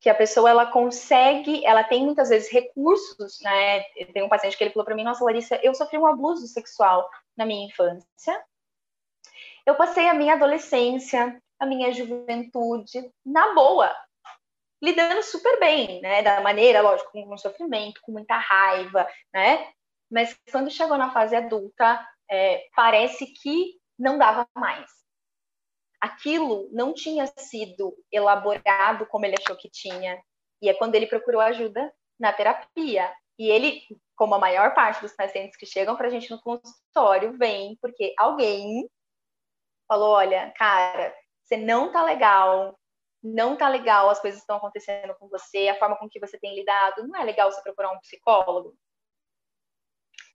que 0.00 0.10
a 0.10 0.14
pessoa 0.14 0.50
ela 0.50 0.66
consegue, 0.66 1.64
ela 1.64 1.82
tem 1.82 2.04
muitas 2.04 2.28
vezes 2.28 2.52
recursos, 2.52 3.40
né? 3.40 3.80
Tem 4.12 4.22
um 4.22 4.28
paciente 4.28 4.56
que 4.56 4.62
ele 4.62 4.72
falou 4.72 4.84
para 4.84 4.94
mim, 4.94 5.02
nossa 5.02 5.24
Larissa, 5.24 5.58
eu 5.62 5.74
sofri 5.74 5.96
um 5.96 6.06
abuso 6.06 6.46
sexual 6.46 7.08
na 7.34 7.46
minha 7.46 7.66
infância. 7.66 8.44
Eu 9.64 9.74
passei 9.76 10.06
a 10.06 10.12
minha 10.12 10.34
adolescência 10.34 11.40
a 11.64 11.66
minha 11.66 11.92
juventude 11.92 13.10
na 13.24 13.54
boa, 13.54 13.94
lidando 14.82 15.22
super 15.22 15.58
bem, 15.58 16.00
né? 16.00 16.22
Da 16.22 16.40
maneira, 16.40 16.80
lógico, 16.80 17.10
com 17.10 17.36
sofrimento, 17.38 18.00
com 18.02 18.12
muita 18.12 18.36
raiva, 18.36 19.08
né? 19.32 19.72
Mas 20.10 20.36
quando 20.52 20.70
chegou 20.70 20.96
na 20.96 21.12
fase 21.12 21.34
adulta, 21.34 22.06
é, 22.30 22.66
parece 22.76 23.26
que 23.26 23.78
não 23.98 24.18
dava 24.18 24.46
mais. 24.54 24.90
Aquilo 26.00 26.68
não 26.70 26.92
tinha 26.92 27.26
sido 27.38 27.96
elaborado 28.12 29.06
como 29.06 29.24
ele 29.24 29.36
achou 29.38 29.56
que 29.56 29.70
tinha. 29.70 30.22
E 30.60 30.68
é 30.68 30.74
quando 30.74 30.94
ele 30.94 31.06
procurou 31.06 31.40
ajuda 31.40 31.92
na 32.20 32.32
terapia. 32.32 33.10
E 33.38 33.48
ele, 33.48 33.82
como 34.14 34.34
a 34.34 34.38
maior 34.38 34.74
parte 34.74 35.00
dos 35.00 35.14
pacientes 35.14 35.56
que 35.56 35.66
chegam 35.66 35.96
para 35.96 36.08
a 36.08 36.10
gente 36.10 36.30
no 36.30 36.40
consultório, 36.40 37.36
vem 37.38 37.76
porque 37.80 38.14
alguém 38.18 38.88
falou: 39.88 40.10
olha, 40.10 40.52
cara, 40.56 41.14
você 41.44 41.56
não 41.56 41.92
tá 41.92 42.02
legal, 42.02 42.78
não 43.22 43.56
tá 43.56 43.68
legal, 43.68 44.10
as 44.10 44.20
coisas 44.20 44.40
estão 44.40 44.56
acontecendo 44.56 45.14
com 45.18 45.28
você, 45.28 45.68
a 45.68 45.78
forma 45.78 45.96
com 45.96 46.08
que 46.08 46.20
você 46.20 46.38
tem 46.38 46.54
lidado, 46.54 47.06
não 47.06 47.18
é 47.20 47.24
legal 47.24 47.50
você 47.50 47.62
procurar 47.62 47.92
um 47.92 48.00
psicólogo? 48.00 48.76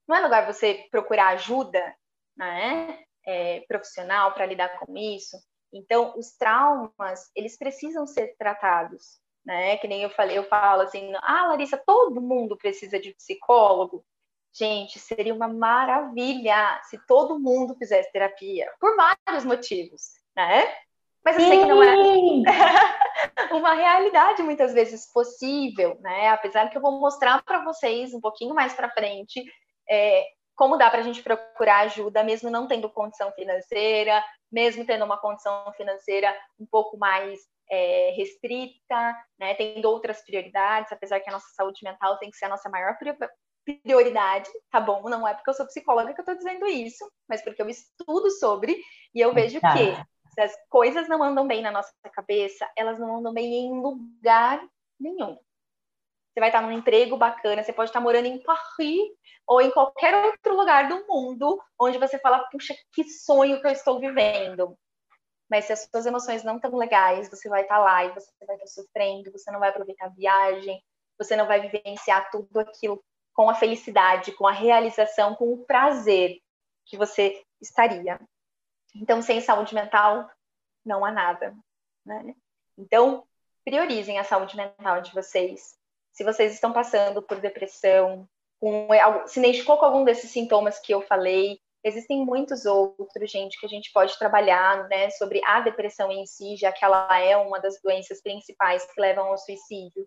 Não 0.06 0.16
é 0.16 0.20
legal 0.20 0.46
você 0.46 0.88
procurar 0.90 1.28
ajuda, 1.28 1.94
né? 2.36 3.04
É, 3.26 3.60
profissional 3.68 4.32
para 4.32 4.46
lidar 4.46 4.78
com 4.78 4.96
isso? 4.96 5.36
Então, 5.72 6.18
os 6.18 6.32
traumas, 6.36 7.30
eles 7.34 7.56
precisam 7.56 8.06
ser 8.06 8.34
tratados, 8.36 9.20
né? 9.44 9.76
Que 9.76 9.86
nem 9.86 10.02
eu 10.02 10.10
falei, 10.10 10.36
eu 10.36 10.44
falo 10.44 10.82
assim, 10.82 11.12
ah, 11.22 11.48
Larissa, 11.48 11.80
todo 11.86 12.20
mundo 12.20 12.56
precisa 12.56 12.98
de 12.98 13.14
psicólogo. 13.14 14.04
Gente, 14.52 14.98
seria 14.98 15.32
uma 15.32 15.46
maravilha 15.46 16.80
se 16.84 16.98
todo 17.06 17.38
mundo 17.38 17.76
fizesse 17.76 18.10
terapia, 18.10 18.68
por 18.80 18.96
vários 18.96 19.44
motivos, 19.44 20.14
né? 20.34 20.66
Mas 21.24 21.38
eu 21.38 21.46
sei 21.46 21.58
que 21.58 21.66
não 21.66 21.82
é 21.82 21.94
uma 23.52 23.74
realidade 23.74 24.42
muitas 24.42 24.72
vezes 24.72 25.10
possível, 25.12 25.98
né? 26.00 26.28
Apesar 26.28 26.70
que 26.70 26.78
eu 26.78 26.82
vou 26.82 26.98
mostrar 26.98 27.42
para 27.42 27.62
vocês 27.62 28.14
um 28.14 28.20
pouquinho 28.20 28.54
mais 28.54 28.72
para 28.72 28.90
frente 28.90 29.44
é, 29.88 30.24
como 30.60 30.76
dá 30.76 30.90
para 30.90 31.00
a 31.00 31.02
gente 31.02 31.22
procurar 31.22 31.80
ajuda, 31.80 32.22
mesmo 32.22 32.50
não 32.50 32.68
tendo 32.68 32.90
condição 32.90 33.32
financeira, 33.32 34.22
mesmo 34.52 34.84
tendo 34.84 35.06
uma 35.06 35.18
condição 35.18 35.72
financeira 35.72 36.36
um 36.58 36.66
pouco 36.66 36.98
mais 36.98 37.40
é, 37.70 38.12
restrita, 38.14 39.16
né, 39.38 39.54
tendo 39.54 39.86
outras 39.86 40.22
prioridades, 40.22 40.92
apesar 40.92 41.18
que 41.20 41.30
a 41.30 41.32
nossa 41.32 41.48
saúde 41.54 41.80
mental 41.82 42.18
tem 42.18 42.30
que 42.30 42.36
ser 42.36 42.44
a 42.44 42.50
nossa 42.50 42.68
maior 42.68 42.94
prioridade, 43.82 44.50
tá 44.70 44.78
bom? 44.78 45.08
Não 45.08 45.26
é 45.26 45.32
porque 45.32 45.48
eu 45.48 45.54
sou 45.54 45.66
psicóloga 45.66 46.12
que 46.12 46.20
eu 46.20 46.24
estou 46.24 46.36
dizendo 46.36 46.66
isso, 46.66 47.10
mas 47.28 47.42
porque 47.42 47.62
eu 47.62 47.68
estudo 47.68 48.30
sobre 48.32 48.76
e 49.14 49.20
eu 49.20 49.32
vejo 49.32 49.60
tá. 49.60 49.72
que 49.72 49.96
se 50.32 50.40
as 50.40 50.54
coisas 50.68 51.08
não 51.08 51.22
andam 51.22 51.46
bem 51.46 51.62
na 51.62 51.70
nossa 51.70 51.92
cabeça, 52.12 52.68
elas 52.76 52.98
não 52.98 53.18
andam 53.18 53.32
bem 53.32 53.52
em 53.52 53.80
lugar 53.80 54.60
nenhum. 54.98 55.38
Você 56.32 56.38
vai 56.38 56.48
estar 56.48 56.62
num 56.62 56.70
emprego 56.70 57.16
bacana, 57.16 57.62
você 57.62 57.72
pode 57.72 57.90
estar 57.90 58.00
morando 58.00 58.26
em 58.26 58.40
Paris 58.42 59.10
ou 59.46 59.60
em 59.60 59.70
qualquer 59.70 60.14
outro 60.14 60.56
lugar 60.56 60.88
do 60.88 61.04
mundo 61.08 61.60
onde 61.78 61.98
você 61.98 62.18
fala, 62.18 62.38
puxa, 62.50 62.74
que 62.92 63.04
sonho 63.04 63.60
que 63.60 63.66
eu 63.66 63.72
estou 63.72 63.98
vivendo. 63.98 64.78
Mas 65.50 65.64
se 65.64 65.72
as 65.72 65.88
suas 65.90 66.06
emoções 66.06 66.44
não 66.44 66.56
estão 66.56 66.76
legais, 66.76 67.28
você 67.28 67.48
vai 67.48 67.62
estar 67.62 67.78
lá 67.78 68.04
e 68.04 68.12
você 68.14 68.30
vai 68.46 68.54
estar 68.54 68.68
sofrendo, 68.68 69.32
você 69.32 69.50
não 69.50 69.58
vai 69.58 69.70
aproveitar 69.70 70.06
a 70.06 70.10
viagem, 70.10 70.80
você 71.18 71.34
não 71.34 71.46
vai 71.46 71.60
vivenciar 71.60 72.30
tudo 72.30 72.60
aquilo 72.60 73.02
com 73.34 73.50
a 73.50 73.54
felicidade, 73.54 74.32
com 74.32 74.46
a 74.46 74.52
realização, 74.52 75.34
com 75.34 75.52
o 75.52 75.64
prazer 75.64 76.38
que 76.86 76.96
você 76.96 77.42
estaria. 77.60 78.20
Então, 78.94 79.22
sem 79.22 79.40
saúde 79.40 79.74
mental, 79.74 80.30
não 80.84 81.04
há 81.04 81.10
nada. 81.10 81.54
Né? 82.04 82.34
Então, 82.76 83.24
priorizem 83.64 84.18
a 84.18 84.24
saúde 84.24 84.56
mental 84.56 85.00
de 85.02 85.12
vocês 85.12 85.78
se 86.12 86.24
vocês 86.24 86.52
estão 86.52 86.72
passando 86.72 87.22
por 87.22 87.40
depressão, 87.40 88.28
com, 88.60 88.92
é, 88.92 89.26
se 89.26 89.38
identificou 89.38 89.78
com 89.78 89.86
algum 89.86 90.04
desses 90.04 90.30
sintomas 90.30 90.78
que 90.78 90.92
eu 90.92 91.00
falei, 91.00 91.58
existem 91.82 92.24
muitos 92.24 92.66
outros, 92.66 93.30
gente, 93.30 93.58
que 93.58 93.64
a 93.64 93.68
gente 93.68 93.90
pode 93.92 94.18
trabalhar, 94.18 94.86
né, 94.88 95.08
sobre 95.10 95.40
a 95.46 95.60
depressão 95.60 96.12
em 96.12 96.26
si, 96.26 96.56
já 96.56 96.70
que 96.72 96.84
ela 96.84 97.18
é 97.18 97.36
uma 97.36 97.58
das 97.58 97.80
doenças 97.82 98.20
principais 98.20 98.84
que 98.84 99.00
levam 99.00 99.28
ao 99.28 99.38
suicídio. 99.38 100.06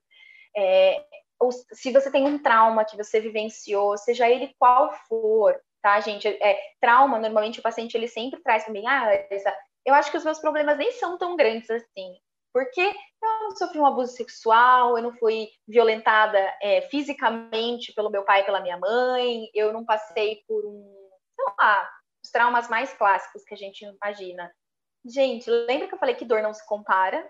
É, 0.56 1.04
ou 1.40 1.52
se 1.52 1.92
você 1.92 2.12
tem 2.12 2.28
um 2.28 2.38
trauma 2.38 2.86
que 2.86 2.96
você 2.96 3.20
vivenciou, 3.20 3.98
seja 3.98 4.30
ele 4.30 4.54
qual 4.60 4.94
for, 5.08 5.60
tá, 5.84 6.00
gente? 6.00 6.28
É, 6.28 6.58
trauma, 6.82 7.20
normalmente 7.20 7.60
o 7.60 7.64
paciente 7.64 7.96
ele 7.96 8.08
sempre 8.08 8.42
traz 8.42 8.64
para 8.64 8.74
mim, 8.74 8.88
ah, 8.88 9.10
eu 9.86 9.94
acho 9.94 10.10
que 10.10 10.18
os 10.18 10.24
meus 10.24 10.40
problemas 10.40 10.78
nem 10.78 10.92
são 10.94 11.18
tão 11.18 11.36
grandes 11.36 11.70
assim. 11.70 12.16
Porque 12.54 12.82
eu 12.82 13.30
não 13.42 13.56
sofri 13.56 13.80
um 13.80 13.86
abuso 13.86 14.14
sexual, 14.14 14.96
eu 14.98 15.04
não 15.04 15.12
fui 15.18 15.50
violentada 15.68 16.40
é, 16.62 16.82
fisicamente 16.84 17.92
pelo 17.94 18.12
meu 18.12 18.24
pai 18.24 18.42
e 18.42 18.44
pela 18.46 18.62
minha 18.62 18.78
mãe, 18.78 19.50
eu 19.54 19.74
não 19.74 19.84
passei 19.84 20.44
por 20.48 20.64
um, 20.66 21.10
sei 21.36 21.46
lá, 21.60 21.90
os 22.24 22.32
traumas 22.32 22.70
mais 22.70 22.94
clássicos 22.94 23.44
que 23.44 23.54
a 23.54 23.58
gente 23.58 23.84
imagina. 23.84 24.52
Gente, 25.06 25.50
lembra 25.50 25.88
que 25.88 25.96
eu 25.96 26.00
falei 26.00 26.16
que 26.16 26.24
dor 26.24 26.42
não 26.42 26.54
se 26.54 26.66
compara? 26.66 27.28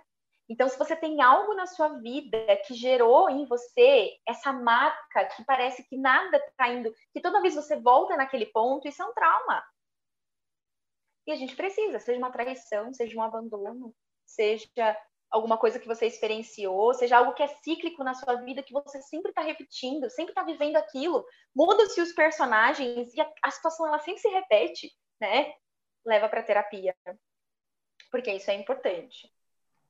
Então, 0.53 0.69
se 0.69 0.77
você 0.77 0.95
tem 0.95 1.19
algo 1.19 1.55
na 1.55 1.65
sua 1.65 1.97
vida 1.97 2.37
que 2.67 2.75
gerou 2.75 3.27
em 3.27 3.43
você 3.47 4.11
essa 4.23 4.53
marca 4.53 5.25
que 5.35 5.43
parece 5.43 5.83
que 5.89 5.97
nada 5.97 6.37
está 6.37 6.69
indo, 6.69 6.93
que 7.11 7.19
toda 7.19 7.41
vez 7.41 7.55
você 7.55 7.75
volta 7.79 8.15
naquele 8.15 8.45
ponto, 8.45 8.87
isso 8.87 9.01
é 9.01 9.05
um 9.05 9.13
trauma. 9.15 9.63
E 11.25 11.31
a 11.31 11.35
gente 11.35 11.55
precisa, 11.55 11.97
seja 11.97 12.19
uma 12.19 12.31
traição, 12.31 12.93
seja 12.93 13.17
um 13.17 13.23
abandono, 13.23 13.95
seja 14.27 14.95
alguma 15.31 15.57
coisa 15.57 15.79
que 15.79 15.87
você 15.87 16.05
experienciou, 16.05 16.93
seja 16.93 17.17
algo 17.17 17.33
que 17.33 17.41
é 17.41 17.47
cíclico 17.47 18.03
na 18.03 18.13
sua 18.13 18.35
vida, 18.35 18.61
que 18.61 18.73
você 18.73 19.01
sempre 19.01 19.29
está 19.31 19.41
repetindo, 19.41 20.07
sempre 20.11 20.33
está 20.33 20.43
vivendo 20.43 20.75
aquilo. 20.75 21.25
Muda-se 21.55 21.99
os 21.99 22.13
personagens 22.13 23.11
e 23.15 23.19
a, 23.19 23.33
a, 23.41 23.49
situação 23.49 23.87
ela 23.87 23.97
sempre 23.97 24.21
se 24.21 24.29
repete, 24.29 24.91
né? 25.19 25.51
Leva 26.05 26.29
para 26.29 26.43
terapia. 26.43 26.95
Porque 28.11 28.31
isso 28.31 28.51
é 28.51 28.53
importante. 28.53 29.33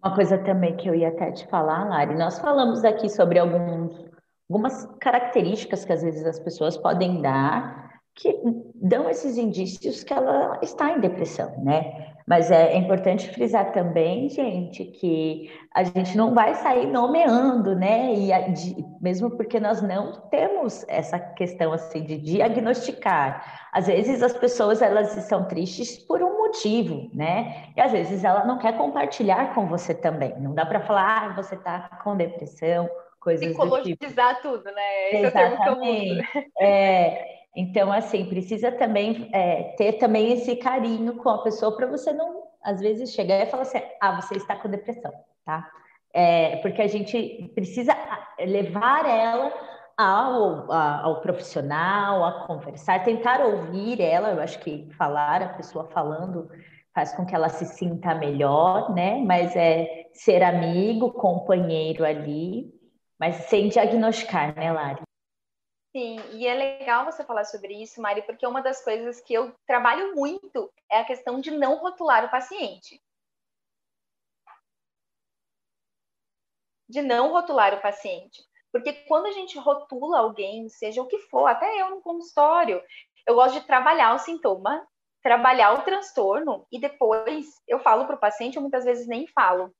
Uma 0.04 0.14
coisa 0.14 0.38
também 0.38 0.76
que 0.76 0.89
eu 0.89 0.93
ia 0.93 1.08
até 1.08 1.32
te 1.32 1.47
falar, 1.47 1.88
Lari, 1.88 2.14
nós 2.16 2.38
falamos 2.38 2.84
aqui 2.84 3.08
sobre 3.10 3.39
alguns, 3.39 4.06
algumas 4.49 4.86
características 4.99 5.86
que 5.86 5.93
às 5.93 6.04
vezes 6.04 6.26
as 6.26 6.38
pessoas 6.39 6.76
podem 6.76 7.22
dar 7.22 7.84
que 8.16 8.41
dão 8.76 9.10
esses 9.10 9.38
indícios 9.38 10.04
que 10.04 10.14
ela 10.14 10.60
está 10.62 10.91
em 10.91 10.99
depressão, 10.99 11.51
né? 11.64 12.14
Mas 12.28 12.51
é, 12.51 12.78
importante 12.78 13.30
frisar 13.30 13.72
também, 13.72 14.30
gente, 14.30 14.86
que 14.86 15.49
a 15.74 15.84
gente 15.84 16.16
não 16.16 16.34
vai 16.34 16.54
sair 16.56 16.86
nomeando, 16.86 17.76
né? 17.76 18.14
E 18.14 18.51
de, 18.51 18.86
mesmo 19.01 19.32
porque 19.32 19.60
nós 19.60 19.82
não 19.82 20.14
temos 20.30 20.86
essa 20.88 21.18
questão 21.18 21.74
assim 21.74 22.04
de 22.04 22.18
diagnosticar. 22.18 23.70
Às 23.74 23.88
vezes 23.88 24.22
as 24.22 24.34
pessoas 24.34 24.82
elas 24.82 25.18
estão 25.18 25.45
tristes 25.45 25.97
por 25.97 26.22
um 26.22 26.33
motivo, 26.54 27.10
né? 27.14 27.72
E 27.76 27.82
às 27.82 27.91
vezes 27.91 28.24
ela 28.24 28.45
não 28.45 28.60
quer 28.60 28.78
compartilhar 28.78 29.54
com 29.56 29.66
você 29.66 29.93
também. 29.93 30.39
Não 30.39 30.54
dá 30.54 30.66
para 30.66 30.80
falar, 30.82 31.32
ah, 31.32 31.34
você 31.34 31.56
está 31.56 31.89
com 32.04 32.16
depressão, 32.16 32.89
coisas 33.20 33.47
Psicologizar 33.47 34.36
do 34.36 34.41
tipo. 34.41 34.58
tudo, 34.58 34.66
né? 34.66 35.10
Esse 35.10 35.26
Exatamente. 35.26 35.62
é 35.62 35.68
eu 35.70 36.41
uso. 36.41 36.47
É, 36.60 37.26
então, 37.56 37.91
assim, 37.91 38.26
precisa 38.26 38.72
também 38.72 39.30
é, 39.34 39.76
ter 39.78 39.93
também 39.93 40.34
esse 40.34 40.56
carinho 40.56 41.16
com 41.16 41.30
a 41.30 41.43
pessoa 41.43 41.76
para 41.76 41.88
você 41.88 42.14
não, 42.14 42.43
às 42.64 42.80
vezes, 42.80 43.12
chegar 43.12 43.41
e 43.41 43.45
falar 43.47 43.64
assim, 43.64 43.82
ah, 43.99 44.22
você 44.22 44.36
está 44.36 44.56
com 44.56 44.70
depressão, 44.70 45.12
tá? 45.45 45.70
É, 46.14 46.58
porque 46.58 46.82
a 46.82 46.88
gente 46.88 47.51
precisa 47.56 47.95
levar 48.39 49.06
ela 49.10 49.51
ao, 49.98 50.72
ao 50.72 51.22
profissional, 51.22 52.24
a 52.26 52.48
conversar, 52.48 53.04
tentar 53.04 53.41
ouvir 53.41 54.02
ela, 54.02 54.32
eu 54.32 54.41
acho 54.41 54.60
que 54.60 54.89
falar, 54.98 55.41
a 55.41 55.54
pessoa 55.54 55.88
falando 55.89 56.50
faz 56.94 57.14
com 57.16 57.26
que 57.26 57.34
ela 57.34 57.50
se 57.50 57.66
sinta 57.66 58.14
melhor, 58.14 58.94
né? 58.94 59.20
Mas 59.20 59.56
é 59.56 60.10
ser 60.14 60.44
amigo, 60.44 61.12
companheiro 61.12 62.06
ali, 62.06 62.72
mas 63.20 63.36
sem 63.48 63.68
diagnosticar, 63.70 64.56
né, 64.56 64.72
Lari? 64.72 65.02
Sim, 65.96 66.18
e 66.32 66.48
é 66.48 66.54
legal 66.56 67.06
você 67.06 67.24
falar 67.24 67.46
sobre 67.46 67.74
isso, 67.82 68.02
Mari, 68.02 68.24
porque 68.24 68.48
uma 68.48 68.62
das 68.62 68.84
coisas 68.84 69.22
que 69.22 69.34
eu 69.34 69.56
trabalho 69.68 70.16
muito 70.16 70.72
é 70.91 71.00
a 71.00 71.06
questão 71.06 71.39
de 71.39 71.52
não 71.52 71.78
rotular 71.78 72.26
o 72.26 72.32
paciente. 72.32 73.00
De 76.89 77.02
não 77.02 77.32
rotular 77.32 77.76
o 77.76 77.82
paciente. 77.82 78.44
Porque 78.74 78.92
quando 79.08 79.28
a 79.28 79.32
gente 79.32 79.56
rotula 79.60 80.18
alguém, 80.18 80.68
seja 80.68 81.00
o 81.00 81.08
que 81.08 81.20
for, 81.20 81.46
até 81.46 81.80
eu 81.80 81.92
no 81.92 82.02
consultório, 82.02 82.82
eu 83.28 83.36
gosto 83.36 83.60
de 83.60 83.68
trabalhar 83.68 84.16
o 84.16 84.20
sintoma, 84.20 84.86
trabalhar 85.22 85.74
o 85.74 85.84
transtorno 85.84 86.66
e 86.72 86.80
depois 86.80 87.46
eu 87.68 87.80
falo 87.80 88.08
para 88.08 88.16
o 88.16 88.20
paciente, 88.20 88.56
eu 88.56 88.64
muitas 88.64 88.84
vezes 88.84 89.08
nem 89.08 89.28
falo 89.28 89.72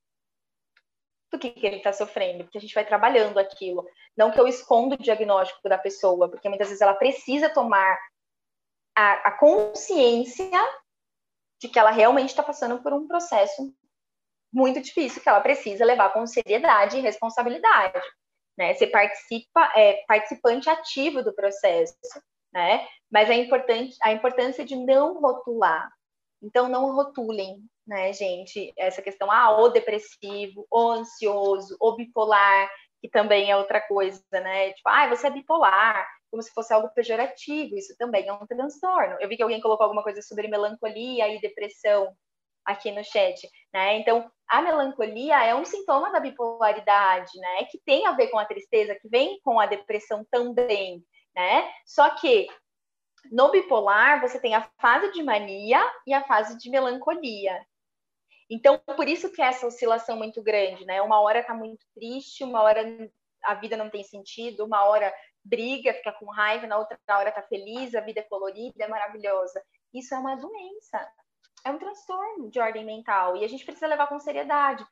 do 1.32 1.40
que, 1.40 1.50
que 1.50 1.66
ele 1.66 1.78
está 1.78 1.92
sofrendo, 1.92 2.44
porque 2.44 2.60
a 2.60 2.62
gente 2.62 2.76
vai 2.76 2.86
trabalhando 2.86 3.40
aquilo. 3.40 3.84
Não 4.16 4.32
que 4.32 4.40
eu 4.40 4.48
esconda 4.48 4.94
o 4.94 5.02
diagnóstico 5.02 5.68
da 5.68 5.80
pessoa, 5.80 6.30
porque 6.30 6.48
muitas 6.48 6.68
vezes 6.68 6.80
ela 6.80 6.94
precisa 6.94 7.50
tomar 7.50 7.98
a, 8.96 9.30
a 9.30 9.32
consciência 9.32 10.52
de 11.60 11.68
que 11.68 11.80
ela 11.80 11.90
realmente 11.90 12.30
está 12.30 12.44
passando 12.44 12.84
por 12.84 12.94
um 12.94 13.08
processo 13.08 13.74
muito 14.54 14.80
difícil, 14.80 15.24
que 15.24 15.28
ela 15.28 15.42
precisa 15.42 15.84
levar 15.84 16.14
com 16.14 16.28
seriedade 16.28 16.98
e 16.98 17.02
responsabilidade. 17.02 18.00
Né? 18.58 18.74
Ser 18.76 18.88
participa, 18.88 19.72
é, 19.76 20.04
participante 20.08 20.70
ativo 20.70 21.24
do 21.24 21.34
processo. 21.34 21.96
Né? 22.54 22.88
Mas 23.12 23.30
é 23.30 23.36
importante 23.36 23.96
a 24.04 24.12
importância 24.12 24.64
de 24.64 24.76
não 24.76 25.20
rotular. 25.20 25.90
Então, 26.42 26.68
não 26.68 26.94
rotulem, 26.94 27.58
né, 27.88 28.12
gente? 28.12 28.74
Essa 28.78 29.02
questão, 29.02 29.32
ah, 29.32 29.62
o 29.62 29.70
depressivo, 29.70 30.68
o 30.70 30.92
ansioso, 30.92 31.78
o 31.80 31.96
bipolar, 31.96 32.70
que 33.02 33.10
também 33.10 33.50
é 33.50 33.58
outra 33.58 33.80
coisa, 33.82 34.22
né? 34.32 34.74
Tipo, 34.74 34.90
ah, 34.90 35.08
você 35.08 35.28
é 35.28 35.32
bipolar, 35.32 36.06
como 36.30 36.42
se 36.42 36.52
fosse 36.52 36.74
algo 36.74 36.90
pejorativo, 36.96 37.78
isso 37.78 37.96
também 37.98 38.28
é 38.28 38.34
um 38.34 38.46
transtorno. 38.46 39.18
Eu 39.20 39.30
vi 39.30 39.38
que 39.38 39.44
alguém 39.44 39.62
colocou 39.62 39.84
alguma 39.84 40.04
coisa 40.04 40.22
sobre 40.22 40.48
melancolia 40.48 41.28
e 41.28 41.40
depressão 41.40 42.14
aqui 42.66 42.92
no 42.92 43.04
chat, 43.04 43.50
né? 43.74 43.98
Então, 43.98 44.30
a 44.48 44.62
melancolia 44.62 45.44
é 45.44 45.56
um 45.56 45.66
sintoma 45.66 46.12
da 46.12 46.20
bipolaridade, 46.20 47.32
né? 47.40 47.66
Que 47.66 47.80
tem 47.86 48.06
a 48.06 48.12
ver 48.12 48.28
com 48.28 48.40
a 48.40 48.46
tristeza, 48.46 48.96
que 48.96 49.08
vem 49.10 49.40
com 49.44 49.60
a 49.60 49.66
depressão 49.66 50.26
também, 50.30 51.04
né? 51.36 51.70
Só 51.86 52.10
que 52.12 52.48
no 53.32 53.52
bipolar 53.52 54.22
você 54.22 54.40
tem 54.40 54.54
a 54.54 54.70
fase 54.80 55.12
de 55.12 55.24
mania 55.24 55.82
e 56.06 56.14
a 56.14 56.24
fase 56.24 56.58
de 56.58 56.70
melancolia. 56.70 57.66
Então, 58.50 58.78
por 58.78 59.08
isso 59.08 59.32
que 59.32 59.42
é 59.42 59.46
essa 59.46 59.66
oscilação 59.66 60.18
muito 60.18 60.44
grande, 60.44 60.86
né? 60.86 61.02
Uma 61.02 61.22
hora 61.22 61.44
tá 61.44 61.54
muito 61.54 61.86
triste, 61.96 62.44
uma 62.44 62.62
hora 62.62 62.84
a 63.44 63.56
vida 63.56 63.76
não 63.76 63.90
tem 63.90 64.04
sentido, 64.04 64.66
uma 64.66 64.86
hora 64.86 65.14
briga, 65.44 65.94
fica 65.94 66.14
com 66.14 66.32
raiva, 66.32 66.68
na 66.68 66.78
outra 66.78 66.98
hora 67.10 67.32
tá 67.32 67.42
feliz, 67.42 67.94
a 67.94 68.02
vida 68.02 68.22
é 68.22 68.24
colorida, 68.24 68.84
é 68.84 68.88
maravilhosa. 68.88 69.62
Isso 69.94 70.14
é 70.14 70.18
uma 70.18 70.36
doença, 70.36 71.08
é 71.66 71.72
um 71.72 71.80
transtorno 71.80 72.50
de 72.50 72.60
ordem 72.60 72.86
mental 72.86 73.38
e 73.38 73.44
a 73.44 73.48
gente 73.48 73.64
precisa 73.66 73.88
levar 73.88 74.08
com 74.08 74.20
seriedade. 74.20 74.86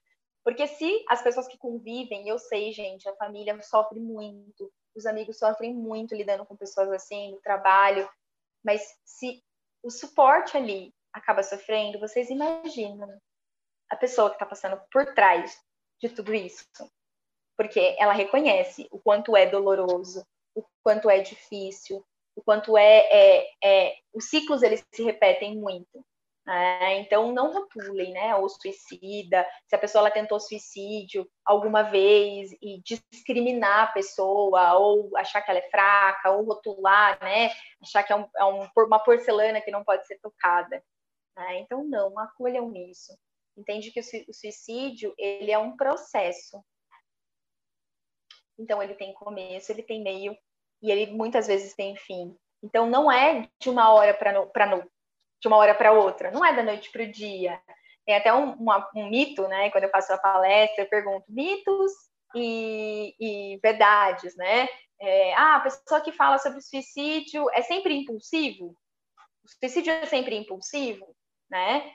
Porque 0.44 0.68
se 0.68 1.04
as 1.08 1.22
pessoas 1.22 1.48
que 1.48 1.58
convivem, 1.58 2.28
eu 2.28 2.40
sei, 2.40 2.72
gente, 2.72 3.08
a 3.08 3.16
família 3.16 3.60
sofre 3.62 4.00
muito, 4.00 4.72
os 4.96 5.06
amigos 5.06 5.38
sofrem 5.38 5.74
muito 5.74 6.16
lidando 6.16 6.46
com 6.46 6.56
pessoas 6.56 6.90
assim, 6.92 7.32
no 7.32 7.42
trabalho, 7.42 8.10
mas 8.64 8.82
se 9.06 9.44
o 9.84 9.90
suporte 9.90 10.58
ali 10.58 10.94
acaba 11.14 11.44
sofrendo, 11.44 12.00
vocês 12.00 12.30
imaginam 12.30 13.20
a 13.90 13.96
pessoa 13.96 14.30
que 14.30 14.36
está 14.36 14.46
passando 14.46 14.82
por 14.92 15.14
trás 15.14 15.60
de 16.00 16.10
tudo 16.10 16.34
isso. 16.34 16.66
Porque 17.58 17.96
ela 18.00 18.14
reconhece 18.14 18.88
o 18.92 19.00
quanto 19.00 19.36
é 19.36 19.46
doloroso, 19.46 20.26
o 20.56 20.64
quanto 20.84 21.10
é 21.10 21.20
difícil, 21.20 22.04
o 22.36 22.42
quanto 22.42 22.78
é, 22.78 23.08
é, 23.12 23.52
é 23.64 23.98
os 24.14 24.26
ciclos 24.30 24.64
eles 24.64 24.84
se 24.92 25.04
repetem 25.04 25.58
muito. 25.58 26.04
Né? 26.46 27.00
Então 27.00 27.32
não 27.32 27.54
rotulem, 27.54 28.12
né? 28.14 28.36
Ou 28.36 28.50
suicida, 28.50 29.46
se 29.68 29.76
a 29.76 29.80
pessoa 29.80 30.02
ela 30.02 30.12
tentou 30.12 30.40
suicídio 30.40 31.30
alguma 31.46 31.84
vez 31.84 32.52
e 32.62 32.82
discriminar 32.84 33.90
a 33.90 33.92
pessoa, 33.92 34.74
ou 34.78 35.16
achar 35.18 35.42
que 35.42 35.52
ela 35.52 35.60
é 35.60 35.70
fraca, 35.70 36.32
ou 36.32 36.46
rotular, 36.46 37.20
né? 37.22 37.52
Achar 37.82 38.04
que 38.04 38.12
é, 38.12 38.16
um, 38.16 38.28
é 38.38 38.46
um, 38.46 38.68
uma 38.78 39.00
porcelana 39.00 39.62
que 39.62 39.72
não 39.72 39.84
pode 39.84 40.06
ser 40.08 40.20
tocada. 40.20 40.84
Né? 41.38 41.60
Então 41.60 41.84
não, 41.84 42.18
acolham 42.18 42.74
isso. 42.76 43.18
Entende 43.56 43.92
que 43.92 44.00
o 44.00 44.34
suicídio 44.34 45.14
ele 45.18 45.52
é 45.52 45.60
um 45.60 45.76
processo. 45.76 46.64
Então 48.58 48.82
ele 48.82 48.96
tem 48.96 49.14
começo, 49.14 49.72
ele 49.72 49.84
tem 49.84 50.02
meio 50.04 50.36
e 50.82 50.92
ele 50.92 51.12
muitas 51.12 51.48
vezes 51.48 51.76
tem 51.76 51.96
fim. 51.96 52.36
Então 52.64 52.90
não 52.90 53.12
é 53.12 53.48
de 53.60 53.70
uma 53.70 53.92
hora 53.92 54.14
para 54.14 54.88
de 55.42 55.48
uma 55.48 55.58
hora 55.58 55.74
para 55.74 55.92
outra, 55.92 56.32
não 56.32 56.46
é 56.46 56.54
da 56.54 56.64
noite 56.64 56.92
para 56.92 57.04
o 57.04 57.12
dia. 57.12 57.60
Tem 58.06 58.16
até 58.16 58.34
um, 58.34 58.54
uma, 58.54 58.90
um, 58.96 59.10
mito, 59.10 59.48
né? 59.48 59.70
Quando 59.72 59.86
eu 59.86 59.90
faço 59.90 60.14
a 60.14 60.18
palestra, 60.18 60.84
eu 60.84 60.90
pergunto 60.90 61.26
mitos 61.28 61.92
e, 62.36 63.16
e 63.20 63.60
verdades, 63.62 64.36
né? 64.36 64.68
É, 65.00 65.34
ah, 65.34 65.56
a 65.56 65.60
pessoa 65.62 66.02
que 66.02 66.12
fala 66.12 66.38
sobre 66.38 66.62
suicídio 66.62 67.50
é 67.54 67.62
sempre 67.64 67.96
impulsivo? 67.96 68.76
O 69.44 69.50
suicídio 69.50 69.92
é 69.92 70.06
sempre 70.06 70.36
impulsivo, 70.36 71.16
né? 71.50 71.92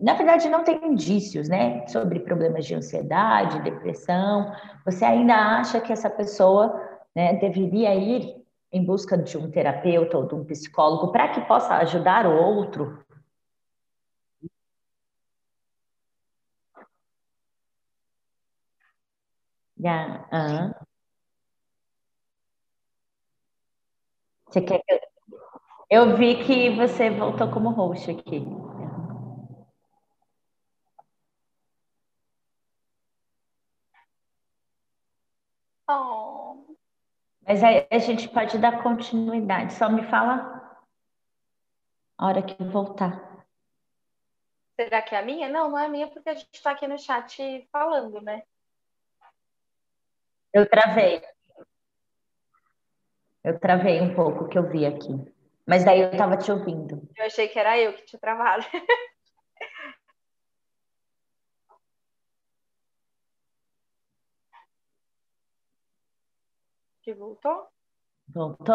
Na 0.00 0.14
verdade, 0.14 0.48
não 0.48 0.64
tem 0.64 0.80
indícios, 0.86 1.48
né, 1.48 1.86
sobre 1.88 2.20
problemas 2.20 2.66
de 2.66 2.74
ansiedade, 2.74 3.62
depressão. 3.62 4.52
Você 4.84 5.04
ainda 5.04 5.34
acha 5.34 5.80
que 5.80 5.92
essa 5.92 6.10
pessoa, 6.10 6.80
né, 7.14 7.34
deveria 7.34 7.94
ir 7.94 8.34
em 8.72 8.84
busca 8.84 9.16
de 9.16 9.38
um 9.38 9.50
terapeuta 9.50 10.18
ou 10.18 10.26
de 10.26 10.34
um 10.34 10.44
psicólogo 10.44 11.12
para 11.12 11.28
que 11.28 11.40
possa 11.42 11.74
ajudar 11.76 12.26
o 12.26 12.36
outro? 12.36 12.98
Yeah. 19.76 20.74
Você 24.48 24.60
quer 24.62 24.78
que 24.78 24.94
eu... 25.90 26.08
eu 26.08 26.16
vi 26.16 26.44
que 26.44 26.70
você 26.76 27.10
voltou 27.10 27.50
como 27.50 27.70
host 27.70 28.10
aqui. 28.10 28.40
Oh. 35.88 36.76
Mas 37.46 37.62
aí 37.62 37.86
a 37.90 37.98
gente 37.98 38.28
pode 38.28 38.58
dar 38.58 38.82
continuidade. 38.82 39.74
Só 39.74 39.88
me 39.88 40.02
fala 40.04 40.78
a 42.16 42.26
hora 42.26 42.42
que 42.42 42.62
voltar. 42.64 43.44
Será 44.76 45.02
que 45.02 45.14
é 45.14 45.18
a 45.18 45.24
minha? 45.24 45.48
Não, 45.48 45.70
não 45.70 45.78
é 45.78 45.86
a 45.86 45.88
minha, 45.88 46.08
porque 46.08 46.28
a 46.28 46.34
gente 46.34 46.48
está 46.52 46.72
aqui 46.72 46.86
no 46.88 46.98
chat 46.98 47.68
falando, 47.70 48.20
né? 48.20 48.42
Eu 50.52 50.68
travei. 50.68 51.22
Eu 53.42 53.58
travei 53.58 54.00
um 54.00 54.14
pouco 54.14 54.48
que 54.48 54.58
eu 54.58 54.68
vi 54.68 54.86
aqui. 54.86 55.12
Mas 55.66 55.84
daí 55.84 56.00
eu 56.00 56.10
estava 56.10 56.36
te 56.36 56.50
ouvindo. 56.50 57.08
Eu 57.16 57.26
achei 57.26 57.48
que 57.48 57.58
era 57.58 57.78
eu 57.78 57.92
que 57.94 58.04
tinha 58.04 58.20
travado. 58.20 58.64
Que 67.04 67.12
voltou? 67.12 67.68
Voltou? 68.28 68.74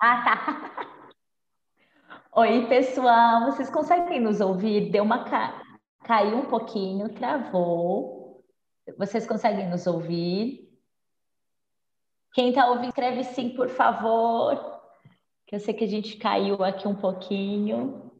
Ah, 0.00 0.24
tá. 0.24 1.12
Oi, 2.36 2.66
pessoal. 2.68 3.44
Vocês 3.44 3.68
conseguem 3.68 4.18
nos 4.18 4.40
ouvir? 4.40 4.90
Deu 4.90 5.04
uma 5.04 5.24
ca... 5.24 5.62
caiu 6.04 6.38
um 6.38 6.46
pouquinho, 6.46 7.12
travou. 7.14 8.42
Vocês 8.96 9.26
conseguem 9.26 9.68
nos 9.68 9.86
ouvir? 9.86 10.72
Quem 12.32 12.48
está 12.48 12.66
ouvindo, 12.68 12.88
escreve 12.88 13.24
sim, 13.24 13.50
por 13.54 13.68
favor. 13.68 14.71
Eu 15.52 15.60
sei 15.60 15.74
que 15.74 15.84
a 15.84 15.86
gente 15.86 16.16
caiu 16.16 16.64
aqui 16.64 16.88
um 16.88 16.96
pouquinho. 16.96 18.10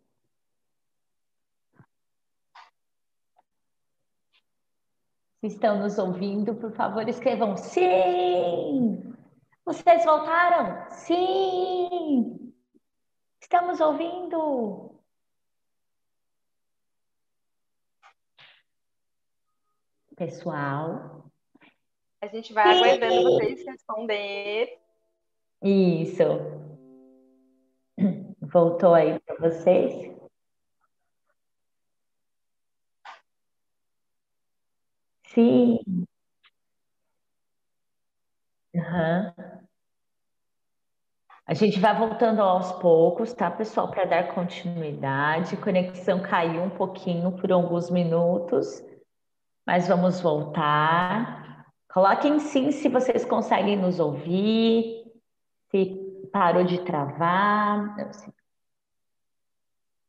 Se 5.40 5.46
estão 5.46 5.78
nos 5.78 5.96
ouvindo, 5.96 6.54
por 6.54 6.72
favor, 6.72 7.08
escrevam 7.08 7.56
sim! 7.56 9.14
Vocês 9.64 10.04
voltaram? 10.04 10.90
Sim! 10.90 12.52
Estamos 13.40 13.80
ouvindo! 13.80 15.00
Pessoal. 20.16 21.32
A 22.20 22.26
gente 22.26 22.52
vai 22.52 22.74
sim. 22.74 22.84
aguardando 22.84 23.22
vocês 23.22 23.64
responder. 23.64 24.78
Isso. 25.62 26.71
Voltou 28.52 28.94
aí 28.94 29.18
para 29.20 29.36
vocês? 29.48 30.12
Sim. 35.26 35.78
Uhum. 38.74 39.52
A 41.46 41.54
gente 41.54 41.80
vai 41.80 41.96
voltando 41.96 42.40
aos 42.40 42.72
poucos, 42.72 43.32
tá, 43.32 43.50
pessoal, 43.50 43.90
para 43.90 44.04
dar 44.04 44.34
continuidade. 44.34 45.56
Conexão 45.56 46.20
caiu 46.22 46.62
um 46.62 46.70
pouquinho 46.70 47.32
por 47.32 47.50
alguns 47.50 47.90
minutos, 47.90 48.82
mas 49.66 49.88
vamos 49.88 50.20
voltar. 50.20 51.66
Coloquem 51.92 52.38
sim 52.38 52.70
se 52.70 52.88
vocês 52.88 53.24
conseguem 53.24 53.76
nos 53.76 53.98
ouvir, 53.98 55.04
se 55.70 56.28
parou 56.32 56.64
de 56.64 56.84
travar. 56.84 57.96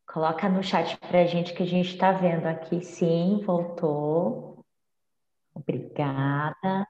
Coloca 0.06 0.48
no 0.50 0.62
chat 0.62 0.98
para 0.98 1.22
a 1.22 1.26
gente 1.26 1.54
que 1.54 1.64
a 1.64 1.68
gente 1.68 1.90
está 1.94 2.12
vendo 2.12 2.46
aqui. 2.46 2.84
Sim, 2.84 3.42
voltou. 3.46 4.64
Obrigada. 5.56 6.88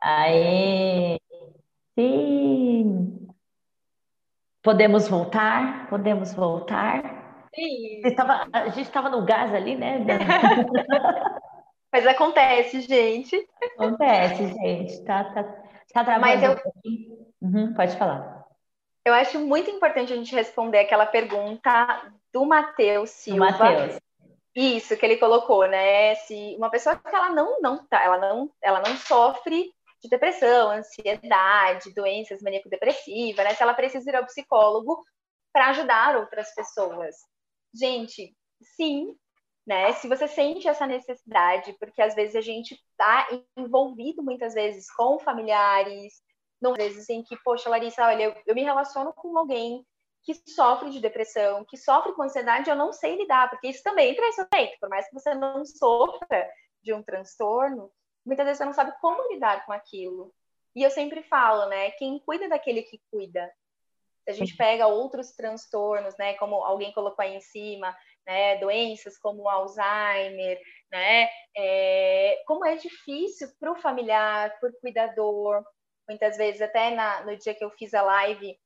Aê! 0.00 1.18
Sim! 1.98 3.28
Podemos 4.62 5.08
voltar? 5.08 5.88
Podemos 5.88 6.34
voltar? 6.34 7.48
Sim. 7.54 8.02
Tava, 8.14 8.48
a 8.52 8.68
gente 8.68 8.82
estava 8.82 9.08
no 9.08 9.24
gás 9.24 9.54
ali, 9.54 9.76
né? 9.76 9.98
Mas 11.92 12.06
acontece, 12.06 12.82
gente. 12.82 13.36
Acontece, 13.78 14.48
gente. 14.48 15.04
Tá, 15.04 15.24
tá, 15.24 15.44
tá 15.44 16.04
travando. 16.04 16.20
Mas 16.20 16.42
eu... 16.42 16.56
Uhum, 17.40 17.72
pode 17.74 17.96
falar. 17.96 18.35
Eu 19.06 19.14
acho 19.14 19.38
muito 19.38 19.70
importante 19.70 20.12
a 20.12 20.16
gente 20.16 20.34
responder 20.34 20.80
aquela 20.80 21.06
pergunta 21.06 22.12
do 22.32 22.44
Matheus 22.44 23.10
Silva. 23.10 23.52
Do 23.52 23.58
Matheus. 23.58 24.00
Isso 24.52 24.96
que 24.96 25.06
ele 25.06 25.16
colocou, 25.16 25.64
né? 25.68 26.16
Se 26.16 26.56
uma 26.58 26.68
pessoa 26.68 26.96
que 26.96 27.14
ela 27.14 27.30
não 27.30 27.60
não 27.60 27.86
tá, 27.86 28.02
ela 28.02 28.18
não 28.18 28.50
ela 28.60 28.80
não 28.80 28.96
sofre 28.96 29.72
de 30.02 30.08
depressão, 30.08 30.72
ansiedade, 30.72 31.94
doenças 31.94 32.42
maníaco-depressiva, 32.42 33.44
né? 33.44 33.54
Se 33.54 33.62
ela 33.62 33.74
precisa 33.74 34.10
ir 34.10 34.16
ao 34.16 34.26
psicólogo 34.26 35.00
para 35.52 35.68
ajudar 35.68 36.16
outras 36.16 36.52
pessoas. 36.52 37.14
Gente, 37.72 38.36
sim, 38.60 39.14
né? 39.64 39.92
Se 39.92 40.08
você 40.08 40.26
sente 40.26 40.66
essa 40.66 40.84
necessidade, 40.84 41.76
porque 41.78 42.02
às 42.02 42.16
vezes 42.16 42.34
a 42.34 42.40
gente 42.40 42.74
está 42.74 43.28
envolvido 43.56 44.20
muitas 44.20 44.52
vezes 44.52 44.90
com 44.90 45.16
familiares, 45.20 46.20
não 46.60 46.74
vezes 46.74 47.08
em 47.08 47.22
que, 47.22 47.36
poxa, 47.42 47.68
Larissa, 47.68 48.06
olha, 48.06 48.24
eu, 48.24 48.36
eu 48.46 48.54
me 48.54 48.62
relaciono 48.62 49.12
com 49.12 49.36
alguém 49.36 49.84
que 50.22 50.34
sofre 50.50 50.90
de 50.90 51.00
depressão, 51.00 51.64
que 51.64 51.76
sofre 51.76 52.12
com 52.12 52.22
ansiedade, 52.22 52.68
eu 52.68 52.74
não 52.74 52.92
sei 52.92 53.16
lidar, 53.16 53.48
porque 53.48 53.68
isso 53.68 53.82
também 53.82 54.14
traz 54.14 54.34
sofrimento. 54.34 54.76
Por 54.80 54.88
mais 54.88 55.06
que 55.08 55.14
você 55.14 55.34
não 55.34 55.64
sofra 55.64 56.50
de 56.82 56.92
um 56.92 57.02
transtorno, 57.02 57.92
muitas 58.24 58.44
vezes 58.44 58.58
você 58.58 58.64
não 58.64 58.72
sabe 58.72 58.92
como 59.00 59.32
lidar 59.32 59.64
com 59.64 59.72
aquilo. 59.72 60.34
E 60.74 60.82
eu 60.82 60.90
sempre 60.90 61.22
falo, 61.22 61.68
né? 61.68 61.92
Quem 61.92 62.18
cuida 62.18 62.48
daquele 62.48 62.82
que 62.82 63.00
cuida. 63.10 63.50
Se 64.24 64.30
a 64.30 64.32
gente 64.32 64.56
pega 64.56 64.88
outros 64.88 65.30
transtornos, 65.30 66.16
né? 66.18 66.34
Como 66.34 66.56
alguém 66.56 66.92
colocou 66.92 67.24
aí 67.24 67.36
em 67.36 67.40
cima, 67.40 67.96
né? 68.26 68.56
Doenças 68.56 69.16
como 69.16 69.48
Alzheimer, 69.48 70.60
né? 70.90 71.28
É, 71.56 72.42
como 72.46 72.66
é 72.66 72.74
difícil 72.74 73.48
para 73.60 73.70
o 73.70 73.76
familiar, 73.76 74.52
para 74.58 74.68
o 74.68 74.80
cuidador. 74.80 75.64
Muitas 76.08 76.36
vezes, 76.36 76.62
até 76.62 76.94
na, 76.94 77.24
no 77.24 77.36
dia 77.36 77.54
que 77.54 77.64
eu 77.64 77.70
fiz 77.70 77.92
a 77.94 78.02
live 78.02 78.58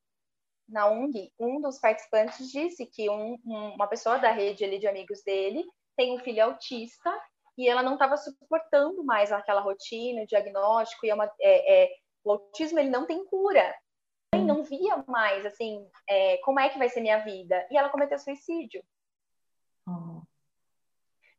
na 0.69 0.89
UNG, 0.89 1.33
um 1.39 1.61
dos 1.61 1.79
participantes 1.79 2.51
disse 2.51 2.87
que 2.87 3.09
um, 3.11 3.37
um, 3.45 3.75
uma 3.75 3.87
pessoa 3.87 4.19
da 4.19 4.31
rede 4.31 4.65
ali 4.65 4.79
de 4.79 4.87
amigos 4.87 5.23
dele 5.23 5.65
tem 5.97 6.15
um 6.15 6.19
filho 6.19 6.45
autista 6.45 7.11
e 7.59 7.69
ela 7.69 7.83
não 7.83 7.95
estava 7.95 8.17
suportando 8.17 9.05
mais 9.05 9.33
aquela 9.33 9.61
rotina, 9.61 10.23
o 10.23 10.27
diagnóstico, 10.27 11.05
e 11.05 11.11
é 11.11 11.15
uma, 11.15 11.31
é, 11.41 11.83
é, 11.85 11.91
o 12.25 12.33
autismo 12.33 12.79
ele 12.79 12.89
não 12.89 13.07
tem 13.07 13.25
cura. 13.27 13.75
Ele 14.33 14.45
não 14.45 14.63
via 14.63 15.05
mais, 15.09 15.45
assim, 15.45 15.87
é, 16.09 16.37
como 16.39 16.61
é 16.61 16.69
que 16.69 16.79
vai 16.79 16.89
ser 16.89 17.01
minha 17.01 17.19
vida. 17.19 17.67
E 17.71 17.77
ela 17.77 17.89
cometeu 17.89 18.19
suicídio. 18.19 18.83
Oh. 19.87 20.23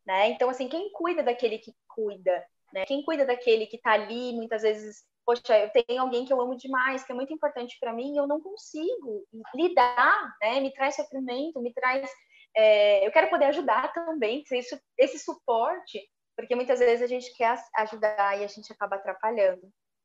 Né? 0.06 0.30
Então, 0.30 0.50
assim, 0.50 0.68
quem 0.68 0.92
cuida 0.92 1.24
daquele 1.24 1.58
que 1.58 1.74
cuida? 1.88 2.46
Né? 2.74 2.86
Quem 2.86 3.04
cuida 3.04 3.26
daquele 3.26 3.66
que 3.66 3.78
está 3.78 3.94
ali, 3.94 4.34
muitas 4.34 4.62
vezes 4.62 5.04
poxa, 5.26 5.58
eu 5.58 5.70
tenho 5.86 6.02
alguém 6.02 6.26
que 6.26 6.34
eu 6.34 6.42
amo 6.42 6.56
demais, 6.56 7.04
que 7.04 7.12
é 7.12 7.16
muito 7.16 7.34
importante 7.34 7.78
para 7.80 7.94
mim, 7.94 8.14
e 8.14 8.18
eu 8.18 8.28
não 8.28 8.42
consigo 8.42 9.26
lidar, 9.56 10.36
né? 10.42 10.60
Me 10.60 10.74
traz 10.74 10.96
sofrimento, 10.96 11.62
me 11.62 11.74
traz. 11.74 12.10
É, 12.56 13.06
eu 13.06 13.12
quero 13.12 13.30
poder 13.30 13.46
ajudar 13.46 13.94
também, 13.94 14.44
isso, 14.52 14.80
esse 14.98 15.20
suporte, 15.20 16.00
porque 16.36 16.56
muitas 16.56 16.80
vezes 16.80 17.02
a 17.02 17.08
gente 17.08 17.34
quer 17.36 17.58
ajudar 17.78 18.40
e 18.40 18.44
a 18.44 18.48
gente 18.48 18.72
acaba 18.72 18.96
atrapalhando. 18.96 19.62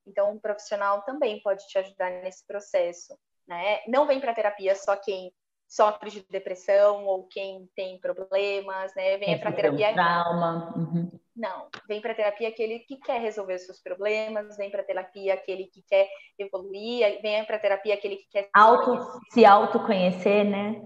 Então, 0.07 0.33
um 0.33 0.39
profissional 0.39 1.03
também 1.03 1.41
pode 1.43 1.67
te 1.67 1.79
ajudar 1.79 2.11
nesse 2.23 2.47
processo, 2.47 3.19
né? 3.49 3.81
Não 3.89 4.07
vem 4.07 4.21
para 4.21 4.35
terapia 4.35 4.75
só 4.75 4.97
quem 4.97 5.33
sofre 5.69 6.11
de 6.11 6.25
depressão 6.31 7.05
ou 7.07 7.27
quem 7.27 7.69
tem 7.75 7.99
problemas, 7.99 8.95
né? 8.95 9.19
Venha 9.19 9.41
para 9.41 9.53
terapia. 9.53 9.93
Trauma. 9.93 10.73
Uhum. 10.77 11.26
Não, 11.37 11.69
vem 11.87 12.01
para 12.01 12.15
terapia 12.15 12.49
aquele 12.49 12.79
que 12.81 12.97
quer 12.97 13.21
resolver 13.21 13.57
os 13.57 13.67
seus 13.67 13.83
problemas, 13.83 14.57
vem 14.57 14.71
para 14.71 14.83
terapia 14.83 15.35
aquele 15.35 15.67
que 15.67 15.83
quer 15.83 16.09
evoluir, 16.39 17.21
vem 17.21 17.45
para 17.45 17.59
terapia 17.59 17.93
aquele 17.93 18.17
que 18.17 18.29
quer 18.31 18.49
Auto, 18.55 19.21
se 19.31 19.45
autoconhecer, 19.45 20.45
né? 20.45 20.83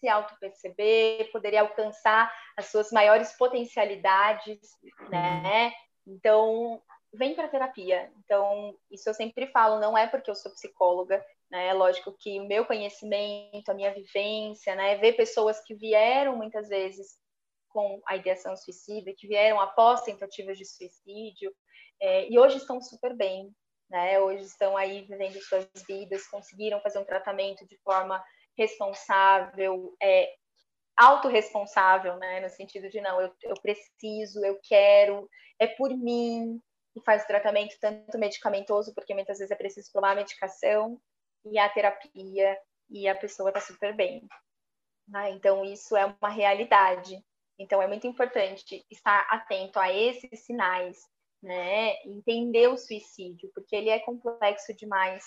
Se 0.00 0.08
auto-perceber, 0.08 1.30
poderia 1.30 1.60
alcançar 1.60 2.32
as 2.56 2.66
suas 2.66 2.90
maiores 2.90 3.32
potencialidades, 3.36 4.58
né? 5.08 5.72
Então, 6.04 6.82
vem 7.14 7.36
para 7.36 7.48
terapia. 7.48 8.10
Então, 8.24 8.76
isso 8.90 9.08
eu 9.08 9.14
sempre 9.14 9.46
falo, 9.46 9.78
não 9.78 9.96
é 9.96 10.08
porque 10.08 10.30
eu 10.30 10.34
sou 10.34 10.50
psicóloga, 10.52 11.24
né? 11.48 11.72
Lógico 11.72 12.12
que 12.18 12.40
o 12.40 12.46
meu 12.46 12.64
conhecimento, 12.64 13.68
a 13.68 13.74
minha 13.74 13.94
vivência, 13.94 14.74
né? 14.74 14.96
Ver 14.96 15.12
pessoas 15.12 15.60
que 15.64 15.76
vieram 15.76 16.36
muitas 16.36 16.68
vezes 16.68 17.16
com 17.76 18.00
a 18.06 18.16
ideação 18.16 18.56
suicida, 18.56 19.12
que 19.14 19.28
vieram 19.28 19.60
após 19.60 20.00
tentativas 20.00 20.56
de 20.56 20.64
suicídio, 20.64 21.54
é, 22.00 22.26
e 22.26 22.38
hoje 22.38 22.56
estão 22.56 22.80
super 22.80 23.14
bem, 23.14 23.54
né? 23.90 24.18
Hoje 24.18 24.44
estão 24.44 24.78
aí 24.78 25.02
vivendo 25.02 25.38
suas 25.42 25.68
vidas, 25.86 26.26
conseguiram 26.26 26.80
fazer 26.80 26.98
um 26.98 27.04
tratamento 27.04 27.66
de 27.66 27.76
forma 27.84 28.24
responsável, 28.56 29.94
é, 30.02 30.32
autorresponsável, 30.96 32.16
né? 32.16 32.40
No 32.40 32.48
sentido 32.48 32.88
de 32.88 32.98
não, 33.02 33.20
eu, 33.20 33.30
eu 33.42 33.54
preciso, 33.60 34.42
eu 34.42 34.58
quero, 34.62 35.28
é 35.58 35.66
por 35.66 35.90
mim, 35.90 36.58
e 36.96 37.00
faz 37.02 37.24
o 37.24 37.26
tratamento 37.26 37.76
tanto 37.78 38.18
medicamentoso, 38.18 38.94
porque 38.94 39.12
muitas 39.12 39.36
vezes 39.36 39.50
é 39.50 39.54
preciso 39.54 39.92
tomar 39.92 40.12
a 40.12 40.14
medicação, 40.16 40.98
e 41.44 41.58
a 41.58 41.68
terapia, 41.68 42.58
e 42.88 43.06
a 43.06 43.14
pessoa 43.14 43.50
está 43.50 43.60
super 43.60 43.94
bem. 43.94 44.26
Né? 45.06 45.32
Então, 45.32 45.62
isso 45.62 45.94
é 45.94 46.06
uma 46.06 46.30
realidade. 46.30 47.22
Então, 47.58 47.80
é 47.80 47.86
muito 47.86 48.06
importante 48.06 48.84
estar 48.90 49.26
atento 49.30 49.78
a 49.78 49.92
esses 49.92 50.44
sinais, 50.44 50.98
né? 51.42 51.94
Entender 52.04 52.68
o 52.68 52.76
suicídio, 52.76 53.50
porque 53.54 53.74
ele 53.74 53.88
é 53.88 53.98
complexo 54.00 54.74
demais 54.74 55.24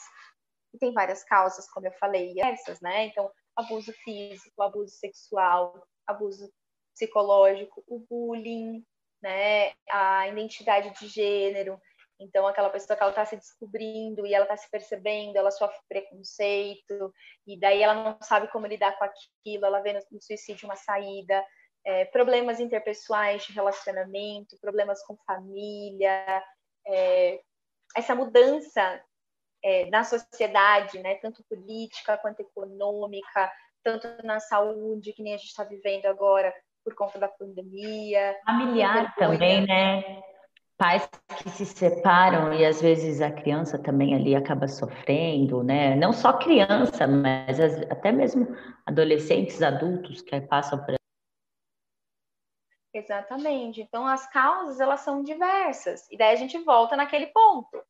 e 0.74 0.78
tem 0.78 0.94
várias 0.94 1.24
causas, 1.24 1.70
como 1.72 1.88
eu 1.88 1.94
falei, 1.94 2.36
essas, 2.40 2.80
né? 2.82 3.06
Então, 3.06 3.32
abuso 3.56 3.92
físico, 4.04 4.62
abuso 4.62 4.94
sexual, 4.96 5.88
abuso 6.06 6.52
psicológico, 6.94 7.84
o 7.88 8.00
bullying, 8.00 8.86
né? 9.22 9.74
A 9.90 10.28
identidade 10.28 10.92
de 11.00 11.08
gênero. 11.08 11.80
Então, 12.20 12.46
aquela 12.46 12.70
pessoa 12.70 12.98
que 12.98 13.02
ela 13.02 13.12
está 13.12 13.26
se 13.26 13.38
descobrindo 13.38 14.28
e 14.28 14.34
ela 14.34 14.44
está 14.44 14.58
se 14.58 14.70
percebendo, 14.70 15.38
ela 15.38 15.52
sofre 15.52 15.80
preconceito, 15.88 17.14
e 17.48 17.58
daí 17.58 17.82
ela 17.82 17.94
não 17.94 18.18
sabe 18.22 18.52
como 18.52 18.68
lidar 18.68 18.98
com 18.98 19.06
aquilo, 19.06 19.66
ela 19.66 19.80
vê 19.80 19.94
no 19.94 20.22
suicídio 20.22 20.68
uma 20.68 20.76
saída 20.76 21.44
é, 21.86 22.06
problemas 22.06 22.60
interpessoais 22.60 23.44
de 23.44 23.54
relacionamento, 23.54 24.60
problemas 24.62 25.04
com 25.06 25.18
família, 25.26 26.44
é, 26.88 27.40
essa 27.96 28.16
mudança 28.16 29.02
é, 29.64 29.90
na 29.90 30.04
sociedade, 30.04 31.00
né, 31.00 31.16
tanto 31.16 31.44
política 31.50 32.18
quanto 32.18 32.42
econômica, 32.42 33.52
tanto 33.84 34.08
na 34.24 34.40
saúde, 34.40 35.14
que 35.14 35.24
nem 35.24 35.34
a 35.34 35.38
gente 35.38 35.50
está 35.50 35.64
vivendo 35.64 36.06
agora 36.06 36.54
por 36.84 36.96
conta 36.96 37.20
da 37.20 37.28
pandemia. 37.28 38.36
Familiar 38.46 39.14
também, 39.16 39.66
né? 39.66 40.22
Pais 40.78 41.10
que 41.44 41.50
se 41.50 41.66
separam 41.66 42.54
e 42.54 42.66
às 42.66 42.82
vezes 42.82 43.22
a 43.22 43.30
criança 43.30 43.78
também 43.78 44.16
ali 44.16 44.34
acaba 44.34 44.66
sofrendo, 44.66 45.62
né? 45.62 45.94
Não 45.96 46.14
só 46.14 46.34
criança, 46.34 47.06
mas 47.06 47.60
até 47.90 48.14
mesmo 48.14 48.48
adolescentes, 48.86 49.62
adultos 49.62 50.22
que 50.22 50.40
passam 50.40 50.80
por 50.86 50.99
Exatamente. 52.94 53.82
Então, 53.82 54.08
as 54.08 54.28
causas, 54.32 54.80
elas 54.80 55.02
são 55.02 55.24
diversas. 55.24 56.08
E 56.10 56.18
daí 56.18 56.34
a 56.34 56.38
gente 56.38 56.58
volta 56.60 56.96
naquele 56.96 57.28
ponto. 57.28 57.84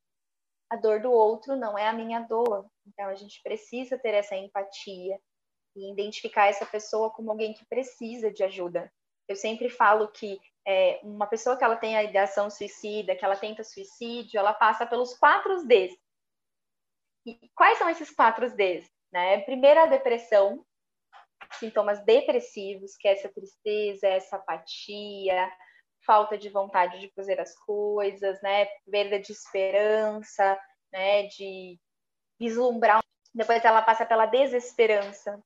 A 0.70 0.76
dor 0.76 1.02
do 1.02 1.12
outro 1.12 1.56
não 1.56 1.78
é 1.78 1.88
a 1.88 1.94
minha 1.94 2.20
dor. 2.20 2.66
Então, 2.86 3.08
a 3.08 3.16
gente 3.16 3.42
precisa 3.42 3.98
ter 3.98 4.14
essa 4.14 4.36
empatia 4.36 5.20
e 5.76 5.92
identificar 5.92 6.48
essa 6.48 6.66
pessoa 6.66 7.12
como 7.12 7.32
alguém 7.32 7.54
que 7.54 7.66
precisa 7.66 8.32
de 8.32 8.44
ajuda. 8.44 8.92
Eu 9.28 9.36
sempre 9.36 9.70
falo 9.70 10.08
que 10.10 10.40
é, 10.68 11.00
uma 11.04 11.28
pessoa 11.28 11.56
que 11.58 11.64
ela 11.64 11.76
tem 11.76 11.96
a 11.96 12.04
ideação 12.04 12.50
suicida, 12.50 13.16
que 13.16 13.24
ela 13.24 13.36
tenta 13.36 13.64
suicídio, 13.64 14.38
ela 14.38 14.54
passa 14.54 14.86
pelos 14.86 15.18
quatro 15.18 15.66
Ds. 15.66 15.96
E 17.26 17.50
quais 17.56 17.78
são 17.78 17.90
esses 17.90 18.12
quatro 18.12 18.50
Ds? 18.56 18.90
Né? 19.12 19.40
Primeiro, 19.42 19.80
a 19.82 19.86
depressão, 19.86 20.66
sintomas 21.60 22.04
depressivos, 22.06 22.96
que 22.98 23.08
é 23.08 23.14
essa 23.14 23.30
tristeza, 23.30 24.08
essa 24.08 24.36
apatia, 24.38 25.52
falta 26.06 26.38
de 26.38 26.50
vontade 26.50 27.00
de 27.00 27.12
fazer 27.14 27.40
as 27.40 27.56
coisas, 27.60 28.42
né? 28.42 28.66
Perda 28.90 29.20
de 29.20 29.32
esperança, 29.32 30.60
né? 30.92 31.24
De 31.28 31.80
vislumbrar. 32.40 33.02
Depois 33.34 33.64
ela 33.64 33.82
passa 33.82 34.06
pela 34.06 34.26
desesperança. 34.26 35.42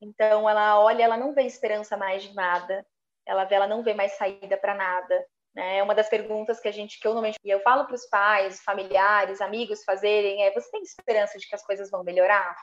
Então 0.00 0.48
ela 0.48 0.80
olha, 0.80 1.02
ela 1.02 1.16
não 1.16 1.32
vê 1.32 1.42
esperança 1.42 1.96
mais 1.96 2.22
de 2.22 2.34
nada. 2.34 2.86
Ela 3.24 3.44
vê, 3.44 3.54
ela 3.54 3.66
não 3.66 3.82
vê 3.82 3.94
mais 3.94 4.12
saída 4.12 4.56
para 4.56 4.74
nada. 4.74 5.26
Né? 5.54 5.82
Uma 5.82 5.94
das 5.94 6.08
perguntas 6.08 6.60
que 6.60 6.68
a 6.68 6.72
gente, 6.72 7.00
que 7.00 7.06
eu 7.06 7.12
normalmente 7.12 7.38
eu 7.42 7.60
falo 7.60 7.86
para 7.86 7.94
os 7.94 8.06
pais, 8.06 8.60
familiares, 8.60 9.40
amigos 9.40 9.82
fazerem 9.84 10.44
é: 10.44 10.52
você 10.52 10.70
tem 10.70 10.82
esperança 10.82 11.38
de 11.38 11.48
que 11.48 11.54
as 11.54 11.64
coisas 11.64 11.90
vão 11.90 12.04
melhorar? 12.04 12.54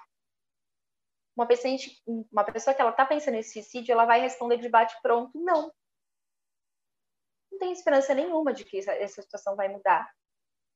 Uma 1.36 1.48
uma 2.32 2.44
pessoa 2.44 2.74
que 2.74 2.82
ela 2.82 2.92
está 2.92 3.06
pensando 3.06 3.36
em 3.36 3.44
suicídio, 3.44 3.92
ela 3.92 4.06
vai 4.06 4.22
responder 4.22 4.58
de 4.58 4.70
bate 4.70 4.96
pronto, 5.02 5.32
não. 5.40 5.72
Não 7.52 7.60
tem 7.60 7.72
esperança 7.72 8.14
nenhuma 8.14 8.54
de 8.54 8.66
que 8.66 8.78
essa, 8.78 8.94
essa 8.94 9.22
situação 9.22 9.56
vai 9.56 9.68
mudar. 9.68 10.12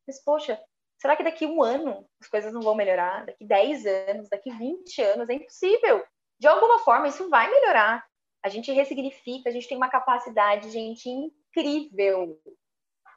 Mas, 0.08 0.24
poxa, 0.24 0.60
será 0.97 1.16
que 1.16 1.24
daqui 1.24 1.45
um 1.45 1.62
ano 1.62 2.08
as 2.22 2.28
coisas 2.28 2.53
não 2.53 2.62
vão 2.62 2.76
melhorar? 2.76 3.26
Daqui 3.26 3.45
10 3.45 3.86
anos, 3.86 4.30
daqui 4.30 4.49
20 4.51 5.01
anos? 5.01 5.30
É 5.30 5.34
impossível. 5.34 6.03
De 6.39 6.47
alguma 6.47 6.80
forma, 6.80 7.08
isso 7.08 7.30
vai 7.30 7.49
melhorar. 7.49 8.05
A 8.43 8.49
gente 8.49 8.72
ressignifica, 8.72 9.49
a 9.49 9.51
gente 9.51 9.68
tem 9.68 9.76
uma 9.76 9.89
capacidade, 9.89 10.70
gente, 10.70 11.10
incrível 11.10 12.39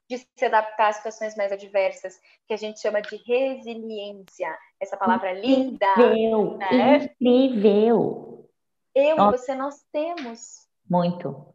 de 0.09 0.19
se 0.19 0.45
adaptar 0.45 0.89
às 0.89 0.97
situações 0.97 1.37
mais 1.37 1.53
adversas, 1.53 2.19
que 2.47 2.53
a 2.53 2.57
gente 2.57 2.81
chama 2.81 3.01
de 3.01 3.15
resiliência. 3.17 4.59
Essa 4.81 4.97
palavra 4.97 5.33
linda. 5.33 5.87
Incrível, 5.93 6.57
né? 6.57 7.05
incrível. 7.05 8.51
Eu 8.95 9.17
Nossa. 9.17 9.37
e 9.37 9.39
você, 9.39 9.55
nós 9.55 9.87
temos. 9.93 10.69
Muito. 10.89 11.55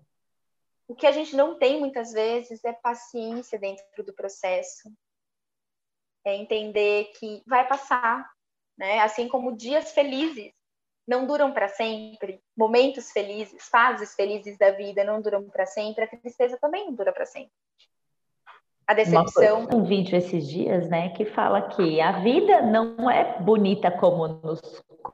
O 0.87 0.95
que 0.95 1.07
a 1.07 1.11
gente 1.11 1.35
não 1.35 1.57
tem 1.57 1.79
muitas 1.79 2.13
vezes 2.13 2.63
é 2.63 2.71
paciência 2.71 3.57
dentro 3.57 4.03
do 4.03 4.13
processo. 4.13 4.91
É 6.23 6.35
entender 6.35 7.11
que 7.17 7.43
vai 7.47 7.67
passar, 7.67 8.31
né? 8.77 8.99
Assim 8.99 9.27
como 9.27 9.57
dias 9.57 9.91
felizes 9.91 10.53
não 11.07 11.25
duram 11.25 11.51
para 11.51 11.67
sempre, 11.67 12.41
momentos 12.55 13.11
felizes, 13.11 13.67
fases 13.67 14.15
felizes 14.15 14.57
da 14.57 14.71
vida 14.71 15.03
não 15.03 15.21
duram 15.21 15.47
para 15.49 15.65
sempre, 15.65 16.03
a 16.03 16.07
tristeza 16.07 16.57
também 16.59 16.85
não 16.85 16.93
dura 16.93 17.13
para 17.13 17.25
sempre 17.27 17.53
a 18.87 18.93
decepção. 18.93 19.67
um 19.73 19.83
vídeo 19.83 20.15
esses 20.15 20.47
dias, 20.47 20.89
né, 20.89 21.09
que 21.09 21.25
fala 21.25 21.61
que 21.61 21.99
a 21.99 22.19
vida 22.19 22.61
não 22.61 23.09
é 23.09 23.39
bonita 23.41 23.89
como 23.91 24.27
nos 24.27 24.61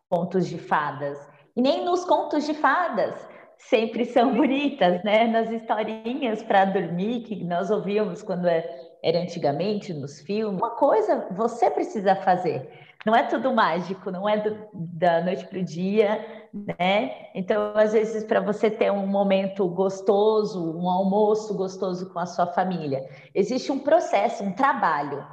contos 0.09 0.47
de 0.47 0.57
fadas, 0.57 1.17
e 1.55 1.61
nem 1.61 1.85
nos 1.85 2.05
contos 2.05 2.45
de 2.45 2.53
fadas 2.53 3.27
sempre 3.57 4.05
são 4.05 4.33
bonitas, 4.35 5.03
né? 5.03 5.27
Nas 5.27 5.49
historinhas 5.51 6.41
para 6.43 6.65
dormir 6.65 7.21
que 7.21 7.43
nós 7.43 7.69
ouvíamos 7.69 8.21
quando 8.21 8.47
é, 8.47 8.67
era 9.03 9.19
antigamente 9.19 9.93
nos 9.93 10.19
filmes. 10.21 10.59
Uma 10.59 10.71
coisa 10.71 11.27
você 11.31 11.69
precisa 11.69 12.15
fazer. 12.15 12.69
Não 13.05 13.15
é 13.15 13.23
tudo 13.23 13.53
mágico, 13.53 14.11
não 14.11 14.29
é 14.29 14.37
do, 14.37 14.57
da 14.73 15.21
noite 15.21 15.45
para 15.47 15.59
o 15.59 15.63
dia, 15.63 16.40
né? 16.53 17.29
Então, 17.33 17.73
às 17.75 17.93
vezes, 17.93 18.23
para 18.23 18.39
você 18.39 18.69
ter 18.69 18.91
um 18.91 19.07
momento 19.07 19.67
gostoso, 19.67 20.77
um 20.77 20.89
almoço 20.89 21.55
gostoso 21.55 22.11
com 22.11 22.19
a 22.19 22.25
sua 22.25 22.47
família, 22.47 23.07
existe 23.33 23.71
um 23.71 23.79
processo, 23.79 24.43
um 24.43 24.51
trabalho, 24.51 25.25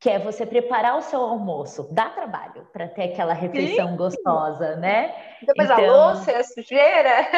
que 0.00 0.08
é 0.10 0.18
você 0.18 0.44
preparar 0.44 0.98
o 0.98 1.02
seu 1.02 1.20
almoço. 1.20 1.88
Dá 1.92 2.10
trabalho 2.10 2.66
para 2.72 2.88
ter 2.88 3.12
aquela 3.12 3.32
refeição 3.32 3.90
Sim. 3.90 3.96
gostosa, 3.96 4.76
né? 4.76 5.14
Depois 5.46 5.70
então, 5.70 5.84
a 5.84 6.08
louça, 6.08 6.32
a 6.32 6.44
sujeira. 6.44 7.28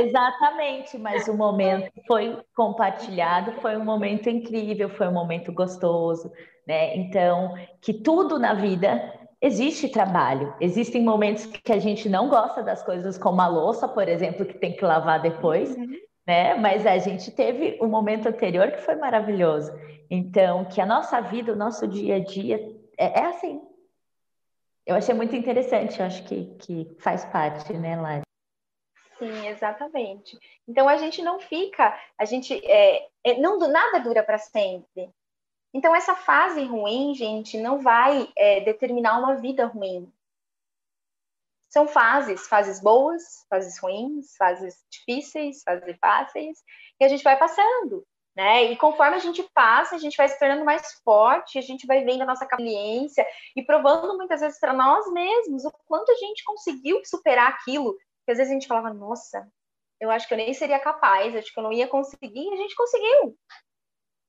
exatamente, 0.00 0.98
mas 0.98 1.26
o 1.28 1.34
momento 1.34 1.90
foi 2.06 2.40
compartilhado, 2.54 3.52
foi 3.60 3.76
um 3.76 3.84
momento 3.84 4.28
incrível, 4.28 4.88
foi 4.90 5.08
um 5.08 5.12
momento 5.12 5.52
gostoso, 5.52 6.32
né? 6.66 6.96
Então, 6.96 7.54
que 7.80 7.94
tudo 7.94 8.38
na 8.38 8.54
vida 8.54 9.21
existe 9.42 9.88
trabalho. 9.88 10.54
Existem 10.60 11.02
momentos 11.02 11.46
que 11.46 11.72
a 11.72 11.78
gente 11.80 12.08
não 12.08 12.28
gosta 12.28 12.62
das 12.62 12.82
coisas, 12.82 13.18
como 13.18 13.40
a 13.40 13.48
louça, 13.48 13.88
por 13.88 14.08
exemplo, 14.08 14.46
que 14.46 14.56
tem 14.56 14.74
que 14.74 14.84
lavar 14.84 15.20
depois, 15.20 15.76
uhum. 15.76 15.98
né? 16.24 16.54
Mas 16.54 16.86
a 16.86 16.96
gente 16.98 17.32
teve 17.32 17.76
um 17.82 17.88
momento 17.88 18.28
anterior 18.28 18.70
que 18.70 18.80
foi 18.80 18.94
maravilhoso. 18.94 19.72
Então, 20.08 20.64
que 20.64 20.80
a 20.80 20.86
nossa 20.86 21.20
vida, 21.20 21.52
o 21.52 21.56
nosso 21.56 21.88
dia 21.88 22.16
a 22.16 22.20
dia 22.20 22.56
é, 22.96 23.20
é 23.20 23.24
assim. 23.26 23.60
Eu 24.86 24.94
achei 24.94 25.14
muito 25.14 25.34
interessante, 25.34 25.98
eu 25.98 26.06
acho 26.06 26.24
que, 26.24 26.46
que 26.58 26.96
faz 27.00 27.24
parte, 27.24 27.72
né, 27.72 28.00
Lari? 28.00 28.22
Sim, 29.18 29.46
exatamente. 29.46 30.36
Então 30.66 30.88
a 30.88 30.96
gente 30.96 31.22
não 31.22 31.38
fica, 31.38 31.96
a 32.18 32.24
gente 32.24 32.60
é, 32.66 33.06
é 33.24 33.38
não 33.38 33.58
do 33.58 33.68
nada 33.68 34.00
dura 34.00 34.22
para 34.22 34.38
sempre. 34.38 35.10
Então, 35.74 35.94
essa 35.94 36.14
fase 36.14 36.62
ruim, 36.64 37.14
gente, 37.14 37.58
não 37.58 37.80
vai 37.80 38.30
é, 38.36 38.60
determinar 38.60 39.18
uma 39.18 39.36
vida 39.36 39.66
ruim. 39.66 40.12
São 41.70 41.88
fases, 41.88 42.46
fases 42.46 42.80
boas, 42.80 43.46
fases 43.48 43.78
ruins, 43.78 44.36
fases 44.36 44.84
difíceis, 44.90 45.62
fases 45.62 45.96
fáceis, 45.98 46.62
e 47.00 47.04
a 47.04 47.08
gente 47.08 47.24
vai 47.24 47.38
passando, 47.38 48.06
né? 48.36 48.64
E 48.64 48.76
conforme 48.76 49.16
a 49.16 49.18
gente 49.18 49.42
passa, 49.54 49.96
a 49.96 49.98
gente 49.98 50.14
vai 50.16 50.28
se 50.28 50.38
tornando 50.38 50.66
mais 50.66 51.00
forte, 51.02 51.58
a 51.58 51.62
gente 51.62 51.86
vai 51.86 52.04
vendo 52.04 52.22
a 52.22 52.26
nossa 52.26 52.46
consciência 52.46 53.26
e 53.56 53.62
provando 53.62 54.18
muitas 54.18 54.42
vezes 54.42 54.60
para 54.60 54.74
nós 54.74 55.10
mesmos 55.10 55.64
o 55.64 55.72
quanto 55.86 56.12
a 56.12 56.14
gente 56.16 56.44
conseguiu 56.44 57.00
superar 57.06 57.48
aquilo. 57.48 57.96
Que 58.26 58.32
às 58.32 58.36
vezes 58.36 58.50
a 58.50 58.54
gente 58.54 58.68
falava, 58.68 58.92
nossa, 58.92 59.50
eu 59.98 60.10
acho 60.10 60.28
que 60.28 60.34
eu 60.34 60.38
nem 60.38 60.52
seria 60.52 60.78
capaz, 60.78 61.34
acho 61.34 61.52
que 61.52 61.58
eu 61.58 61.64
não 61.64 61.72
ia 61.72 61.88
conseguir, 61.88 62.48
e 62.48 62.52
a 62.52 62.56
gente 62.56 62.74
conseguiu. 62.74 63.34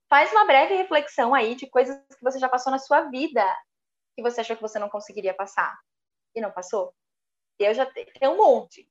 Faz 0.10 0.32
uma 0.32 0.46
breve 0.46 0.76
reflexão 0.76 1.34
aí 1.34 1.56
de 1.56 1.68
coisas 1.70 1.98
que 2.18 2.24
você 2.24 2.40
já 2.40 2.48
passou 2.48 2.72
na 2.72 2.80
sua 2.80 3.10
vida 3.10 3.44
que 4.16 4.22
você 4.22 4.42
achou 4.42 4.56
que 4.56 4.62
você 4.62 4.80
não 4.80 4.90
conseguiria 4.90 5.34
passar 5.34 5.76
e 6.36 6.42
não 6.42 6.52
passou. 6.52 6.94
Eu 7.60 7.74
já 7.74 7.86
tenho 7.86 8.34
um 8.34 8.38
monte 8.38 8.88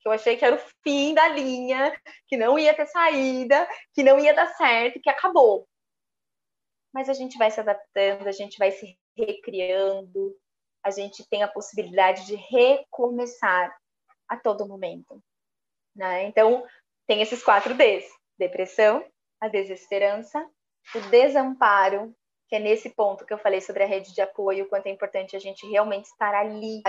que 0.00 0.08
eu 0.08 0.12
achei 0.12 0.36
que 0.36 0.44
era 0.44 0.54
o 0.56 0.70
fim 0.82 1.14
da 1.14 1.28
linha, 1.28 1.92
que 2.26 2.36
não 2.36 2.58
ia 2.58 2.74
ter 2.74 2.86
saída, 2.86 3.68
que 3.92 4.02
não 4.02 4.18
ia 4.18 4.34
dar 4.34 4.46
certo, 4.54 5.00
que 5.00 5.10
acabou. 5.10 5.68
Mas 6.92 7.08
a 7.08 7.12
gente 7.12 7.36
vai 7.36 7.50
se 7.50 7.60
adaptando, 7.60 8.26
a 8.26 8.32
gente 8.32 8.58
vai 8.58 8.70
se 8.70 8.98
recriando, 9.16 10.38
a 10.84 10.90
gente 10.90 11.28
tem 11.28 11.42
a 11.42 11.48
possibilidade 11.48 12.26
de 12.26 12.36
recomeçar 12.36 13.76
a 14.28 14.36
todo 14.36 14.68
momento. 14.68 15.22
Né? 15.94 16.24
Então, 16.24 16.64
tem 17.06 17.20
esses 17.20 17.42
quatro 17.42 17.74
Ds: 17.74 18.04
depressão, 18.38 19.04
a 19.46 19.48
desesperança, 19.48 20.46
o 20.94 21.00
desamparo, 21.10 22.14
que 22.48 22.56
é 22.56 22.58
nesse 22.58 22.90
ponto 22.90 23.24
que 23.24 23.32
eu 23.32 23.38
falei 23.38 23.60
sobre 23.60 23.82
a 23.82 23.86
rede 23.86 24.14
de 24.14 24.20
apoio, 24.20 24.68
quanto 24.68 24.86
é 24.86 24.90
importante 24.90 25.34
a 25.34 25.38
gente 25.38 25.66
realmente 25.66 26.06
estar 26.06 26.34
ali, 26.34 26.82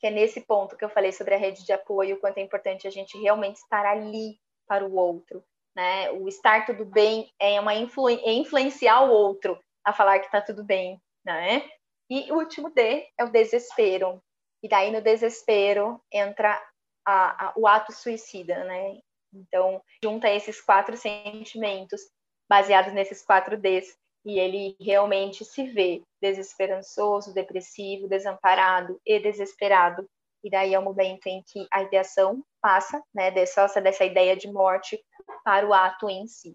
que 0.00 0.06
é 0.06 0.10
nesse 0.10 0.40
ponto 0.42 0.76
que 0.76 0.84
eu 0.84 0.88
falei 0.88 1.12
sobre 1.12 1.34
a 1.34 1.38
rede 1.38 1.64
de 1.64 1.72
apoio, 1.72 2.18
quanto 2.18 2.38
é 2.38 2.42
importante 2.42 2.86
a 2.86 2.90
gente 2.90 3.18
realmente 3.18 3.56
estar 3.56 3.84
ali 3.84 4.38
para 4.66 4.84
o 4.84 4.94
outro, 4.94 5.44
né? 5.74 6.10
O 6.12 6.28
estar 6.28 6.66
tudo 6.66 6.84
bem 6.84 7.30
é 7.38 7.60
uma 7.60 7.74
influ 7.74 8.08
é 8.08 8.32
influenciar 8.32 9.02
o 9.02 9.10
outro 9.10 9.58
a 9.84 9.92
falar 9.92 10.18
que 10.18 10.26
está 10.26 10.40
tudo 10.40 10.64
bem, 10.64 11.00
né? 11.24 11.62
E 12.10 12.30
o 12.32 12.36
último 12.36 12.70
D 12.70 13.06
é 13.18 13.24
o 13.24 13.30
desespero. 13.30 14.22
E 14.62 14.68
daí 14.68 14.90
no 14.90 15.00
desespero 15.00 16.00
entra 16.12 16.60
a, 17.06 17.48
a, 17.48 17.52
o 17.56 17.66
ato 17.66 17.92
suicida, 17.92 18.64
né? 18.64 18.98
Então, 19.36 19.82
junta 20.02 20.30
esses 20.30 20.60
quatro 20.60 20.96
sentimentos 20.96 22.00
baseados 22.48 22.92
nesses 22.92 23.24
quatro 23.24 23.56
Ds, 23.56 23.96
e 24.24 24.40
ele 24.40 24.76
realmente 24.80 25.44
se 25.44 25.66
vê 25.70 26.02
desesperançoso, 26.20 27.32
depressivo, 27.32 28.08
desamparado 28.08 29.00
e 29.06 29.20
desesperado. 29.20 30.08
E 30.42 30.50
daí 30.50 30.74
é 30.74 30.78
o 30.78 30.82
momento 30.82 31.26
em 31.28 31.42
que 31.46 31.66
a 31.72 31.82
ideação 31.82 32.42
passa, 32.60 33.00
né, 33.14 33.30
dessa, 33.30 33.66
dessa 33.80 34.04
ideia 34.04 34.36
de 34.36 34.50
morte 34.50 35.00
para 35.44 35.66
o 35.66 35.72
ato 35.72 36.10
em 36.10 36.26
si. 36.26 36.54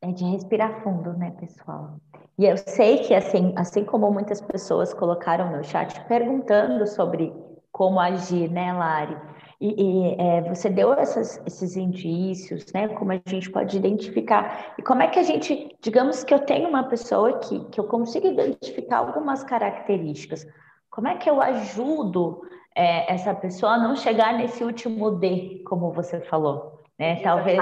É 0.00 0.12
de 0.12 0.24
respirar 0.24 0.82
fundo, 0.82 1.12
né, 1.16 1.30
pessoal? 1.40 1.96
E 2.36 2.44
eu 2.44 2.56
sei 2.56 2.98
que, 2.98 3.14
assim, 3.14 3.54
assim 3.56 3.84
como 3.84 4.10
muitas 4.10 4.40
pessoas 4.40 4.92
colocaram 4.92 5.56
no 5.56 5.62
chat 5.62 6.04
perguntando 6.06 6.86
sobre 6.86 7.32
como 7.74 7.98
agir, 7.98 8.48
né, 8.48 8.72
Lari? 8.72 9.16
E, 9.60 9.74
e 9.82 10.14
é, 10.16 10.42
você 10.42 10.70
deu 10.70 10.92
essas, 10.94 11.42
esses 11.44 11.76
indícios, 11.76 12.72
né? 12.72 12.86
Como 12.86 13.10
a 13.10 13.20
gente 13.26 13.50
pode 13.50 13.76
identificar. 13.76 14.74
E 14.78 14.82
como 14.82 15.02
é 15.02 15.08
que 15.08 15.18
a 15.18 15.24
gente, 15.24 15.76
digamos 15.82 16.22
que 16.22 16.32
eu 16.32 16.38
tenho 16.38 16.68
uma 16.68 16.84
pessoa 16.84 17.30
aqui, 17.30 17.64
que 17.72 17.80
eu 17.80 17.84
consigo 17.84 18.28
identificar 18.28 18.98
algumas 18.98 19.42
características. 19.42 20.46
Como 20.88 21.08
é 21.08 21.16
que 21.16 21.28
eu 21.28 21.42
ajudo 21.42 22.42
é, 22.76 23.12
essa 23.12 23.34
pessoa 23.34 23.72
a 23.72 23.78
não 23.78 23.96
chegar 23.96 24.34
nesse 24.34 24.62
último 24.62 25.10
D, 25.10 25.64
como 25.66 25.90
você 25.90 26.20
falou? 26.20 26.80
Né? 26.96 27.20
Talvez. 27.22 27.60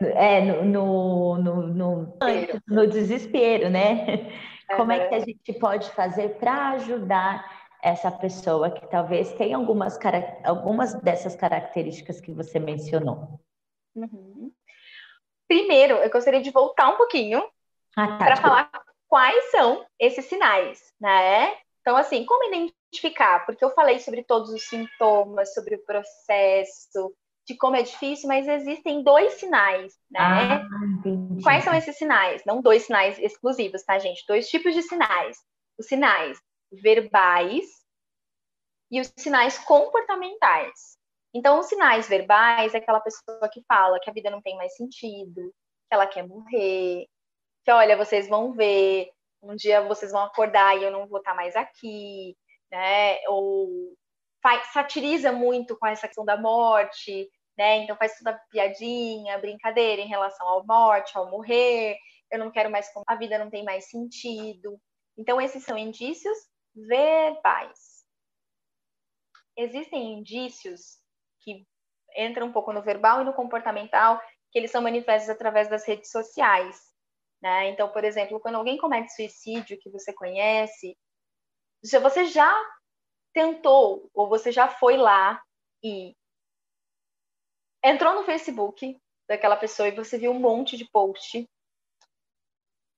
É, 0.00 0.40
no, 0.40 0.62
no, 0.64 1.36
no, 1.36 1.66
no, 1.66 2.14
no 2.68 2.86
desespero, 2.86 3.68
né? 3.70 4.30
Como 4.76 4.92
é 4.92 5.08
que 5.08 5.14
a 5.14 5.20
gente 5.20 5.52
pode 5.54 5.90
fazer 5.90 6.36
para 6.38 6.70
ajudar 6.72 7.57
essa 7.82 8.10
pessoa 8.10 8.70
que 8.70 8.86
talvez 8.88 9.32
tenha 9.32 9.56
algumas, 9.56 9.98
algumas 10.44 10.94
dessas 10.94 11.36
características 11.36 12.20
que 12.20 12.32
você 12.32 12.58
mencionou? 12.58 13.40
Uhum. 13.94 14.52
Primeiro, 15.46 15.94
eu 15.94 16.10
gostaria 16.10 16.42
de 16.42 16.50
voltar 16.50 16.90
um 16.90 16.96
pouquinho 16.96 17.42
ah, 17.96 18.06
tá, 18.06 18.18
para 18.18 18.36
falar 18.36 18.70
quais 19.08 19.50
são 19.50 19.84
esses 19.98 20.26
sinais, 20.26 20.92
né? 21.00 21.54
Então, 21.80 21.96
assim, 21.96 22.24
como 22.26 22.52
identificar? 22.52 23.46
Porque 23.46 23.64
eu 23.64 23.70
falei 23.70 23.98
sobre 23.98 24.22
todos 24.22 24.50
os 24.50 24.62
sintomas, 24.68 25.54
sobre 25.54 25.76
o 25.76 25.84
processo, 25.84 27.14
de 27.46 27.56
como 27.56 27.76
é 27.76 27.82
difícil, 27.82 28.28
mas 28.28 28.46
existem 28.46 29.02
dois 29.02 29.34
sinais, 29.34 29.94
né? 30.10 30.20
Ah, 30.20 30.66
Quais 31.42 31.64
são 31.64 31.74
esses 31.74 31.96
sinais? 31.96 32.42
Não 32.44 32.60
dois 32.60 32.82
sinais 32.82 33.18
exclusivos, 33.18 33.82
tá, 33.82 33.98
gente? 33.98 34.22
Dois 34.28 34.48
tipos 34.48 34.74
de 34.74 34.82
sinais. 34.82 35.38
os 35.78 35.86
sinais 35.86 36.38
verbais 36.72 37.66
e 38.90 39.00
os 39.00 39.12
sinais 39.16 39.58
comportamentais. 39.58 40.98
Então, 41.34 41.60
os 41.60 41.66
sinais 41.66 42.08
verbais 42.08 42.74
é 42.74 42.78
aquela 42.78 43.00
pessoa 43.00 43.48
que 43.52 43.62
fala 43.68 44.00
que 44.00 44.08
a 44.08 44.12
vida 44.12 44.30
não 44.30 44.40
tem 44.40 44.56
mais 44.56 44.74
sentido, 44.76 45.52
que 45.88 45.94
ela 45.94 46.06
quer 46.06 46.26
morrer, 46.26 47.06
que 47.64 47.70
olha, 47.70 47.96
vocês 47.96 48.28
vão 48.28 48.52
ver, 48.52 49.10
um 49.42 49.54
dia 49.54 49.82
vocês 49.82 50.10
vão 50.10 50.22
acordar 50.22 50.76
e 50.76 50.82
eu 50.82 50.90
não 50.90 51.06
vou 51.06 51.18
estar 51.18 51.34
mais 51.34 51.54
aqui, 51.54 52.36
né? 52.70 53.18
Ou 53.28 53.94
faz, 54.42 54.66
satiriza 54.72 55.32
muito 55.32 55.76
com 55.78 55.86
essa 55.86 56.06
questão 56.06 56.24
da 56.24 56.36
morte, 56.36 57.28
né? 57.56 57.78
Então 57.78 57.96
faz 57.96 58.16
toda 58.18 58.40
piadinha, 58.50 59.38
brincadeira 59.38 60.00
em 60.00 60.08
relação 60.08 60.48
à 60.48 60.64
morte, 60.64 61.16
ao 61.16 61.30
morrer, 61.30 61.96
eu 62.30 62.38
não 62.38 62.50
quero 62.50 62.70
mais, 62.70 62.90
a 63.06 63.16
vida 63.16 63.38
não 63.38 63.50
tem 63.50 63.64
mais 63.64 63.88
sentido. 63.90 64.80
Então 65.16 65.40
esses 65.40 65.62
são 65.64 65.76
indícios 65.76 66.38
verbais. 66.74 68.06
Existem 69.56 70.14
indícios 70.14 70.98
que 71.40 71.66
entram 72.16 72.46
um 72.46 72.52
pouco 72.52 72.72
no 72.72 72.82
verbal 72.82 73.20
e 73.20 73.24
no 73.24 73.34
comportamental, 73.34 74.20
que 74.50 74.58
eles 74.58 74.70
são 74.70 74.80
manifestos 74.80 75.28
através 75.28 75.68
das 75.68 75.86
redes 75.86 76.10
sociais. 76.10 76.80
Né? 77.40 77.70
Então, 77.70 77.90
por 77.90 78.04
exemplo, 78.04 78.40
quando 78.40 78.56
alguém 78.56 78.76
comete 78.76 79.14
suicídio 79.14 79.78
que 79.78 79.90
você 79.90 80.12
conhece, 80.12 80.96
se 81.82 81.98
você 81.98 82.24
já 82.24 82.54
tentou 83.32 84.10
ou 84.12 84.28
você 84.28 84.50
já 84.50 84.68
foi 84.68 84.96
lá 84.96 85.40
e 85.82 86.16
entrou 87.84 88.14
no 88.14 88.24
Facebook 88.24 89.00
daquela 89.28 89.56
pessoa 89.56 89.88
e 89.88 89.94
você 89.94 90.18
viu 90.18 90.32
um 90.32 90.40
monte 90.40 90.76
de 90.76 90.88
post 90.90 91.48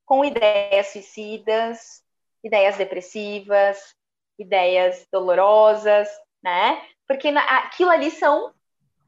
com 0.07 0.25
ideias 0.25 0.89
suicidas, 0.89 2.03
ideias 2.43 2.77
depressivas, 2.77 3.79
ideias 4.39 5.07
dolorosas, 5.13 6.09
né? 6.43 6.83
Porque 7.07 7.29
aquilo 7.29 7.91
ali 7.91 8.11
são 8.11 8.55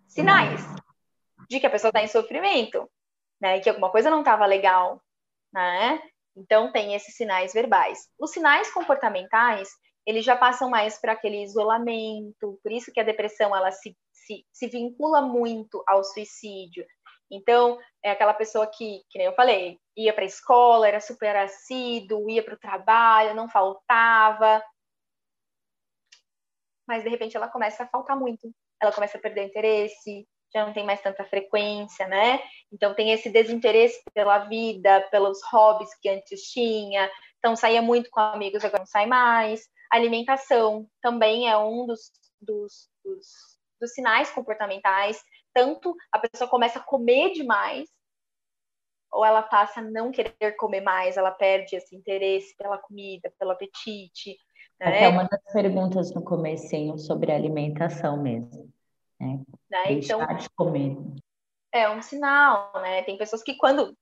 sinais 0.09 0.61
de 1.49 1.61
que 1.61 1.67
a 1.67 1.71
pessoa 1.71 1.91
está 1.91 2.03
em 2.03 2.09
sofrimento, 2.09 2.89
né? 3.41 3.61
Que 3.61 3.69
alguma 3.69 3.91
coisa 3.91 4.11
não 4.11 4.21
estava 4.21 4.47
legal, 4.47 5.03
né? 5.53 6.01
Então 6.37 6.73
tem 6.73 6.95
esses 6.95 7.15
sinais 7.15 7.53
verbais. 7.53 8.09
Os 8.19 8.31
sinais 8.31 8.73
comportamentais, 8.73 9.69
eles 10.07 10.25
já 10.25 10.37
passam 10.37 10.69
mais 10.69 10.99
para 10.99 11.13
aquele 11.13 11.43
isolamento, 11.43 12.59
por 12.63 12.73
isso 12.73 12.93
que 12.93 13.01
a 13.01 13.05
depressão 13.05 13.55
ela 13.55 13.71
se, 13.71 13.97
se, 14.13 14.45
se 14.51 14.67
vincula 14.69 15.23
muito 15.23 15.83
ao 15.87 16.03
suicídio. 16.05 16.87
Então, 17.33 17.79
é 18.03 18.11
aquela 18.11 18.35
pessoa 18.35 18.67
que, 18.67 19.03
que 19.09 19.19
nem 19.19 19.27
eu 19.27 19.35
falei, 19.35 19.81
ia 19.97 20.13
para 20.13 20.23
a 20.23 20.27
escola, 20.27 20.87
era 20.87 21.01
super 21.01 21.35
assíduo, 21.35 22.29
ia 22.29 22.45
para 22.45 22.55
o 22.55 22.59
trabalho, 22.59 23.35
não 23.35 23.49
faltava. 23.49 24.63
Mas, 26.87 27.03
de 27.03 27.09
repente, 27.09 27.37
ela 27.37 27.49
começa 27.49 27.85
a 27.85 27.89
faltar 27.89 28.17
muito. 28.17 28.53
Ela 28.81 28.93
começa 28.93 29.17
a 29.17 29.21
perder 29.21 29.47
interesse, 29.47 30.27
já 30.55 30.67
não 30.67 30.73
tem 30.73 30.85
mais 30.85 31.01
tanta 31.01 31.25
frequência, 31.25 32.07
né? 32.07 32.41
Então 32.71 32.95
tem 32.95 33.11
esse 33.11 33.31
desinteresse 33.31 34.03
pela 34.13 34.41
vida, 34.41 35.01
pelos 35.11 35.41
hobbies 35.51 35.91
que 36.01 36.09
antes 36.09 36.51
tinha. 36.51 37.11
Então 37.39 37.57
saía 37.57 37.81
muito 37.81 38.11
com 38.11 38.21
amigos, 38.21 38.65
agora 38.65 38.81
não 38.81 38.87
sai 38.87 39.07
mais. 39.07 39.67
alimentação 39.91 40.87
também 41.01 41.49
é 41.49 41.57
um 41.57 41.87
dos, 41.87 42.13
dos, 42.41 42.91
dos, 43.05 43.27
dos 43.81 43.95
sinais 43.95 44.31
comportamentais. 44.31 45.23
Tanto 45.55 45.95
a 46.11 46.19
pessoa 46.19 46.49
começa 46.49 46.79
a 46.79 46.83
comer 46.83 47.33
demais, 47.33 47.89
ou 49.11 49.25
ela 49.25 49.43
passa 49.43 49.81
a 49.81 49.85
não 49.85 50.11
querer 50.11 50.57
comer 50.57 50.81
mais, 50.81 51.17
ela 51.17 51.31
perde 51.31 51.77
esse 51.77 51.95
interesse 51.95 52.57
pela 52.57 52.79
comida, 52.79 53.33
pelo 53.39 53.51
apetite. 53.51 54.39
Né? 54.81 54.87
Até 54.87 55.09
uma 55.09 55.25
das 55.25 55.53
perguntas 55.53 56.15
no 56.15 56.23
comecinho 56.23 56.99
sobre 56.99 57.31
alimentação 57.31 58.23
mesmo. 58.23 58.73
Né? 59.21 59.41
né? 59.71 59.85
Deixar 59.87 60.23
então, 60.23 60.37
de 60.37 60.51
comer. 60.51 60.97
É 61.71 61.91
um 61.91 62.03
sinal, 62.03 62.73
né? 62.81 63.03
Tem 63.03 63.17
pessoas 63.19 63.43
que 63.43 63.55
quando 63.55 63.97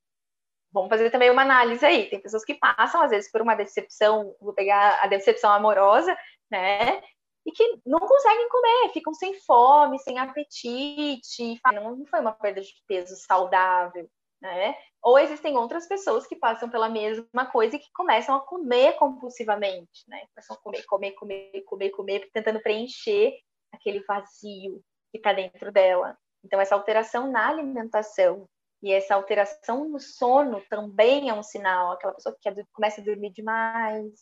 vamos 0.72 0.88
fazer 0.88 1.10
também 1.10 1.30
uma 1.30 1.42
análise 1.42 1.84
aí. 1.84 2.08
Tem 2.08 2.20
pessoas 2.20 2.44
que 2.44 2.54
passam, 2.54 3.02
às 3.02 3.10
vezes, 3.10 3.30
por 3.30 3.42
uma 3.42 3.54
decepção, 3.54 4.34
vou 4.40 4.52
pegar 4.52 5.00
a 5.02 5.06
decepção 5.06 5.50
amorosa, 5.52 6.16
né? 6.50 7.02
E 7.46 7.52
que 7.52 7.80
não 7.86 8.00
conseguem 8.00 8.48
comer, 8.48 8.90
ficam 8.92 9.14
sem 9.14 9.34
fome, 9.40 9.98
sem 9.98 10.18
apetite. 10.18 11.58
Não 11.72 12.04
foi 12.06 12.20
uma 12.20 12.32
perda 12.32 12.60
de 12.60 12.72
peso 12.86 13.16
saudável, 13.16 14.08
né? 14.40 14.76
Ou 15.02 15.18
existem 15.18 15.56
outras 15.56 15.88
pessoas 15.88 16.26
que 16.26 16.36
passam 16.36 16.68
pela 16.68 16.88
mesma 16.88 17.46
coisa 17.50 17.76
e 17.76 17.78
que 17.78 17.90
começam 17.94 18.34
a 18.34 18.40
comer 18.40 18.94
compulsivamente, 18.94 20.04
né? 20.06 20.26
Começam 20.34 20.56
a 20.56 20.58
comer, 20.60 20.84
comer, 20.84 21.12
comer, 21.12 21.62
comer, 21.64 21.90
comer, 21.90 22.30
tentando 22.32 22.60
preencher 22.60 23.38
aquele 23.72 24.00
vazio, 24.00 24.82
que 25.10 25.18
está 25.18 25.32
dentro 25.32 25.72
dela. 25.72 26.16
Então, 26.44 26.60
essa 26.60 26.74
alteração 26.74 27.30
na 27.30 27.48
alimentação 27.48 28.46
e 28.82 28.92
essa 28.92 29.14
alteração 29.14 29.88
no 29.88 30.00
sono 30.00 30.62
também 30.68 31.28
é 31.28 31.34
um 31.34 31.42
sinal. 31.42 31.92
Aquela 31.92 32.14
pessoa 32.14 32.36
que 32.40 32.64
começa 32.72 33.00
a 33.00 33.04
dormir 33.04 33.30
demais 33.32 34.12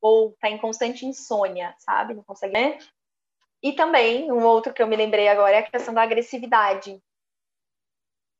ou 0.00 0.30
está 0.30 0.48
em 0.48 0.58
constante 0.58 1.06
insônia, 1.06 1.74
sabe? 1.78 2.14
Não 2.14 2.22
consegue. 2.22 2.52
Né? 2.52 2.78
E 3.62 3.72
também, 3.72 4.30
um 4.30 4.44
outro 4.44 4.72
que 4.72 4.82
eu 4.82 4.86
me 4.86 4.96
lembrei 4.96 5.28
agora 5.28 5.56
é 5.56 5.58
a 5.58 5.70
questão 5.70 5.92
da 5.92 6.02
agressividade. 6.02 7.02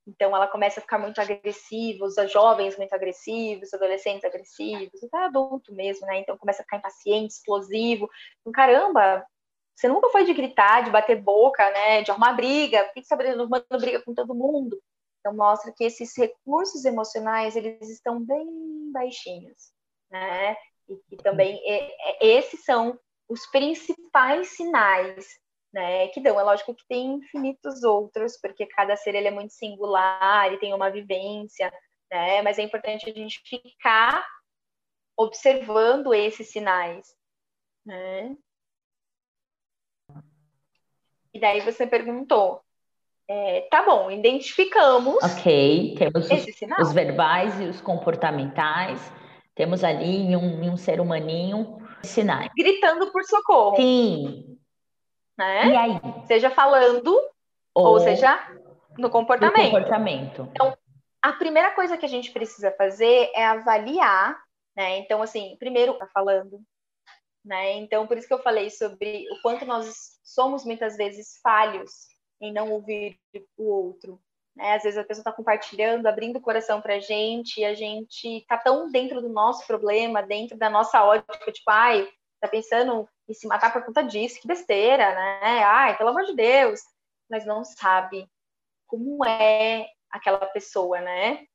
Então, 0.07 0.35
ela 0.35 0.47
começa 0.47 0.81
a 0.81 0.83
ficar 0.83 0.99
muito 0.99 1.21
agressiva, 1.21 2.07
os 2.07 2.15
jovens 2.33 2.79
muito 2.79 2.95
agressivos, 2.95 3.69
os 3.69 3.75
adolescentes 3.75 4.25
agressivos, 4.25 5.03
até 5.05 5.19
adulto 5.19 5.75
mesmo, 5.75 6.07
né? 6.07 6.19
Então, 6.19 6.39
começa 6.39 6.63
a 6.63 6.65
ficar 6.65 6.79
impaciente, 6.79 7.35
explosivo. 7.35 8.09
Então, 8.41 8.53
caramba, 8.53 9.27
você 9.79 9.87
nunca 9.87 10.09
foi 10.11 10.25
de 10.25 10.35
gritar, 10.35 10.83
de 10.83 10.91
bater 10.91 11.23
boca, 11.23 11.71
né, 11.71 12.03
de 12.03 12.11
arrumar 12.11 12.33
briga, 12.33 12.85
por 12.85 12.95
que 12.95 13.05
você 13.05 13.15
está 13.15 13.31
arrumando 13.31 13.65
briga 13.79 14.03
com 14.03 14.13
todo 14.13 14.35
mundo? 14.35 14.83
Então 15.21 15.37
mostra 15.37 15.73
que 15.73 15.85
esses 15.85 16.17
recursos 16.17 16.85
emocionais 16.85 17.55
eles 17.55 17.89
estão 17.89 18.21
bem 18.21 18.91
baixinhos, 18.93 19.73
né? 20.11 20.57
E, 20.89 21.15
e 21.15 21.17
também 21.17 21.61
é, 21.65 22.27
é, 22.27 22.27
esses 22.39 22.65
são 22.65 22.99
os 23.29 23.47
principais 23.47 24.49
sinais, 24.49 25.27
né? 25.73 26.09
Que 26.09 26.21
dão. 26.21 26.39
É 26.39 26.43
lógico 26.43 26.75
que 26.75 26.87
tem 26.89 27.15
infinitos 27.15 27.83
outros, 27.83 28.39
porque 28.41 28.67
cada 28.67 28.97
ser 28.97 29.15
ele 29.15 29.29
é 29.29 29.33
muito 29.33 29.53
singular 29.53 30.53
e 30.53 30.59
tem 30.59 30.73
uma 30.73 30.91
vivência, 30.91 31.73
né? 32.11 32.43
Mas 32.43 32.59
é 32.59 32.63
importante 32.63 33.09
a 33.09 33.13
gente 33.13 33.41
ficar 33.45 34.27
observando 35.17 36.15
esses 36.15 36.51
sinais, 36.51 37.07
né? 37.85 38.37
E 41.35 41.41
daí 41.41 41.61
você 41.61 41.87
perguntou, 41.87 42.63
é, 43.29 43.69
tá 43.71 43.85
bom, 43.85 44.11
identificamos. 44.11 45.23
Ok, 45.23 45.97
temos 45.99 46.31
os, 46.31 46.79
os, 46.81 46.93
verbais 46.95 47.61
e 47.61 47.65
os 47.65 47.81
comportamentais. 47.81 49.13
Temos 49.59 49.83
ali 49.83 50.19
em 50.19 50.37
um, 50.37 50.63
em 50.63 50.71
um 50.71 50.77
ser 50.77 51.01
humaninho 51.01 51.83
sinais. 52.01 52.49
Gritando 52.57 53.11
por 53.11 53.25
socorro. 53.25 53.75
Sim. 53.75 54.57
Né? 55.37 55.67
E 55.67 55.77
aí? 55.77 56.01
Seja 56.29 56.49
falando, 56.49 57.11
ou, 57.75 57.87
ou 57.89 57.99
seja, 57.99 58.39
no 58.97 59.11
comportamento. 59.11 59.59
No 59.59 59.65
comportamento. 59.65 60.49
Então, 60.53 60.79
a 61.21 61.33
primeira 61.33 61.73
coisa 61.73 61.99
que 61.99 62.07
a 62.07 62.09
gente 62.09 62.31
precisa 62.31 62.71
fazer 62.79 63.33
é 63.35 63.45
avaliar, 63.45 64.41
né? 64.77 64.99
Então, 64.99 65.21
assim, 65.21 65.57
primeiro, 65.59 65.99
tá 65.99 66.07
falando, 66.07 66.61
né? 67.45 67.73
Então, 67.79 68.07
por 68.07 68.17
isso 68.17 68.29
que 68.29 68.35
eu 68.35 68.43
falei 68.45 68.71
sobre 68.71 69.25
o 69.33 69.43
quanto 69.43 69.67
nós 69.67 70.21
somos 70.23 70.65
muitas 70.65 70.97
vezes 70.97 71.41
falhos 71.43 71.91
em 72.41 72.53
não 72.53 72.71
ouvir 72.71 73.19
o 73.57 73.69
outro. 73.69 74.21
Né? 74.59 74.75
Às 74.75 74.83
vezes 74.83 74.99
a 74.99 75.05
pessoa 75.05 75.23
está 75.23 75.33
compartilhando, 75.33 76.07
abrindo 76.07 76.37
o 76.37 76.41
coração 76.41 76.83
para 76.83 76.97
a 76.97 77.01
gente, 77.01 77.61
e 77.61 77.65
a 77.65 77.75
gente 77.75 78.39
está 78.39 78.59
tão 78.59 78.91
dentro 78.91 79.23
do 79.23 79.29
nosso 79.29 79.65
problema, 79.67 80.21
dentro 80.21 80.59
da 80.59 80.69
nossa 80.69 81.03
ótica, 81.05 81.53
tipo, 81.53 81.71
ai, 81.71 82.09
tá 82.41 82.49
pensando 82.49 83.09
em 83.29 83.35
se 83.35 83.47
matar 83.47 83.73
por 83.73 83.85
conta 83.85 84.03
disso, 84.03 84.41
que 84.41 84.49
besteira, 84.49 85.15
né? 85.15 85.63
Ai, 85.63 85.97
pelo 85.97 86.11
amor 86.11 86.25
de 86.25 86.35
Deus. 86.35 86.81
Mas 87.31 87.47
não 87.47 87.65
sabe 87.65 88.29
como 88.87 89.25
é 89.25 89.87
aquela 90.11 90.45
pessoa, 90.47 91.01
né? 91.01 91.47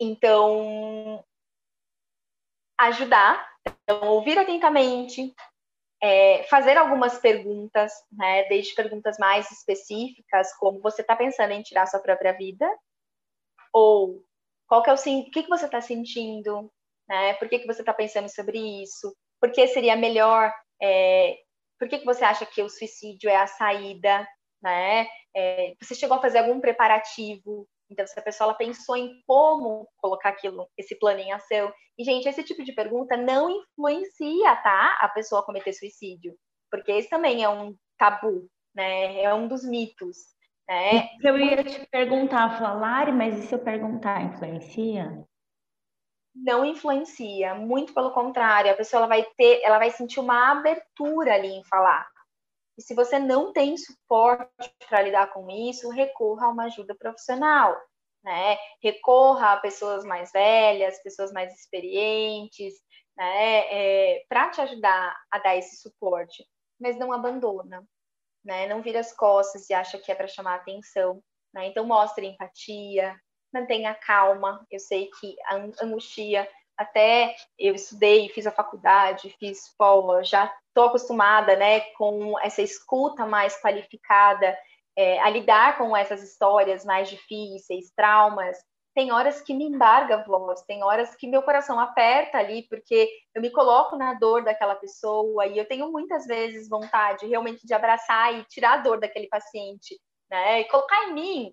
Então, 0.00 1.24
ajudar 2.80 3.48
então, 3.64 4.08
ouvir 4.08 4.36
atentamente, 4.38 5.32
é, 6.02 6.42
fazer 6.44 6.76
algumas 6.76 7.18
perguntas, 7.18 7.92
né, 8.10 8.44
desde 8.48 8.74
perguntas 8.74 9.16
mais 9.18 9.50
específicas, 9.52 10.52
como 10.58 10.80
você 10.80 11.00
está 11.00 11.14
pensando 11.14 11.52
em 11.52 11.62
tirar 11.62 11.86
sua 11.86 12.00
própria 12.00 12.32
vida, 12.32 12.68
ou 13.72 14.20
qual 14.66 14.82
que 14.82 14.90
é 14.90 14.92
o, 14.92 14.96
o 14.96 15.30
que, 15.30 15.44
que 15.44 15.48
você 15.48 15.66
está 15.66 15.80
sentindo, 15.80 16.70
né, 17.08 17.34
por 17.34 17.48
que, 17.48 17.60
que 17.60 17.66
você 17.66 17.82
está 17.82 17.94
pensando 17.94 18.28
sobre 18.28 18.58
isso, 18.82 19.16
por 19.40 19.52
que 19.52 19.68
seria 19.68 19.96
melhor, 19.96 20.52
é, 20.80 21.36
por 21.78 21.88
que, 21.88 22.00
que 22.00 22.04
você 22.04 22.24
acha 22.24 22.44
que 22.46 22.62
o 22.62 22.68
suicídio 22.68 23.30
é 23.30 23.36
a 23.36 23.46
saída, 23.46 24.26
né, 24.60 25.06
é, 25.36 25.74
você 25.80 25.94
chegou 25.94 26.16
a 26.16 26.20
fazer 26.20 26.38
algum 26.38 26.60
preparativo 26.60 27.68
Então, 27.92 28.06
se 28.06 28.18
a 28.18 28.22
pessoa 28.22 28.46
ela 28.48 28.54
pensou 28.54 28.96
em 28.96 29.22
como 29.26 29.86
colocar 29.98 30.30
aquilo, 30.30 30.66
esse 30.78 30.98
plano 30.98 31.20
em 31.20 31.32
ação. 31.32 31.72
E, 31.98 32.04
gente, 32.04 32.26
esse 32.26 32.42
tipo 32.42 32.64
de 32.64 32.72
pergunta 32.72 33.16
não 33.16 33.50
influencia, 33.50 34.56
tá? 34.56 34.96
A 35.00 35.08
pessoa 35.08 35.44
cometer 35.44 35.72
suicídio. 35.74 36.34
Porque 36.70 36.90
esse 36.90 37.10
também 37.10 37.44
é 37.44 37.48
um 37.48 37.76
tabu, 37.98 38.48
né? 38.74 39.22
É 39.22 39.34
um 39.34 39.46
dos 39.46 39.62
mitos. 39.62 40.16
Né? 40.66 41.10
Eu 41.22 41.38
ia 41.38 41.62
te 41.62 41.86
perguntar, 41.90 42.58
falar, 42.58 43.12
mas 43.12 43.38
e 43.38 43.42
se 43.42 43.54
eu 43.54 43.58
perguntar, 43.58 44.22
influencia? 44.22 45.22
Não 46.34 46.64
influencia, 46.64 47.54
muito 47.54 47.92
pelo 47.92 48.12
contrário, 48.12 48.70
a 48.70 48.74
pessoa 48.74 49.00
ela 49.00 49.06
vai 49.06 49.22
ter, 49.36 49.60
ela 49.62 49.78
vai 49.78 49.90
sentir 49.90 50.18
uma 50.18 50.50
abertura 50.50 51.34
ali 51.34 51.48
em 51.48 51.64
falar. 51.64 52.08
Se 52.82 52.94
você 52.94 53.18
não 53.18 53.52
tem 53.52 53.76
suporte 53.76 54.50
para 54.88 55.02
lidar 55.02 55.32
com 55.32 55.48
isso, 55.50 55.88
recorra 55.90 56.46
a 56.46 56.50
uma 56.50 56.64
ajuda 56.64 56.94
profissional, 56.94 57.76
né? 58.24 58.58
Recorra 58.82 59.52
a 59.52 59.56
pessoas 59.60 60.04
mais 60.04 60.32
velhas, 60.32 61.02
pessoas 61.02 61.32
mais 61.32 61.52
experientes, 61.54 62.74
né? 63.16 63.66
É, 63.70 64.24
para 64.28 64.50
te 64.50 64.60
ajudar 64.60 65.16
a 65.30 65.38
dar 65.38 65.56
esse 65.56 65.76
suporte, 65.76 66.44
mas 66.80 66.98
não 66.98 67.12
abandona, 67.12 67.82
né? 68.44 68.66
Não 68.66 68.82
vira 68.82 69.00
as 69.00 69.14
costas 69.14 69.68
e 69.70 69.74
acha 69.74 69.98
que 69.98 70.10
é 70.10 70.14
para 70.14 70.26
chamar 70.26 70.56
atenção, 70.56 71.22
né? 71.54 71.66
Então 71.66 71.86
mostre 71.86 72.26
empatia, 72.26 73.16
mantenha 73.52 73.94
calma. 73.94 74.66
Eu 74.70 74.80
sei 74.80 75.08
que 75.20 75.36
a 75.46 75.84
angustia 75.84 76.48
até 76.82 77.34
eu 77.58 77.74
estudei, 77.74 78.28
fiz 78.28 78.46
a 78.46 78.50
faculdade, 78.50 79.34
fiz 79.38 79.74
polo, 79.76 80.22
já 80.22 80.52
estou 80.68 80.84
acostumada, 80.84 81.56
né, 81.56 81.80
com 81.96 82.38
essa 82.40 82.62
escuta 82.62 83.26
mais 83.26 83.60
qualificada, 83.60 84.56
é, 84.96 85.20
a 85.20 85.28
lidar 85.30 85.78
com 85.78 85.96
essas 85.96 86.22
histórias 86.22 86.84
mais 86.84 87.08
difíceis, 87.08 87.90
traumas. 87.96 88.56
Tem 88.94 89.10
horas 89.10 89.40
que 89.40 89.54
me 89.54 89.64
embarga 89.64 90.16
a 90.16 90.22
voz, 90.22 90.62
tem 90.62 90.84
horas 90.84 91.14
que 91.14 91.26
meu 91.26 91.42
coração 91.42 91.80
aperta 91.80 92.36
ali, 92.38 92.66
porque 92.68 93.08
eu 93.34 93.40
me 93.40 93.50
coloco 93.50 93.96
na 93.96 94.14
dor 94.14 94.44
daquela 94.44 94.74
pessoa 94.74 95.46
e 95.46 95.56
eu 95.56 95.66
tenho 95.66 95.90
muitas 95.90 96.26
vezes 96.26 96.68
vontade 96.68 97.26
realmente 97.26 97.66
de 97.66 97.72
abraçar 97.72 98.34
e 98.34 98.44
tirar 98.44 98.74
a 98.74 98.82
dor 98.82 99.00
daquele 99.00 99.28
paciente, 99.28 99.98
né, 100.30 100.60
e 100.60 100.64
colocar 100.64 101.08
em 101.08 101.14
mim 101.14 101.52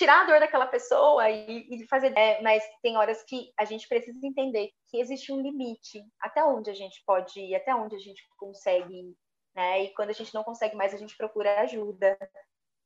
tirar 0.00 0.22
a 0.22 0.24
dor 0.24 0.40
daquela 0.40 0.66
pessoa 0.66 1.28
e, 1.28 1.66
e 1.68 1.86
fazer. 1.86 2.16
É, 2.16 2.40
mas 2.40 2.64
tem 2.82 2.96
horas 2.96 3.22
que 3.22 3.52
a 3.58 3.66
gente 3.66 3.86
precisa 3.86 4.26
entender 4.26 4.70
que 4.88 4.98
existe 4.98 5.30
um 5.30 5.42
limite 5.42 6.02
até 6.18 6.42
onde 6.42 6.70
a 6.70 6.74
gente 6.74 7.02
pode 7.04 7.38
ir, 7.38 7.54
até 7.54 7.74
onde 7.74 7.94
a 7.94 7.98
gente 7.98 8.26
consegue 8.38 8.94
ir, 8.94 9.14
né? 9.54 9.84
E 9.84 9.94
quando 9.94 10.08
a 10.08 10.14
gente 10.14 10.32
não 10.32 10.42
consegue 10.42 10.74
mais, 10.74 10.94
a 10.94 10.96
gente 10.96 11.14
procura 11.18 11.60
ajuda, 11.60 12.16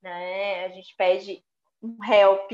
né? 0.03 0.65
A 0.65 0.69
gente 0.71 0.93
pede 0.97 1.45
um 1.81 1.97
help 2.05 2.51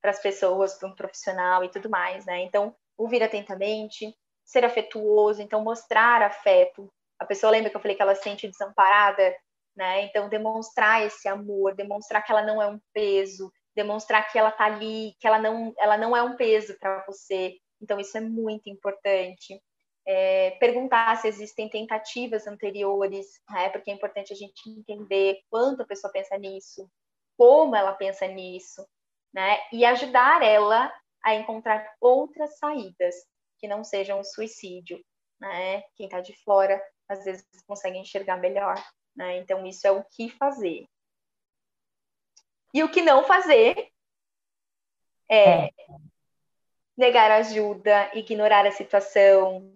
para 0.00 0.10
as 0.10 0.22
pessoas, 0.22 0.78
para 0.78 0.88
um 0.88 0.94
profissional 0.94 1.62
e 1.62 1.68
tudo 1.68 1.90
mais, 1.90 2.24
né? 2.24 2.40
Então, 2.44 2.74
ouvir 2.96 3.22
atentamente, 3.22 4.16
ser 4.42 4.64
afetuoso, 4.64 5.42
então 5.42 5.62
mostrar 5.62 6.22
afeto. 6.22 6.90
A 7.18 7.26
pessoa 7.26 7.50
lembra 7.50 7.68
que 7.68 7.76
eu 7.76 7.80
falei 7.80 7.94
que 7.94 8.00
ela 8.00 8.14
se 8.14 8.22
sente 8.22 8.48
desamparada, 8.48 9.36
né? 9.76 10.04
Então, 10.04 10.30
demonstrar 10.30 11.04
esse 11.04 11.28
amor, 11.28 11.74
demonstrar 11.74 12.24
que 12.24 12.32
ela 12.32 12.42
não 12.42 12.62
é 12.62 12.66
um 12.66 12.80
peso, 12.94 13.52
demonstrar 13.78 14.28
que 14.30 14.36
ela 14.36 14.48
está 14.48 14.64
ali, 14.64 15.14
que 15.20 15.26
ela 15.26 15.38
não, 15.38 15.72
ela 15.78 15.96
não 15.96 16.16
é 16.16 16.20
um 16.20 16.36
peso 16.36 16.76
para 16.80 17.04
você. 17.06 17.56
Então, 17.80 18.00
isso 18.00 18.18
é 18.18 18.20
muito 18.20 18.68
importante. 18.68 19.62
É, 20.04 20.50
perguntar 20.58 21.16
se 21.16 21.28
existem 21.28 21.68
tentativas 21.68 22.48
anteriores, 22.48 23.26
né? 23.48 23.68
porque 23.68 23.90
é 23.90 23.94
importante 23.94 24.32
a 24.32 24.36
gente 24.36 24.68
entender 24.68 25.38
quanto 25.48 25.82
a 25.82 25.86
pessoa 25.86 26.12
pensa 26.12 26.36
nisso, 26.36 26.90
como 27.36 27.76
ela 27.76 27.92
pensa 27.92 28.26
nisso, 28.26 28.84
né? 29.32 29.58
e 29.72 29.84
ajudar 29.84 30.42
ela 30.42 30.92
a 31.22 31.34
encontrar 31.34 31.86
outras 32.00 32.58
saídas 32.58 33.14
que 33.58 33.68
não 33.68 33.84
sejam 33.84 34.18
o 34.18 34.24
suicídio. 34.24 35.00
Né? 35.38 35.82
Quem 35.94 36.06
está 36.06 36.20
de 36.20 36.34
fora, 36.42 36.82
às 37.08 37.22
vezes, 37.24 37.46
consegue 37.64 37.98
enxergar 37.98 38.38
melhor. 38.38 38.74
Né? 39.14 39.36
Então, 39.36 39.64
isso 39.66 39.86
é 39.86 39.92
o 39.92 40.02
que 40.02 40.30
fazer. 40.30 40.88
E 42.72 42.82
o 42.82 42.90
que 42.90 43.02
não 43.02 43.24
fazer 43.24 43.88
é, 45.30 45.66
é 45.66 45.70
negar 46.96 47.30
ajuda, 47.30 48.10
ignorar 48.14 48.66
a 48.66 48.72
situação, 48.72 49.72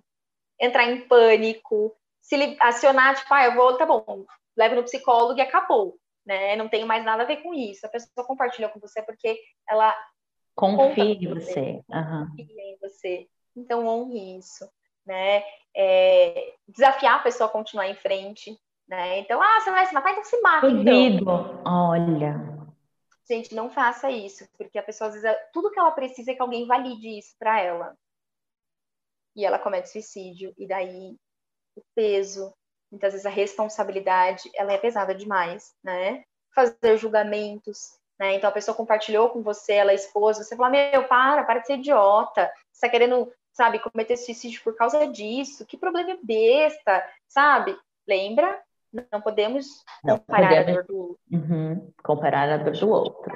entrar 0.60 0.84
em 0.84 1.06
pânico, 1.06 1.94
se 2.20 2.56
acionar, 2.60 3.16
tipo, 3.16 3.32
ah, 3.32 3.44
eu 3.44 3.54
vou, 3.54 3.76
tá 3.76 3.86
bom, 3.86 4.24
leve 4.56 4.74
no 4.74 4.84
psicólogo 4.84 5.38
e 5.38 5.42
acabou, 5.42 5.96
né? 6.24 6.56
Não 6.56 6.68
tenho 6.68 6.86
mais 6.86 7.04
nada 7.04 7.22
a 7.22 7.26
ver 7.26 7.42
com 7.42 7.54
isso. 7.54 7.86
A 7.86 7.88
pessoa 7.88 8.26
compartilha 8.26 8.68
com 8.68 8.80
você 8.80 9.02
porque 9.02 9.38
ela 9.68 9.94
confia 10.54 11.04
em 11.04 11.28
você, 11.28 11.82
uhum. 11.88 12.28
confia 12.30 12.62
em 12.62 12.78
você. 12.80 13.28
Então 13.56 13.86
honre 13.86 14.38
isso, 14.38 14.68
né? 15.06 15.42
É, 15.74 16.54
desafiar 16.68 17.16
a 17.16 17.22
pessoa 17.22 17.48
a 17.48 17.52
continuar 17.52 17.88
em 17.88 17.94
frente, 17.94 18.56
né? 18.88 19.20
Então, 19.20 19.40
ah, 19.40 19.60
você 19.60 19.70
vai 19.70 19.86
se 19.86 19.94
matar, 19.94 20.12
então 20.12 20.24
se 20.24 20.40
mata. 20.40 20.68
Duvido. 20.68 21.22
Então. 21.22 21.62
Olha. 21.64 22.51
Gente, 23.32 23.54
não 23.54 23.70
faça 23.70 24.10
isso, 24.10 24.46
porque 24.58 24.78
a 24.78 24.82
pessoa, 24.82 25.08
às 25.08 25.14
vezes, 25.14 25.38
tudo 25.54 25.70
que 25.70 25.78
ela 25.78 25.90
precisa 25.90 26.32
é 26.32 26.34
que 26.34 26.42
alguém 26.42 26.66
valide 26.66 27.18
isso 27.18 27.34
para 27.38 27.58
ela. 27.58 27.96
E 29.34 29.46
ela 29.46 29.58
comete 29.58 29.88
suicídio, 29.88 30.52
e 30.58 30.66
daí 30.66 31.16
o 31.74 31.82
peso, 31.94 32.52
muitas 32.90 33.14
vezes 33.14 33.24
a 33.24 33.30
responsabilidade, 33.30 34.50
ela 34.54 34.74
é 34.74 34.76
pesada 34.76 35.14
demais, 35.14 35.74
né? 35.82 36.22
Fazer 36.54 36.98
julgamentos, 36.98 37.98
né? 38.20 38.34
Então 38.34 38.50
a 38.50 38.52
pessoa 38.52 38.76
compartilhou 38.76 39.30
com 39.30 39.42
você, 39.42 39.72
ela 39.72 39.92
é 39.92 39.94
esposa, 39.94 40.44
você 40.44 40.54
fala, 40.54 40.68
meu, 40.68 41.08
para, 41.08 41.42
para 41.44 41.60
de 41.60 41.68
ser 41.68 41.78
idiota, 41.78 42.52
você 42.70 42.82
tá 42.82 42.90
querendo, 42.90 43.32
sabe, 43.50 43.78
cometer 43.78 44.18
suicídio 44.18 44.62
por 44.62 44.76
causa 44.76 45.06
disso, 45.06 45.64
que 45.64 45.78
problema 45.78 46.18
besta, 46.22 47.10
sabe? 47.28 47.74
Lembra 48.06 48.62
não 49.10 49.20
podemos 49.20 49.66
não 50.04 50.18
comparar 50.18 50.48
podemos, 50.48 50.68
a 50.68 50.72
dor 50.72 50.84
do 50.84 50.98
outro. 50.98 51.20
Uhum, 51.32 51.92
comparar 52.02 52.48
a 52.50 52.56
dor 52.58 52.72
do 52.72 52.90
outro. 52.90 53.32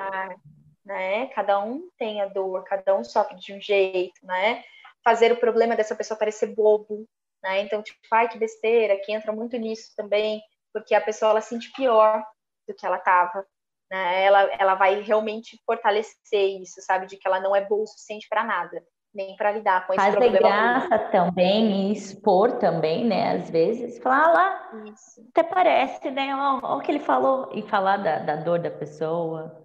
Né? 0.85 1.27
Cada 1.29 1.59
um 1.59 1.89
tem 1.99 2.21
a 2.21 2.27
dor, 2.27 2.63
cada 2.65 2.95
um 2.95 3.03
sofre 3.03 3.37
de 3.37 3.53
um 3.53 3.61
jeito, 3.61 4.25
né? 4.25 4.63
Fazer 5.03 5.33
o 5.33 5.37
problema 5.37 5.75
dessa 5.75 5.97
pessoa 5.97 6.19
parecer 6.19 6.55
bobo, 6.55 7.09
né? 7.43 7.61
Então, 7.63 7.83
tipo, 7.83 7.99
ai, 8.13 8.29
que 8.29 8.39
besteira, 8.39 9.01
que 9.03 9.13
entra 9.13 9.33
muito 9.33 9.57
nisso 9.57 9.93
também, 9.97 10.41
porque 10.73 10.95
a 10.95 11.01
pessoa, 11.01 11.31
ela 11.31 11.41
sente 11.41 11.73
pior 11.73 12.25
do 12.69 12.75
que 12.75 12.87
ela 12.87 12.99
estava, 12.99 13.45
né? 13.91 14.25
Ela, 14.25 14.43
ela 14.59 14.75
vai 14.75 15.01
realmente 15.01 15.61
fortalecer 15.65 16.61
isso, 16.61 16.81
sabe? 16.83 17.07
De 17.07 17.17
que 17.17 17.27
ela 17.27 17.41
não 17.41 17.55
é 17.55 17.65
boa 17.65 17.83
o 17.83 17.87
suficiente 17.87 18.29
para 18.29 18.45
nada 18.45 18.85
nem 19.17 19.35
para 19.35 19.51
lidar 19.51 19.87
com 19.87 19.95
esse 19.95 20.05
Fazer 20.05 20.19
problema. 20.19 20.39
Fazer 20.39 20.89
graça 20.89 20.99
também 21.11 21.89
e 21.89 21.93
expor 21.93 22.59
também, 22.59 23.05
né? 23.05 23.37
Às 23.37 23.51
vezes, 23.51 23.99
falar 23.99 24.25
ah, 24.25 24.33
lá, 24.33 24.83
Isso. 24.93 25.27
até 25.31 25.43
parece, 25.43 26.11
né? 26.11 26.35
Olha 26.35 26.77
o 26.77 26.81
que 26.81 26.93
ele 26.93 27.01
falou, 27.01 27.51
e 27.55 27.63
falar 27.63 27.97
da, 27.97 28.19
da 28.19 28.37
dor 28.37 28.59
da 28.59 28.71
pessoa. 28.71 29.65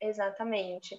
Exatamente. 0.00 0.96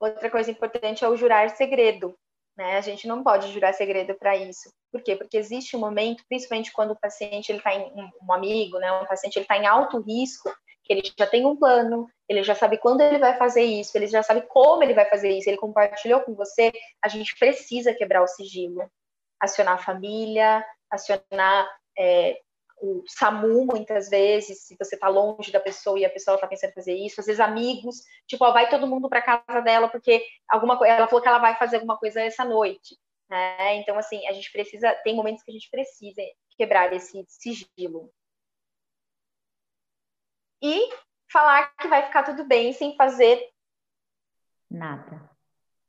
Outra 0.00 0.30
coisa 0.30 0.50
importante 0.50 1.04
é 1.04 1.08
o 1.08 1.16
jurar 1.16 1.50
segredo. 1.50 2.16
Né? 2.56 2.78
A 2.78 2.80
gente 2.80 3.06
não 3.06 3.22
pode 3.22 3.52
jurar 3.52 3.74
segredo 3.74 4.14
para 4.14 4.34
isso. 4.34 4.72
Por 4.90 5.02
quê? 5.02 5.14
Porque 5.14 5.36
existe 5.36 5.76
um 5.76 5.80
momento, 5.80 6.24
principalmente 6.26 6.72
quando 6.72 6.92
o 6.92 6.98
paciente 6.98 7.50
ele 7.50 7.58
está 7.58 7.74
em 7.74 7.92
um 8.22 8.32
amigo, 8.32 8.78
né? 8.78 8.90
Um 8.92 9.04
paciente 9.04 9.36
ele 9.36 9.44
está 9.44 9.58
em 9.58 9.66
alto 9.66 10.00
risco, 10.00 10.50
que 10.86 10.92
ele 10.92 11.02
já 11.18 11.26
tem 11.26 11.44
um 11.44 11.56
plano, 11.56 12.08
ele 12.28 12.42
já 12.42 12.54
sabe 12.54 12.78
quando 12.78 13.00
ele 13.00 13.18
vai 13.18 13.36
fazer 13.36 13.62
isso, 13.62 13.96
ele 13.96 14.06
já 14.06 14.22
sabe 14.22 14.42
como 14.42 14.82
ele 14.82 14.94
vai 14.94 15.08
fazer 15.08 15.30
isso, 15.30 15.50
ele 15.50 15.56
compartilhou 15.56 16.20
com 16.20 16.34
você, 16.34 16.72
a 17.02 17.08
gente 17.08 17.36
precisa 17.38 17.92
quebrar 17.92 18.22
o 18.22 18.28
sigilo. 18.28 18.88
Acionar 19.40 19.74
a 19.74 19.82
família, 19.82 20.64
acionar 20.90 21.68
é, 21.98 22.38
o 22.80 23.02
SAMU, 23.06 23.66
muitas 23.66 24.08
vezes, 24.08 24.62
se 24.62 24.76
você 24.78 24.94
está 24.94 25.08
longe 25.08 25.50
da 25.52 25.60
pessoa 25.60 25.98
e 25.98 26.04
a 26.04 26.10
pessoa 26.10 26.36
está 26.36 26.46
pensando 26.46 26.70
em 26.70 26.74
fazer 26.74 26.94
isso, 26.94 27.20
às 27.20 27.26
vezes 27.26 27.40
amigos, 27.40 27.96
tipo, 28.26 28.44
ó, 28.44 28.52
vai 28.52 28.68
todo 28.70 28.86
mundo 28.86 29.08
para 29.08 29.20
casa 29.20 29.60
dela 29.60 29.88
porque 29.88 30.24
alguma 30.48 30.78
ela 30.86 31.08
falou 31.08 31.22
que 31.22 31.28
ela 31.28 31.38
vai 31.38 31.56
fazer 31.56 31.76
alguma 31.76 31.98
coisa 31.98 32.22
essa 32.22 32.44
noite, 32.44 32.96
né? 33.28 33.76
Então, 33.76 33.98
assim, 33.98 34.26
a 34.26 34.32
gente 34.32 34.50
precisa, 34.52 34.94
tem 35.04 35.14
momentos 35.14 35.42
que 35.42 35.50
a 35.50 35.54
gente 35.54 35.68
precisa 35.70 36.22
quebrar 36.56 36.92
esse 36.92 37.24
sigilo 37.28 38.10
e 40.66 40.90
falar 41.30 41.74
que 41.76 41.88
vai 41.88 42.04
ficar 42.04 42.24
tudo 42.24 42.44
bem 42.44 42.72
sem 42.72 42.96
fazer 42.96 43.40
nada. 44.70 45.30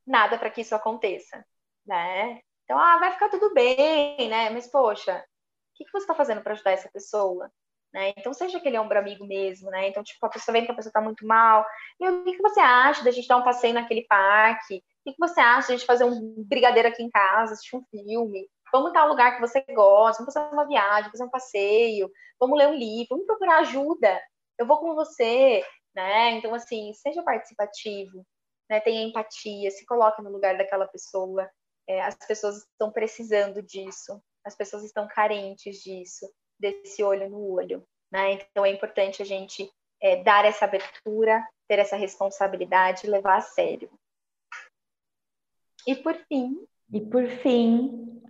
Nada 0.05 0.37
para 0.37 0.49
que 0.49 0.61
isso 0.61 0.75
aconteça, 0.75 1.43
né? 1.85 2.39
Então, 2.63 2.77
ah, 2.77 2.97
vai 2.97 3.11
ficar 3.11 3.29
tudo 3.29 3.53
bem, 3.53 4.29
né? 4.29 4.49
Mas 4.49 4.67
poxa, 4.67 5.17
o 5.17 5.77
que, 5.77 5.85
que 5.85 5.91
você 5.91 6.03
está 6.03 6.13
fazendo 6.13 6.41
para 6.41 6.53
ajudar 6.53 6.71
essa 6.71 6.89
pessoa? 6.89 7.51
Né? 7.93 8.13
Então, 8.17 8.33
seja 8.33 8.57
aquele 8.57 8.77
ombro 8.77 8.99
amigo 8.99 9.25
mesmo, 9.25 9.69
né? 9.71 9.87
Então, 9.87 10.03
tipo, 10.03 10.23
a 10.25 10.29
pessoa 10.29 10.53
vendo 10.53 10.65
que 10.65 10.71
a 10.71 10.75
pessoa 10.75 10.89
está 10.89 11.01
muito 11.01 11.25
mal. 11.25 11.65
E 11.99 12.07
o 12.07 12.23
que, 12.23 12.33
que 12.33 12.41
você 12.41 12.59
acha 12.59 13.03
da 13.03 13.11
gente 13.11 13.27
dar 13.27 13.37
um 13.37 13.43
passeio 13.43 13.73
naquele 13.73 14.05
parque? 14.05 14.77
O 14.77 14.81
que, 15.05 15.13
que 15.13 15.19
você 15.19 15.39
acha 15.39 15.69
da 15.69 15.75
gente 15.75 15.85
fazer 15.85 16.03
um 16.03 16.43
brigadeiro 16.45 16.89
aqui 16.89 17.01
em 17.01 17.09
casa, 17.09 17.53
assistir 17.53 17.75
um 17.77 17.85
filme? 17.89 18.47
Vamos 18.71 18.89
estar 18.89 19.05
um 19.05 19.09
lugar 19.09 19.35
que 19.35 19.41
você 19.41 19.61
gosta, 19.73 20.21
vamos 20.21 20.33
fazer 20.33 20.53
uma 20.53 20.67
viagem, 20.67 21.09
fazer 21.09 21.23
um 21.23 21.29
passeio, 21.29 22.11
vamos 22.37 22.57
ler 22.59 22.67
um 22.67 22.75
livro, 22.75 23.07
vamos 23.11 23.25
procurar 23.25 23.59
ajuda, 23.59 24.21
eu 24.57 24.65
vou 24.65 24.79
com 24.79 24.95
você, 24.95 25.63
né? 25.95 26.31
Então, 26.31 26.53
assim, 26.53 26.93
seja 26.93 27.23
participativo, 27.23 28.25
né? 28.69 28.79
Tenha 28.79 29.03
empatia, 29.03 29.71
se 29.71 29.85
coloque 29.85 30.21
no 30.21 30.31
lugar 30.31 30.57
daquela 30.57 30.87
pessoa. 30.87 31.49
É, 31.87 32.01
as 32.01 32.15
pessoas 32.15 32.57
estão 32.57 32.91
precisando 32.91 33.61
disso, 33.61 34.21
as 34.45 34.55
pessoas 34.55 34.83
estão 34.83 35.07
carentes 35.07 35.81
disso, 35.81 36.29
desse 36.59 37.01
olho 37.01 37.29
no 37.29 37.51
olho, 37.51 37.83
né? 38.11 38.33
Então 38.33 38.65
é 38.65 38.69
importante 38.69 39.21
a 39.21 39.25
gente 39.25 39.71
é, 40.01 40.21
dar 40.23 40.45
essa 40.45 40.65
abertura, 40.65 41.45
ter 41.67 41.79
essa 41.79 41.95
responsabilidade, 41.95 43.07
levar 43.07 43.37
a 43.37 43.41
sério. 43.41 43.89
E 45.85 45.95
por 45.95 46.15
fim. 46.27 46.67
E 46.91 47.01
por 47.01 47.25
fim. 47.27 48.21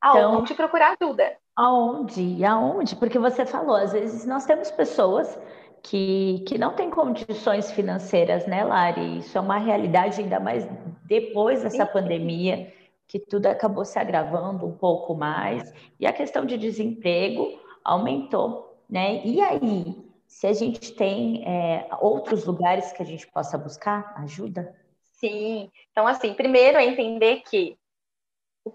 Aonde 0.00 0.52
então, 0.52 0.56
procurar 0.56 0.96
ajuda? 1.00 1.36
Aonde? 1.56 2.44
Aonde? 2.44 2.96
Porque 2.96 3.18
você 3.18 3.44
falou, 3.44 3.76
às 3.76 3.92
vezes 3.92 4.24
nós 4.24 4.44
temos 4.44 4.70
pessoas 4.70 5.38
que, 5.82 6.44
que 6.46 6.56
não 6.56 6.74
têm 6.74 6.90
condições 6.90 7.70
financeiras, 7.72 8.46
né, 8.46 8.64
Lari? 8.64 9.18
Isso 9.18 9.36
é 9.36 9.40
uma 9.40 9.58
realidade, 9.58 10.20
ainda 10.20 10.38
mais 10.38 10.66
depois 11.04 11.62
dessa 11.62 11.84
Sim. 11.84 11.92
pandemia, 11.92 12.72
que 13.06 13.18
tudo 13.18 13.46
acabou 13.46 13.84
se 13.84 13.98
agravando 13.98 14.66
um 14.66 14.76
pouco 14.76 15.14
mais, 15.14 15.72
e 15.98 16.06
a 16.06 16.12
questão 16.12 16.46
de 16.46 16.56
desemprego 16.56 17.60
aumentou, 17.84 18.78
né? 18.88 19.20
E 19.24 19.40
aí, 19.40 20.02
se 20.26 20.46
a 20.46 20.52
gente 20.52 20.92
tem 20.94 21.44
é, 21.46 21.88
outros 22.00 22.44
lugares 22.46 22.92
que 22.92 23.02
a 23.02 23.06
gente 23.06 23.26
possa 23.26 23.58
buscar 23.58 24.14
ajuda? 24.18 24.74
Sim. 25.12 25.70
Então, 25.90 26.06
assim, 26.06 26.32
primeiro 26.32 26.78
é 26.78 26.86
entender 26.86 27.42
que 27.42 27.76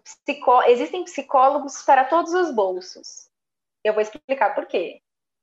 psicó... 0.03 0.61
existem 0.63 1.03
psicólogos 1.03 1.81
para 1.83 2.05
todos 2.05 2.33
os 2.33 2.53
bolsos. 2.53 3.29
Eu 3.83 3.93
vou 3.93 4.01
explicar 4.01 4.53
por 4.53 4.65
quê. 4.65 5.01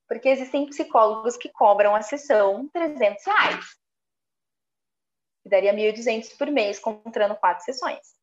Porque 0.08 0.28
existem 0.28 0.66
psicólogos 0.66 1.36
que 1.36 1.48
cobram 1.48 1.94
a 1.94 2.02
sessão 2.02 2.68
300 2.68 3.24
reais. 3.24 3.64
Que 5.42 5.48
daria 5.48 5.74
1.200 5.74 6.36
por 6.36 6.50
mês, 6.50 6.78
comprando 6.78 7.36
quatro 7.36 7.64
sessões. 7.64 8.14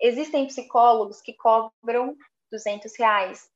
Existem 0.00 0.46
psicólogos 0.46 1.20
que 1.20 1.34
cobram 1.34 2.16
200 2.50 2.98
reais, 2.98 3.48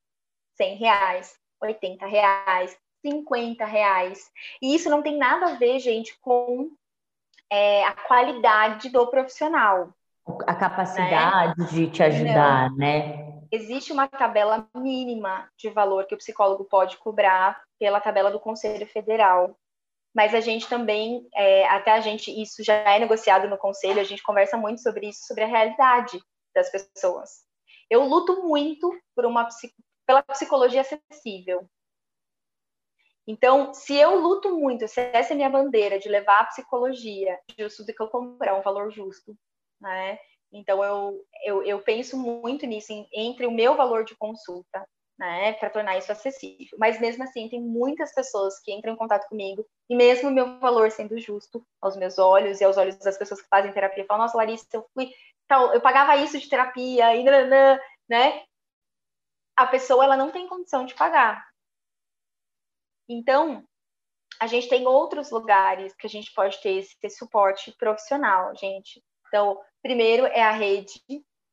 100 0.55 0.75
reais, 0.77 1.35
80 1.61 2.05
reais, 2.05 2.77
50 3.01 3.65
reais. 3.65 4.31
E 4.61 4.73
isso 4.73 4.89
não 4.89 5.01
tem 5.01 5.17
nada 5.17 5.47
a 5.47 5.55
ver, 5.55 5.79
gente, 5.79 6.17
com 6.19 6.71
é, 7.49 7.83
a 7.85 7.93
qualidade 7.93 8.89
do 8.89 9.07
profissional. 9.07 9.93
A 10.45 10.55
capacidade 10.55 11.59
né? 11.59 11.67
de 11.69 11.89
te 11.89 12.03
ajudar, 12.03 12.69
não. 12.71 12.77
né? 12.77 13.26
Existe 13.51 13.91
uma 13.91 14.07
tabela 14.07 14.67
mínima 14.75 15.49
de 15.57 15.69
valor 15.69 16.05
que 16.05 16.15
o 16.15 16.17
psicólogo 16.17 16.65
pode 16.65 16.97
cobrar 16.97 17.61
pela 17.79 18.01
tabela 18.01 18.31
do 18.31 18.39
Conselho 18.39 18.85
Federal. 18.87 19.57
Mas 20.13 20.33
a 20.33 20.39
gente 20.39 20.67
também, 20.67 21.27
é, 21.35 21.67
até 21.67 21.91
a 21.91 22.01
gente, 22.01 22.31
isso 22.31 22.63
já 22.63 22.73
é 22.73 22.99
negociado 22.99 23.47
no 23.47 23.57
conselho, 23.57 23.99
a 23.99 24.03
gente 24.03 24.23
conversa 24.23 24.57
muito 24.57 24.81
sobre 24.81 25.09
isso, 25.09 25.25
sobre 25.27 25.43
a 25.43 25.47
realidade 25.47 26.19
das 26.55 26.71
pessoas. 26.71 27.45
Eu 27.89 28.03
luto 28.03 28.41
muito 28.43 28.91
por 29.15 29.25
uma 29.25 29.47
pela 30.05 30.23
psicologia 30.23 30.81
acessível. 30.81 31.69
Então, 33.27 33.73
se 33.73 33.93
eu 33.93 34.19
luto 34.19 34.57
muito, 34.57 34.87
se 34.87 35.01
essa 35.13 35.33
é 35.33 35.35
minha 35.35 35.49
bandeira 35.49 35.99
de 35.99 36.07
levar 36.07 36.39
a 36.39 36.45
psicologia 36.45 37.37
justo 37.59 37.85
do 37.85 37.93
que 37.93 38.01
eu 38.01 38.07
comprar 38.07 38.55
um 38.55 38.61
valor 38.61 38.89
justo, 38.89 39.37
né? 39.81 40.17
Então, 40.57 40.83
eu, 40.83 41.25
eu, 41.43 41.63
eu 41.63 41.81
penso 41.81 42.17
muito 42.17 42.65
nisso, 42.65 42.91
em, 42.91 43.07
entre 43.13 43.45
o 43.45 43.51
meu 43.51 43.75
valor 43.75 44.03
de 44.03 44.15
consulta, 44.15 44.85
né, 45.17 45.53
para 45.53 45.69
tornar 45.69 45.97
isso 45.97 46.11
acessível. 46.11 46.77
Mas 46.77 46.99
mesmo 46.99 47.23
assim, 47.23 47.49
tem 47.49 47.61
muitas 47.61 48.13
pessoas 48.13 48.59
que 48.59 48.71
entram 48.71 48.93
em 48.93 48.97
contato 48.97 49.27
comigo, 49.27 49.65
e 49.89 49.95
mesmo 49.95 50.29
o 50.29 50.33
meu 50.33 50.59
valor 50.59 50.91
sendo 50.91 51.17
justo 51.19 51.65
aos 51.81 51.95
meus 51.95 52.19
olhos 52.19 52.61
e 52.61 52.63
aos 52.63 52.77
olhos 52.77 52.97
das 52.97 53.17
pessoas 53.17 53.41
que 53.41 53.47
fazem 53.47 53.73
terapia, 53.73 54.05
falam: 54.05 54.23
Nossa, 54.23 54.37
Larissa, 54.37 54.67
eu 54.73 54.85
fui. 54.93 55.11
Então, 55.45 55.73
eu 55.73 55.81
pagava 55.81 56.15
isso 56.17 56.37
de 56.37 56.49
terapia, 56.49 57.15
e 57.15 57.23
né? 58.09 58.43
A 59.55 59.65
pessoa 59.65 60.03
ela 60.03 60.17
não 60.17 60.31
tem 60.31 60.47
condição 60.47 60.85
de 60.85 60.93
pagar. 60.93 61.47
Então, 63.09 63.63
a 64.39 64.45
gente 64.45 64.69
tem 64.69 64.85
outros 64.85 65.31
lugares 65.31 65.95
que 65.95 66.05
a 66.05 66.09
gente 66.09 66.31
pode 66.33 66.61
ter 66.61 66.77
esse, 66.77 66.95
esse 67.01 67.17
suporte 67.17 67.71
profissional, 67.77 68.55
gente. 68.55 69.01
Então, 69.27 69.59
primeiro 69.87 70.25
é 70.25 70.43
a 70.43 70.51
rede 70.51 71.01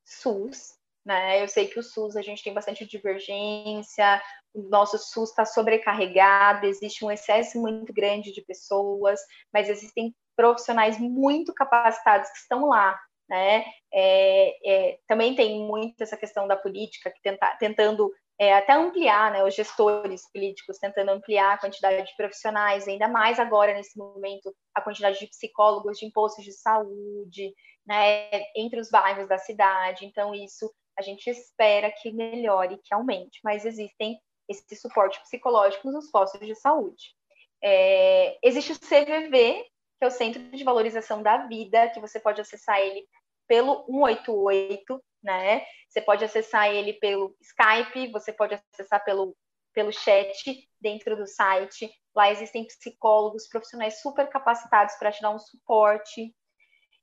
SUS, 0.05 0.77
né? 1.07 1.41
Eu 1.41 1.47
sei 1.47 1.69
que 1.69 1.79
o 1.79 1.83
SUS 1.85 2.17
a 2.17 2.23
gente 2.23 2.43
tem 2.43 2.53
bastante 2.53 2.85
divergência, 2.85 4.21
o 4.53 4.63
nosso 4.63 4.99
SUS 4.99 5.31
está 5.31 5.45
sobrecarregado, 5.45 6.67
existe 6.67 7.05
um 7.05 7.13
excesso 7.13 7.61
muito 7.61 7.93
grande 7.93 8.33
de 8.33 8.43
pessoas, 8.43 9.21
mas 9.53 9.69
existem 9.69 10.13
profissionais 10.35 10.99
muito 10.99 11.55
capacitados 11.55 12.29
que 12.31 12.39
estão 12.39 12.67
lá, 12.67 12.99
né? 13.29 13.65
É, 13.93 14.57
é, 14.69 14.99
também 15.07 15.37
tem 15.37 15.61
muito 15.61 16.03
essa 16.03 16.17
questão 16.17 16.49
da 16.49 16.57
política 16.57 17.13
que 17.13 17.23
tenta, 17.23 17.57
tentando 17.61 18.11
é, 18.39 18.53
até 18.53 18.73
ampliar, 18.73 19.31
né, 19.31 19.45
os 19.45 19.55
gestores 19.55 20.31
políticos 20.33 20.79
tentando 20.79 21.11
ampliar 21.11 21.55
a 21.55 21.59
quantidade 21.59 22.05
de 22.07 22.17
profissionais, 22.17 22.89
ainda 22.89 23.09
mais 23.09 23.39
agora 23.39 23.75
nesse 23.75 23.97
momento, 23.97 24.55
a 24.75 24.81
quantidade 24.81 25.19
de 25.19 25.29
psicólogos, 25.29 25.99
de 25.99 26.07
impostos 26.07 26.45
de 26.45 26.53
saúde, 26.53 27.55
né, 27.87 28.29
entre 28.57 28.81
os 28.81 28.91
bairros 28.91 29.29
da 29.29 29.39
cidade. 29.39 30.05
Então, 30.05 30.35
isso 30.35 30.73
a 30.99 31.03
gente 31.03 31.29
espera 31.29 31.91
que 31.91 32.13
melhore, 32.13 32.81
que 32.83 32.95
aumente, 32.95 33.41
mas 33.45 33.65
existem 33.65 34.19
esse 34.49 34.77
suporte 34.77 35.21
psicológico 35.23 35.91
nos 35.91 36.11
postos 36.11 36.47
de 36.47 36.55
saúde. 36.55 37.15
É, 37.63 38.37
existe 38.43 38.73
o 38.73 38.79
CVV, 38.79 39.65
que 39.99 40.05
é 40.05 40.07
o 40.07 40.11
Centro 40.11 40.43
de 40.43 40.65
Valorização 40.65 41.23
da 41.23 41.47
Vida, 41.47 41.89
que 41.91 42.01
você 42.01 42.21
pode 42.21 42.41
acessar 42.41 42.79
ele 42.79 43.07
pelo 43.47 43.85
188, 43.87 45.03
né? 45.25 45.65
Você 45.89 46.01
pode 46.01 46.25
acessar 46.25 46.69
ele 46.69 46.93
pelo 46.95 47.35
Skype, 47.41 48.13
você 48.13 48.33
pode 48.33 48.61
acessar 48.73 49.03
pelo, 49.05 49.35
pelo 49.73 49.91
chat 49.91 50.69
dentro 50.81 51.17
do 51.17 51.27
site. 51.27 51.91
Lá 52.15 52.31
existem 52.31 52.67
psicólogos, 52.67 53.49
profissionais 53.49 54.01
super 54.01 54.29
capacitados 54.29 54.95
para 54.97 55.11
te 55.11 55.23
dar 55.23 55.31
um 55.31 55.39
suporte. 55.39 56.35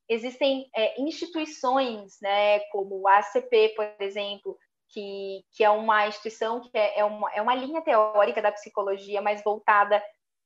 Existem 0.08 0.70
é, 0.76 1.02
instituições, 1.02 2.18
né, 2.22 2.60
como 2.72 3.08
a 3.08 3.18
ACP, 3.18 3.74
por 3.76 3.96
exemplo, 4.00 4.58
que, 4.90 5.44
que 5.54 5.64
é 5.64 5.70
uma 5.70 6.08
instituição 6.08 6.62
que 6.62 6.78
é, 6.78 7.00
é, 7.00 7.06
uma, 7.06 7.34
é 7.34 7.42
uma 7.42 7.56
linha 7.56 7.82
teórica 7.82 8.42
da 8.42 8.52
psicologia, 8.52 9.22
mais 9.22 9.44
voltada, 9.44 10.04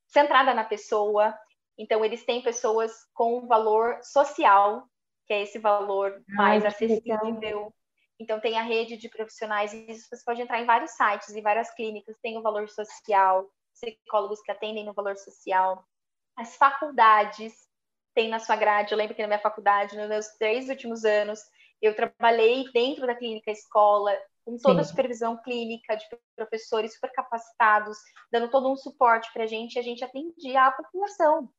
centrada 0.08 0.54
na 0.54 0.64
pessoa. 0.64 1.36
Então, 1.78 2.06
eles 2.06 2.24
têm 2.24 2.42
pessoas 2.42 2.92
com 3.14 3.48
valor 3.48 4.00
social 4.04 4.88
que 5.26 5.34
é 5.34 5.42
esse 5.42 5.60
valor 5.60 6.22
mais 6.30 6.64
Ai, 6.64 6.68
acessível. 6.70 7.74
Então, 8.18 8.40
tem 8.40 8.58
a 8.58 8.62
rede 8.62 8.96
de 8.96 9.10
profissionais, 9.10 9.74
e 9.74 9.92
isso 9.92 10.08
você 10.10 10.24
pode 10.24 10.42
entrar 10.42 10.62
em 10.62 10.66
vários 10.66 10.92
sites, 10.92 11.36
em 11.36 11.42
várias 11.42 11.74
clínicas, 11.74 12.18
tem 12.22 12.38
o 12.38 12.42
valor 12.42 12.70
social, 12.70 13.50
psicólogos 13.74 14.42
que 14.42 14.52
atendem 14.52 14.86
no 14.86 14.94
valor 14.94 15.18
social. 15.18 15.86
As 16.38 16.56
faculdades 16.56 17.54
tem 18.14 18.30
na 18.30 18.40
sua 18.40 18.56
grade. 18.56 18.94
Eu 18.94 18.98
lembro 18.98 19.14
que 19.14 19.22
na 19.22 19.28
minha 19.28 19.40
faculdade, 19.40 19.98
nos 19.98 20.08
meus 20.08 20.28
três 20.38 20.70
últimos 20.70 21.04
anos, 21.04 21.42
eu 21.82 21.94
trabalhei 21.94 22.72
dentro 22.72 23.06
da 23.06 23.16
clínica 23.16 23.52
escola, 23.52 24.18
com 24.46 24.58
toda 24.58 24.76
Sim. 24.76 24.80
a 24.82 24.84
supervisão 24.84 25.42
clínica 25.42 25.96
de 25.97 26.06
professores 26.38 26.93
super 26.93 27.12
capacitados, 27.12 27.97
dando 28.32 28.50
todo 28.50 28.72
um 28.72 28.78
suporte 28.78 29.32
para 29.34 29.43
a 29.43 29.47
gente, 29.47 29.76
e 29.76 29.80
a 29.80 29.84
gente 29.84 30.04
atendia 30.04 30.68
a 30.68 30.72
população 30.72 31.50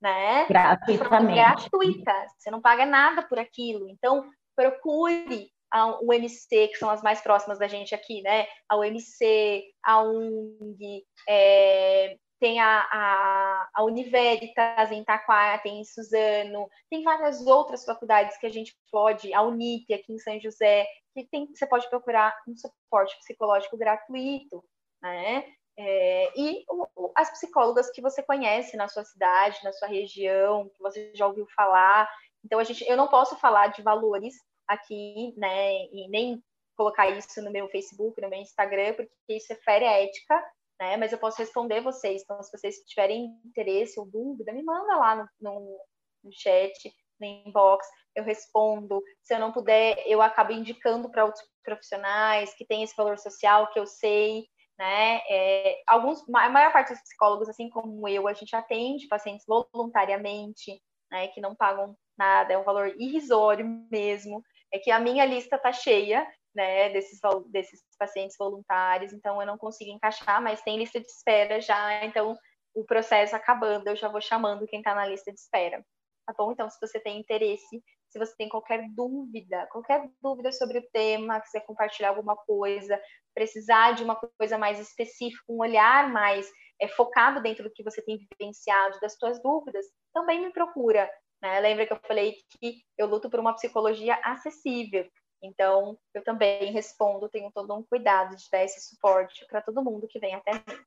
né? 0.00 0.46
Gratuitamente. 0.46 1.34
Gratuita. 1.34 2.26
Você 2.36 2.50
não 2.50 2.60
paga 2.60 2.86
nada 2.86 3.22
por 3.22 3.38
aquilo. 3.38 3.88
Então, 3.88 4.28
procure 4.56 5.50
a 5.70 6.00
UMC, 6.00 6.68
que 6.68 6.76
são 6.76 6.88
as 6.88 7.02
mais 7.02 7.20
próximas 7.20 7.58
da 7.58 7.68
gente 7.68 7.94
aqui, 7.94 8.22
né? 8.22 8.46
A 8.68 8.76
UMC, 8.76 9.64
a 9.84 10.02
UNG, 10.02 11.04
é, 11.28 12.16
tem 12.40 12.60
a, 12.60 12.86
a, 12.90 13.68
a 13.74 13.84
Univeritas 13.84 14.90
em 14.90 15.02
Itaquá, 15.02 15.58
tem 15.58 15.80
em 15.80 15.84
Suzano, 15.84 16.68
tem 16.88 17.02
várias 17.02 17.46
outras 17.46 17.84
faculdades 17.84 18.38
que 18.38 18.46
a 18.46 18.50
gente 18.50 18.76
pode, 18.90 19.32
a 19.34 19.42
Unip 19.42 19.92
aqui 19.92 20.12
em 20.12 20.18
São 20.18 20.38
José, 20.40 20.86
que 21.14 21.26
tem, 21.26 21.46
você 21.46 21.66
pode 21.66 21.88
procurar 21.90 22.34
um 22.48 22.56
suporte 22.56 23.18
psicológico 23.18 23.76
gratuito, 23.76 24.64
né? 25.02 25.44
É, 25.80 26.32
e 26.36 26.64
o, 26.68 27.12
as 27.14 27.30
psicólogas 27.30 27.88
que 27.90 28.02
você 28.02 28.20
conhece 28.20 28.76
na 28.76 28.88
sua 28.88 29.04
cidade, 29.04 29.62
na 29.62 29.72
sua 29.72 29.86
região, 29.86 30.68
que 30.70 30.82
você 30.82 31.12
já 31.14 31.24
ouviu 31.24 31.46
falar. 31.54 32.10
Então, 32.44 32.58
a 32.58 32.64
gente, 32.64 32.84
eu 32.88 32.96
não 32.96 33.06
posso 33.06 33.36
falar 33.36 33.68
de 33.68 33.80
valores 33.80 34.34
aqui, 34.66 35.32
né, 35.36 35.84
e 35.92 36.08
nem 36.08 36.42
colocar 36.76 37.08
isso 37.08 37.40
no 37.42 37.50
meu 37.50 37.68
Facebook, 37.68 38.20
no 38.20 38.28
meu 38.28 38.40
Instagram, 38.40 38.94
porque 38.94 39.12
isso 39.28 39.52
é 39.52 39.56
fere 39.56 39.84
a 39.84 40.02
ética, 40.02 40.44
né, 40.80 40.96
mas 40.96 41.12
eu 41.12 41.18
posso 41.18 41.38
responder 41.38 41.80
vocês. 41.80 42.22
Então, 42.22 42.42
se 42.42 42.56
vocês 42.56 42.76
tiverem 42.86 43.40
interesse 43.44 44.00
ou 44.00 44.06
dúvida, 44.06 44.52
me 44.52 44.64
manda 44.64 44.96
lá 44.96 45.14
no, 45.14 45.28
no, 45.40 45.80
no 46.24 46.32
chat, 46.32 46.92
no 47.20 47.26
inbox, 47.26 47.86
eu 48.16 48.24
respondo. 48.24 49.00
Se 49.22 49.34
eu 49.34 49.38
não 49.38 49.52
puder, 49.52 49.96
eu 50.06 50.20
acabo 50.20 50.52
indicando 50.52 51.08
para 51.08 51.24
outros 51.24 51.44
profissionais 51.64 52.52
que 52.54 52.66
têm 52.66 52.82
esse 52.82 52.96
valor 52.96 53.16
social, 53.18 53.70
que 53.72 53.78
eu 53.78 53.86
sei, 53.86 54.44
né? 54.78 55.20
É, 55.28 55.82
alguns, 55.86 56.22
a 56.34 56.48
maior 56.48 56.72
parte 56.72 56.92
dos 56.92 57.02
psicólogos, 57.02 57.48
assim 57.48 57.68
como 57.68 58.06
eu, 58.08 58.28
a 58.28 58.32
gente 58.32 58.54
atende 58.54 59.08
pacientes 59.08 59.44
voluntariamente, 59.46 60.80
né, 61.10 61.28
que 61.28 61.40
não 61.40 61.54
pagam 61.54 61.96
nada, 62.16 62.52
é 62.52 62.58
um 62.58 62.64
valor 62.64 62.94
irrisório 62.98 63.66
mesmo, 63.90 64.42
é 64.72 64.78
que 64.78 64.90
a 64.90 65.00
minha 65.00 65.24
lista 65.24 65.56
está 65.56 65.72
cheia, 65.72 66.26
né, 66.54 66.90
desses, 66.90 67.18
desses 67.50 67.80
pacientes 67.98 68.36
voluntários, 68.38 69.12
então 69.12 69.40
eu 69.40 69.46
não 69.46 69.58
consigo 69.58 69.90
encaixar, 69.90 70.42
mas 70.42 70.62
tem 70.62 70.78
lista 70.78 71.00
de 71.00 71.06
espera 71.06 71.60
já, 71.60 72.04
então 72.04 72.36
o 72.74 72.84
processo 72.84 73.34
acabando, 73.34 73.88
eu 73.88 73.96
já 73.96 74.08
vou 74.08 74.20
chamando 74.20 74.66
quem 74.66 74.80
está 74.80 74.94
na 74.94 75.06
lista 75.06 75.32
de 75.32 75.38
espera. 75.38 75.84
Tá 76.26 76.34
bom? 76.36 76.52
Então, 76.52 76.68
se 76.68 76.78
você 76.80 77.00
tem 77.00 77.18
interesse, 77.18 77.82
se 78.08 78.18
você 78.18 78.34
tem 78.36 78.48
qualquer 78.48 78.88
dúvida, 78.90 79.66
qualquer 79.70 80.08
dúvida 80.22 80.50
sobre 80.52 80.78
o 80.78 80.88
tema, 80.90 81.40
quiser 81.40 81.60
compartilhar 81.60 82.10
alguma 82.10 82.36
coisa, 82.36 83.00
precisar 83.34 83.92
de 83.92 84.02
uma 84.02 84.16
coisa 84.16 84.56
mais 84.56 84.78
específica, 84.78 85.44
um 85.48 85.60
olhar 85.60 86.10
mais 86.10 86.50
é, 86.80 86.88
focado 86.88 87.42
dentro 87.42 87.64
do 87.64 87.70
que 87.70 87.82
você 87.82 88.02
tem 88.02 88.18
vivenciado, 88.18 88.98
das 89.00 89.16
suas 89.18 89.42
dúvidas, 89.42 89.86
também 90.12 90.40
me 90.40 90.52
procura. 90.52 91.10
Né? 91.42 91.60
Lembra 91.60 91.86
que 91.86 91.92
eu 91.92 92.00
falei 92.06 92.34
que 92.50 92.82
eu 92.96 93.06
luto 93.06 93.30
por 93.30 93.40
uma 93.40 93.54
psicologia 93.54 94.18
acessível. 94.24 95.08
Então, 95.42 95.96
eu 96.12 96.24
também 96.24 96.72
respondo, 96.72 97.28
tenho 97.28 97.52
todo 97.52 97.72
um 97.74 97.82
cuidado 97.84 98.34
de 98.34 98.44
dar 98.50 98.64
esse 98.64 98.80
suporte 98.80 99.46
para 99.46 99.62
todo 99.62 99.84
mundo 99.84 100.08
que 100.08 100.18
vem 100.18 100.34
até 100.34 100.54
mim. 100.54 100.84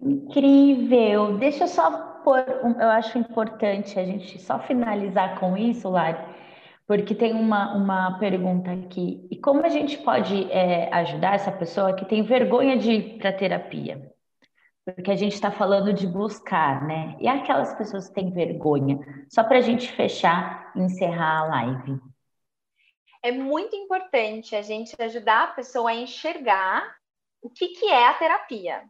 Incrível! 0.00 1.38
Deixa 1.38 1.64
eu 1.64 1.68
só 1.68 1.90
pôr, 2.22 2.38
eu 2.38 2.88
acho 2.88 3.18
importante 3.18 3.98
a 3.98 4.04
gente 4.04 4.40
só 4.40 4.58
finalizar 4.60 5.40
com 5.40 5.56
isso, 5.56 5.88
Lari, 5.88 6.18
porque 6.86 7.14
tem 7.14 7.34
uma, 7.34 7.74
uma 7.74 8.18
pergunta 8.18 8.70
aqui. 8.72 9.26
E 9.30 9.36
como 9.36 9.64
a 9.64 9.68
gente 9.68 9.98
pode 9.98 10.50
é, 10.52 10.92
ajudar 10.94 11.34
essa 11.34 11.50
pessoa 11.50 11.94
que 11.94 12.04
tem 12.04 12.22
vergonha 12.22 12.78
de 12.78 12.92
ir 12.92 13.18
para 13.18 13.32
terapia? 13.32 14.12
Porque 14.84 15.10
a 15.10 15.16
gente 15.16 15.34
está 15.34 15.50
falando 15.50 15.92
de 15.92 16.06
buscar, 16.06 16.86
né? 16.86 17.16
E 17.20 17.28
aquelas 17.28 17.74
pessoas 17.74 18.08
que 18.08 18.14
têm 18.14 18.30
vergonha, 18.30 18.98
só 19.28 19.44
para 19.44 19.58
a 19.58 19.60
gente 19.60 19.92
fechar 19.92 20.72
e 20.74 20.80
encerrar 20.80 21.40
a 21.40 21.46
live. 21.46 22.00
É 23.22 23.32
muito 23.32 23.74
importante 23.74 24.54
a 24.54 24.62
gente 24.62 24.94
ajudar 24.98 25.44
a 25.44 25.48
pessoa 25.48 25.90
a 25.90 25.94
enxergar 25.94 26.96
o 27.42 27.50
que, 27.50 27.68
que 27.68 27.86
é 27.86 28.08
a 28.08 28.14
terapia. 28.14 28.82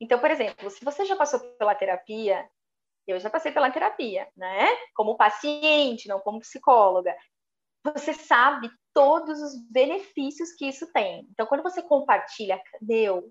Então, 0.00 0.18
por 0.18 0.30
exemplo, 0.30 0.70
se 0.70 0.84
você 0.84 1.04
já 1.04 1.16
passou 1.16 1.40
pela 1.56 1.74
terapia, 1.74 2.48
eu 3.06 3.18
já 3.20 3.30
passei 3.30 3.52
pela 3.52 3.70
terapia, 3.70 4.28
né? 4.36 4.68
Como 4.94 5.16
paciente, 5.16 6.08
não 6.08 6.20
como 6.20 6.40
psicóloga. 6.40 7.14
Você 7.84 8.14
sabe 8.14 8.70
todos 8.94 9.40
os 9.40 9.54
benefícios 9.70 10.52
que 10.52 10.66
isso 10.66 10.90
tem. 10.92 11.26
Então, 11.30 11.46
quando 11.46 11.62
você 11.62 11.82
compartilha, 11.82 12.60
meu, 12.80 13.30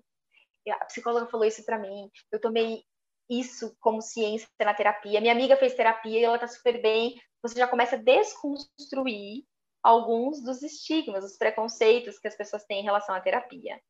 a 0.68 0.84
psicóloga 0.84 1.26
falou 1.26 1.46
isso 1.46 1.64
para 1.64 1.78
mim, 1.78 2.10
eu 2.30 2.40
tomei 2.40 2.84
isso 3.28 3.74
como 3.80 4.02
ciência 4.02 4.46
na 4.60 4.74
terapia, 4.74 5.20
minha 5.20 5.32
amiga 5.32 5.56
fez 5.56 5.74
terapia 5.74 6.20
e 6.20 6.24
ela 6.24 6.38
tá 6.38 6.46
super 6.46 6.80
bem. 6.80 7.20
Você 7.42 7.58
já 7.58 7.66
começa 7.66 7.96
a 7.96 7.98
desconstruir 7.98 9.44
alguns 9.82 10.42
dos 10.42 10.62
estigmas, 10.62 11.24
os 11.24 11.36
preconceitos 11.36 12.18
que 12.18 12.28
as 12.28 12.36
pessoas 12.36 12.64
têm 12.64 12.80
em 12.80 12.84
relação 12.84 13.14
à 13.14 13.20
terapia. 13.20 13.80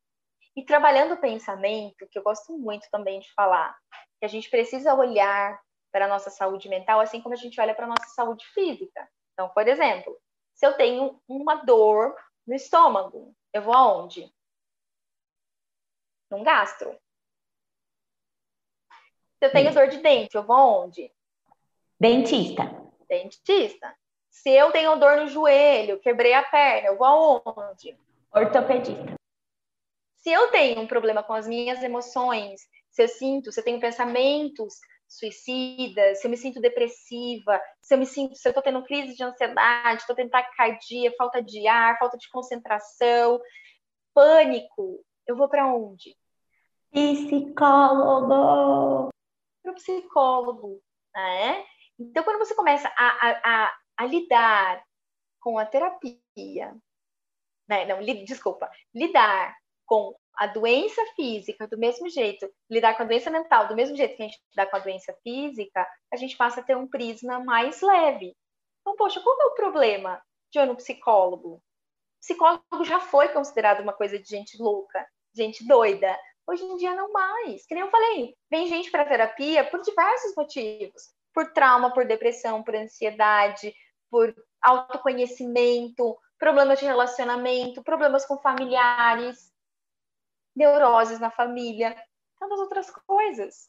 E 0.57 0.65
trabalhando 0.65 1.15
o 1.15 1.21
pensamento, 1.21 2.07
que 2.09 2.19
eu 2.19 2.23
gosto 2.23 2.57
muito 2.57 2.89
também 2.91 3.19
de 3.19 3.33
falar, 3.33 3.77
que 4.19 4.25
a 4.25 4.29
gente 4.29 4.49
precisa 4.49 4.95
olhar 4.95 5.61
para 5.91 6.07
a 6.07 6.09
nossa 6.09 6.31
saúde 6.31 6.69
mental 6.69 7.01
assim 7.01 7.21
como 7.21 7.35
a 7.35 7.39
gente 7.39 7.61
olha 7.61 7.75
para 7.75 7.87
a 7.87 7.89
nossa 7.89 8.09
saúde 8.15 8.45
física. 8.53 9.09
Então, 9.33 9.49
por 9.49 9.67
exemplo, 9.67 10.17
se 10.55 10.65
eu 10.67 10.75
tenho 10.75 11.21
uma 11.29 11.57
dor 11.57 12.17
no 12.47 12.55
estômago, 12.55 13.35
eu 13.53 13.63
vou 13.63 13.75
aonde? 13.75 14.33
Num 16.31 16.43
gastro. 16.43 16.97
Se 19.39 19.47
eu 19.47 19.53
tenho 19.53 19.75
dor 19.75 19.89
de 19.89 19.99
dente, 19.99 20.37
eu 20.37 20.43
vou 20.43 20.57
aonde? 20.57 21.13
Dentista. 21.99 22.63
Dentista. 23.09 23.95
Se 24.31 24.51
eu 24.51 24.71
tenho 24.73 24.97
dor 24.97 25.17
no 25.17 25.29
joelho, 25.29 26.01
quebrei 26.01 26.33
a 26.33 26.43
perna, 26.43 26.89
eu 26.89 26.97
vou 26.97 27.43
aonde? 27.45 27.97
Ortopedista 28.33 29.24
se 30.25 30.33
eu 30.33 30.51
tenho 30.51 30.81
um 30.81 30.87
problema 30.87 31.23
com 31.23 31.35
as 31.35 31.47
minhas 31.47 31.83
emoções, 31.83 32.63
se 32.91 33.03
eu 33.03 33.09
sinto, 33.09 33.53
se 33.53 33.61
eu 33.61 33.65
tenho 33.65 33.79
pensamentos 33.79 34.73
suicidas, 35.07 36.19
se 36.19 36.27
eu 36.27 36.31
me 36.31 36.37
sinto 36.39 36.63
depressiva, 36.63 37.61
se 37.79 37.93
eu 37.93 37.99
me 37.99 38.07
sinto, 38.07 38.35
se 38.35 38.49
eu 38.49 38.51
estou 38.51 38.63
tendo 38.63 38.83
crise 38.85 39.15
de 39.15 39.23
ansiedade, 39.23 40.01
estou 40.01 40.17
tendo 40.17 40.31
taquicardia, 40.31 41.13
falta 41.19 41.43
de 41.43 41.69
ar, 41.69 41.99
falta 41.99 42.17
de 42.17 42.27
concentração, 42.31 43.39
pânico, 44.15 45.05
eu 45.27 45.37
vou 45.37 45.47
para 45.47 45.67
onde? 45.67 46.17
Psicólogo. 46.91 48.31
Para 49.63 49.73
o 49.73 49.75
psicólogo, 49.75 50.81
né? 51.15 51.67
Então, 51.99 52.25
quando 52.25 52.39
você 52.39 52.55
começa 52.55 52.89
a, 52.97 53.29
a, 53.29 53.41
a, 53.45 53.75
a 53.99 54.07
lidar 54.07 54.83
com 55.39 55.59
a 55.59 55.67
terapia, 55.67 56.75
né? 57.69 57.85
não, 57.85 58.01
li, 58.01 58.25
desculpa, 58.25 58.71
lidar 58.95 59.55
com 59.87 60.15
a 60.37 60.47
doença 60.47 61.01
física 61.15 61.67
do 61.69 61.79
mesmo 61.79 62.09
jeito, 62.09 62.51
lidar 62.69 62.97
com 62.97 63.03
a 63.03 63.07
doença 63.07 63.31
mental 63.31 63.69
do 63.69 63.77
mesmo 63.77 63.97
jeito 63.97 64.17
que 64.17 64.23
a 64.23 64.27
gente 64.27 64.43
lidar 64.51 64.67
com 64.67 64.77
a 64.77 64.81
doença 64.81 65.15
física, 65.23 65.87
a 66.13 66.17
gente 66.17 66.37
passa 66.37 66.61
a 66.61 66.65
ter 66.65 66.77
um 66.77 66.89
prisma 66.89 67.39
mais 67.41 67.81
leve. 67.81 68.37
Então, 68.81 68.97
poxa, 68.97 69.21
qual 69.21 69.41
é 69.41 69.47
o 69.47 69.55
problema 69.55 70.21
de 70.53 70.59
ir 70.59 70.67
no 70.67 70.77
psicólogo? 70.77 71.63
Psicólogo 72.21 72.85
já 72.85 73.01
foi 73.01 73.29
considerado 73.29 73.81
uma 73.81 73.93
coisa 73.93 74.19
de 74.19 74.29
gente 74.29 74.61
louca, 74.61 75.07
gente 75.35 75.67
doida. 75.67 76.19
Hoje 76.47 76.65
em 76.65 76.77
dia 76.77 76.95
não 76.95 77.13
mais. 77.13 77.65
Que 77.67 77.75
nem 77.75 77.85
eu 77.85 77.91
falei, 77.91 78.35
vem 78.51 78.67
gente 78.67 78.91
para 78.91 79.05
terapia 79.05 79.65
por 79.65 79.81
diversos 79.81 80.35
motivos. 80.37 81.15
Por 81.33 81.53
trauma, 81.53 81.93
por 81.93 82.07
depressão, 82.07 82.63
por 82.63 82.75
ansiedade, 82.75 83.75
por 84.11 84.35
autoconhecimento, 84.63 86.17
problemas 86.39 86.79
de 86.79 86.85
relacionamento, 86.85 87.83
problemas 87.83 88.25
com 88.27 88.39
familiares, 88.39 89.53
neuroses 90.55 91.19
na 91.19 91.31
família, 91.31 91.97
tantas 92.39 92.59
outras 92.59 92.91
coisas, 93.07 93.69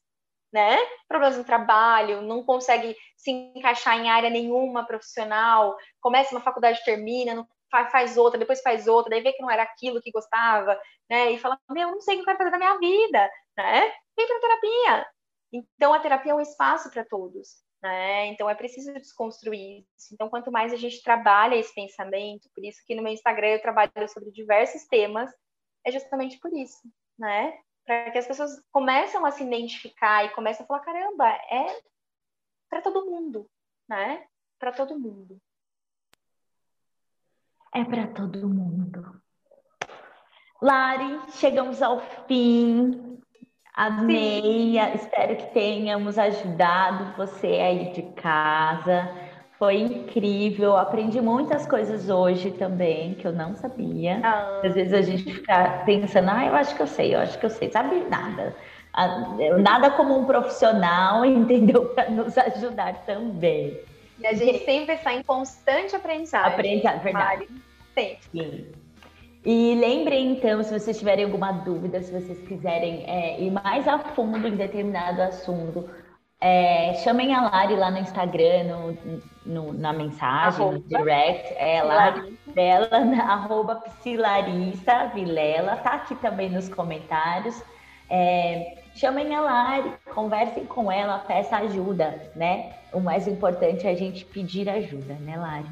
né? 0.52 0.78
Problemas 1.08 1.38
no 1.38 1.44
trabalho, 1.44 2.22
não 2.22 2.44
consegue 2.44 2.96
se 3.18 3.32
encaixar 3.32 3.98
em 3.98 4.10
área 4.10 4.30
nenhuma 4.30 4.86
profissional, 4.86 5.76
começa 6.02 6.36
uma 6.36 6.42
faculdade, 6.42 6.84
termina, 6.84 7.48
faz 7.92 8.18
outra, 8.18 8.40
depois 8.40 8.62
faz 8.62 8.88
outra, 8.88 9.10
daí 9.10 9.22
vê 9.22 9.34
que 9.34 9.42
não 9.42 9.52
era 9.52 9.64
aquilo 9.64 10.02
que 10.02 10.12
gostava, 10.12 10.80
né? 11.10 11.32
E 11.32 11.40
fala, 11.40 11.60
meu, 11.70 11.92
não 11.92 12.02
sei 12.02 12.16
o 12.16 12.18
que 12.18 12.22
eu 12.22 12.26
quero 12.26 12.38
fazer 12.38 12.52
da 12.52 12.58
minha 12.58 12.78
vida, 12.78 13.30
né? 13.58 13.92
Vem 14.16 14.28
para 14.28 14.40
terapia. 14.40 15.08
Então, 15.52 15.94
a 15.94 16.00
terapia 16.00 16.32
é 16.32 16.36
um 16.36 16.42
espaço 16.42 16.90
para 16.90 17.04
todos. 17.06 17.66
Né? 17.86 18.28
Então 18.28 18.50
é 18.50 18.56
preciso 18.56 18.92
desconstruir 18.94 19.86
isso. 19.96 20.12
Então, 20.12 20.28
quanto 20.28 20.52
mais 20.52 20.74
a 20.74 20.76
gente 20.76 21.04
trabalha 21.04 21.56
esse 21.56 21.72
pensamento, 21.76 22.50
por 22.56 22.66
isso 22.66 22.82
que 22.84 22.96
no 22.96 23.04
meu 23.04 23.14
Instagram 23.14 23.50
eu 23.50 23.62
trabalho 23.62 23.92
sobre 24.12 24.32
diversos 24.32 24.88
temas 24.88 25.30
é 25.86 25.92
justamente 25.92 26.40
por 26.40 26.52
isso, 26.52 26.82
né? 27.18 27.60
Para 27.86 28.12
que 28.12 28.18
as 28.18 28.28
pessoas 28.28 28.62
comecem 28.72 29.24
a 29.24 29.32
se 29.32 29.44
identificar 29.44 30.26
e 30.26 30.34
comecem 30.34 30.64
a 30.64 30.68
falar, 30.68 30.80
caramba, 30.80 31.30
é 31.30 31.80
para 32.70 32.82
todo 32.82 33.06
mundo, 33.06 33.48
né? 33.88 34.26
Para 34.60 34.72
todo 34.72 35.00
mundo. 35.00 35.40
É 37.74 37.84
para 37.84 38.08
todo 38.08 38.50
mundo. 38.50 39.22
Lari, 40.62 41.32
chegamos 41.34 41.82
ao 41.82 42.00
fim. 42.26 43.22
Amei, 43.74 44.72
Sim. 44.72 44.94
espero 44.96 45.36
que 45.36 45.54
tenhamos 45.54 46.18
ajudado 46.18 47.16
você 47.18 47.48
aí 47.48 47.92
de 47.92 48.04
casa. 48.14 49.14
Foi 49.58 49.78
incrível, 49.78 50.76
aprendi 50.76 51.22
muitas 51.22 51.66
coisas 51.66 52.10
hoje 52.10 52.52
também 52.52 53.14
que 53.14 53.26
eu 53.26 53.32
não 53.32 53.56
sabia. 53.56 54.20
Ah. 54.22 54.62
Às 54.64 54.74
vezes 54.74 54.94
a 54.94 55.02
gente 55.02 55.24
fica 55.34 55.84
pensando, 55.86 56.30
ah, 56.30 56.46
eu 56.46 56.56
acho 56.56 56.76
que 56.76 56.82
eu 56.82 56.88
sei, 56.88 57.16
eu 57.16 57.20
acho 57.20 57.40
que 57.40 57.46
eu 57.46 57.50
sei, 57.50 57.72
sabe 57.72 58.06
nada. 58.10 58.54
Nada 59.62 59.92
como 59.92 60.18
um 60.18 60.26
profissional, 60.26 61.24
entendeu? 61.26 61.86
Para 61.86 62.10
nos 62.10 62.38
ajudar 62.38 63.06
também. 63.06 63.80
E 64.20 64.28
a 64.28 64.34
gente 64.34 64.66
sempre 64.66 64.96
está 64.96 65.14
em 65.14 65.24
constante 65.24 65.96
aprendizagem. 65.96 66.54
Aprendizagem, 66.54 67.00
verdade. 67.00 67.48
Sempre. 67.94 68.20
Sim. 68.32 68.66
E 69.46 69.76
lembrem, 69.76 70.32
então, 70.32 70.64
se 70.64 70.78
vocês 70.78 70.98
tiverem 70.98 71.26
alguma 71.26 71.52
dúvida, 71.52 72.02
se 72.02 72.12
vocês 72.12 72.40
quiserem 72.48 73.04
é, 73.08 73.40
ir 73.40 73.52
mais 73.52 73.88
a 73.88 74.00
fundo 74.00 74.48
em 74.48 74.56
determinado 74.56 75.22
assunto, 75.22 75.88
é, 76.42 76.94
chamem 76.96 77.34
a 77.34 77.42
Lari 77.50 77.76
lá 77.76 77.92
no 77.92 78.00
Instagram, 78.00 78.64
no, 78.64 79.22
no 79.46 79.72
na 79.72 79.94
mensagem, 79.94 80.66
arroba. 80.66 80.78
no 80.78 80.84
direct, 80.84 81.54
é 81.58 81.84
lá 81.84 82.26
dela, 82.48 83.00
na, 83.00 83.24
arroba 83.34 83.76
Psilarissa 83.76 85.08
Vilela, 85.14 85.78
tá 85.78 85.92
aqui 85.92 86.16
também 86.16 86.50
nos 86.50 86.68
comentários. 86.68 87.62
É, 88.10 88.78
chamem 88.96 89.34
a 89.36 89.42
Lari, 89.42 89.94
conversem 90.14 90.66
com 90.66 90.92
ela, 90.92 91.20
peça 91.20 91.58
ajuda, 91.58 92.32
né? 92.36 92.74
O 92.94 93.00
mais 93.00 93.28
importante 93.28 93.86
é 93.86 93.92
a 93.92 93.96
gente 93.96 94.26
pedir 94.26 94.70
ajuda, 94.70 95.16
né, 95.16 95.38
Lari? 95.38 95.70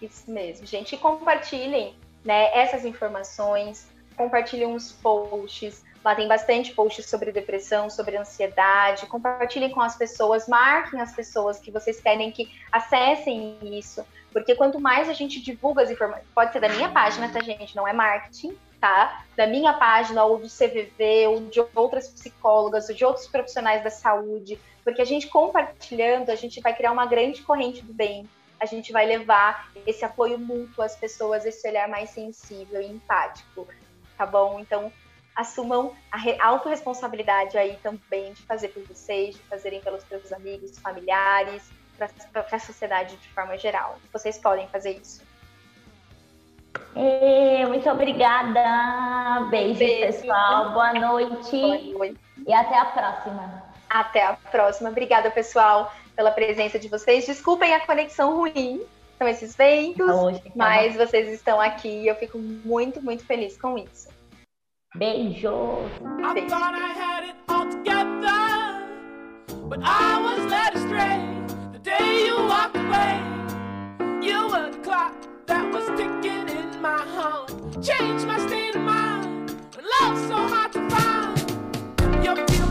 Isso 0.00 0.30
mesmo, 0.30 0.66
gente. 0.66 0.94
E 0.94 0.98
compartilhem 0.98 1.94
né, 2.24 2.50
essas 2.56 2.84
informações, 2.84 3.88
compartilhem 4.16 4.74
os 4.74 4.92
posts, 4.92 5.84
Lá 6.04 6.14
tem 6.14 6.28
bastante 6.28 6.72
posts 6.72 7.06
sobre 7.06 7.32
depressão, 7.32 7.90
sobre 7.90 8.16
ansiedade. 8.16 9.06
Compartilhem 9.06 9.70
com 9.70 9.80
as 9.80 9.96
pessoas, 9.96 10.46
marquem 10.46 11.00
as 11.00 11.14
pessoas 11.14 11.58
que 11.58 11.70
vocês 11.70 12.00
querem 12.00 12.30
que 12.30 12.50
acessem 12.70 13.58
isso. 13.62 14.06
Porque 14.32 14.54
quanto 14.54 14.80
mais 14.80 15.08
a 15.08 15.12
gente 15.12 15.40
divulga 15.40 15.82
as 15.82 15.90
informações, 15.90 16.26
pode 16.34 16.52
ser 16.52 16.60
da 16.60 16.68
minha 16.68 16.88
página, 16.90 17.28
tá, 17.30 17.40
gente? 17.40 17.74
Não 17.74 17.88
é 17.88 17.92
marketing, 17.92 18.56
tá? 18.80 19.24
Da 19.36 19.46
minha 19.46 19.72
página, 19.72 20.24
ou 20.24 20.38
do 20.38 20.48
CVV, 20.48 21.26
ou 21.28 21.40
de 21.40 21.60
outras 21.74 22.08
psicólogas, 22.08 22.88
ou 22.88 22.94
de 22.94 23.04
outros 23.04 23.26
profissionais 23.26 23.82
da 23.82 23.90
saúde. 23.90 24.58
Porque 24.84 25.02
a 25.02 25.04
gente 25.04 25.26
compartilhando, 25.26 26.30
a 26.30 26.34
gente 26.34 26.60
vai 26.60 26.74
criar 26.74 26.92
uma 26.92 27.06
grande 27.06 27.42
corrente 27.42 27.82
do 27.82 27.92
bem. 27.92 28.28
A 28.60 28.66
gente 28.66 28.92
vai 28.92 29.06
levar 29.06 29.70
esse 29.86 30.04
apoio 30.04 30.38
mútuo 30.38 30.82
às 30.82 30.96
pessoas, 30.96 31.44
esse 31.44 31.66
olhar 31.68 31.88
mais 31.88 32.10
sensível 32.10 32.80
e 32.80 32.86
empático, 32.86 33.66
tá 34.16 34.26
bom? 34.26 34.58
Então, 34.60 34.92
assumam 35.38 35.94
a 36.10 36.46
autorresponsabilidade 36.48 37.56
aí 37.56 37.78
também 37.80 38.32
de 38.32 38.42
fazer 38.42 38.68
por 38.68 38.82
vocês, 38.82 39.36
de 39.36 39.42
fazerem 39.42 39.80
pelos 39.80 40.02
seus 40.02 40.32
amigos, 40.32 40.76
familiares, 40.80 41.70
para 41.96 42.44
a 42.50 42.58
sociedade 42.58 43.16
de 43.16 43.28
forma 43.28 43.56
geral. 43.56 43.98
Vocês 44.12 44.36
podem 44.36 44.66
fazer 44.66 44.98
isso. 45.00 45.22
E, 46.96 47.64
muito 47.66 47.88
obrigada. 47.88 49.46
Beijo, 49.48 49.78
Beijo, 49.78 50.18
pessoal. 50.18 50.72
Boa 50.72 50.92
noite. 50.94 51.50
Boa 51.56 51.98
noite. 51.98 52.20
E 52.44 52.52
até 52.52 52.76
a 52.76 52.84
próxima. 52.86 53.62
Até 53.88 54.26
a 54.26 54.32
próxima. 54.32 54.90
Obrigada, 54.90 55.30
pessoal, 55.30 55.92
pela 56.16 56.32
presença 56.32 56.80
de 56.80 56.88
vocês. 56.88 57.24
Desculpem 57.24 57.76
a 57.76 57.86
conexão 57.86 58.36
ruim, 58.36 58.82
são 59.16 59.28
esses 59.28 59.54
ventos, 59.54 60.06
tá 60.06 60.50
mas 60.56 60.96
vocês 60.96 61.28
estão 61.28 61.60
aqui 61.60 61.88
e 61.88 62.08
eu 62.08 62.16
fico 62.16 62.38
muito, 62.38 63.00
muito 63.00 63.24
feliz 63.24 63.56
com 63.56 63.78
isso. 63.78 64.17
Beijos. 64.98 65.88
I 66.24 66.48
thought 66.48 66.74
I 66.74 66.88
had 66.88 67.28
it 67.28 67.36
all 67.48 67.70
together, 67.70 68.82
but 69.68 69.78
I 69.80 70.20
was 70.20 70.50
led 70.50 70.74
astray 70.74 71.24
the 71.72 71.78
day 71.78 72.26
you 72.26 72.34
walked 72.34 72.76
away. 72.76 73.22
You 74.20 74.48
were 74.48 74.72
the 74.72 74.78
clock 74.78 75.14
that 75.46 75.72
was 75.72 75.86
ticking 75.90 76.48
in 76.48 76.82
my 76.82 76.98
home. 77.14 77.80
Changed 77.80 78.26
my 78.26 78.44
state 78.48 78.74
of 78.74 78.82
mind 78.82 79.54
when 79.76 80.16
so 80.28 80.34
hard 80.34 80.72
to 80.72 80.90
find. 80.90 82.24
Your 82.24 82.34
feelings. 82.48 82.67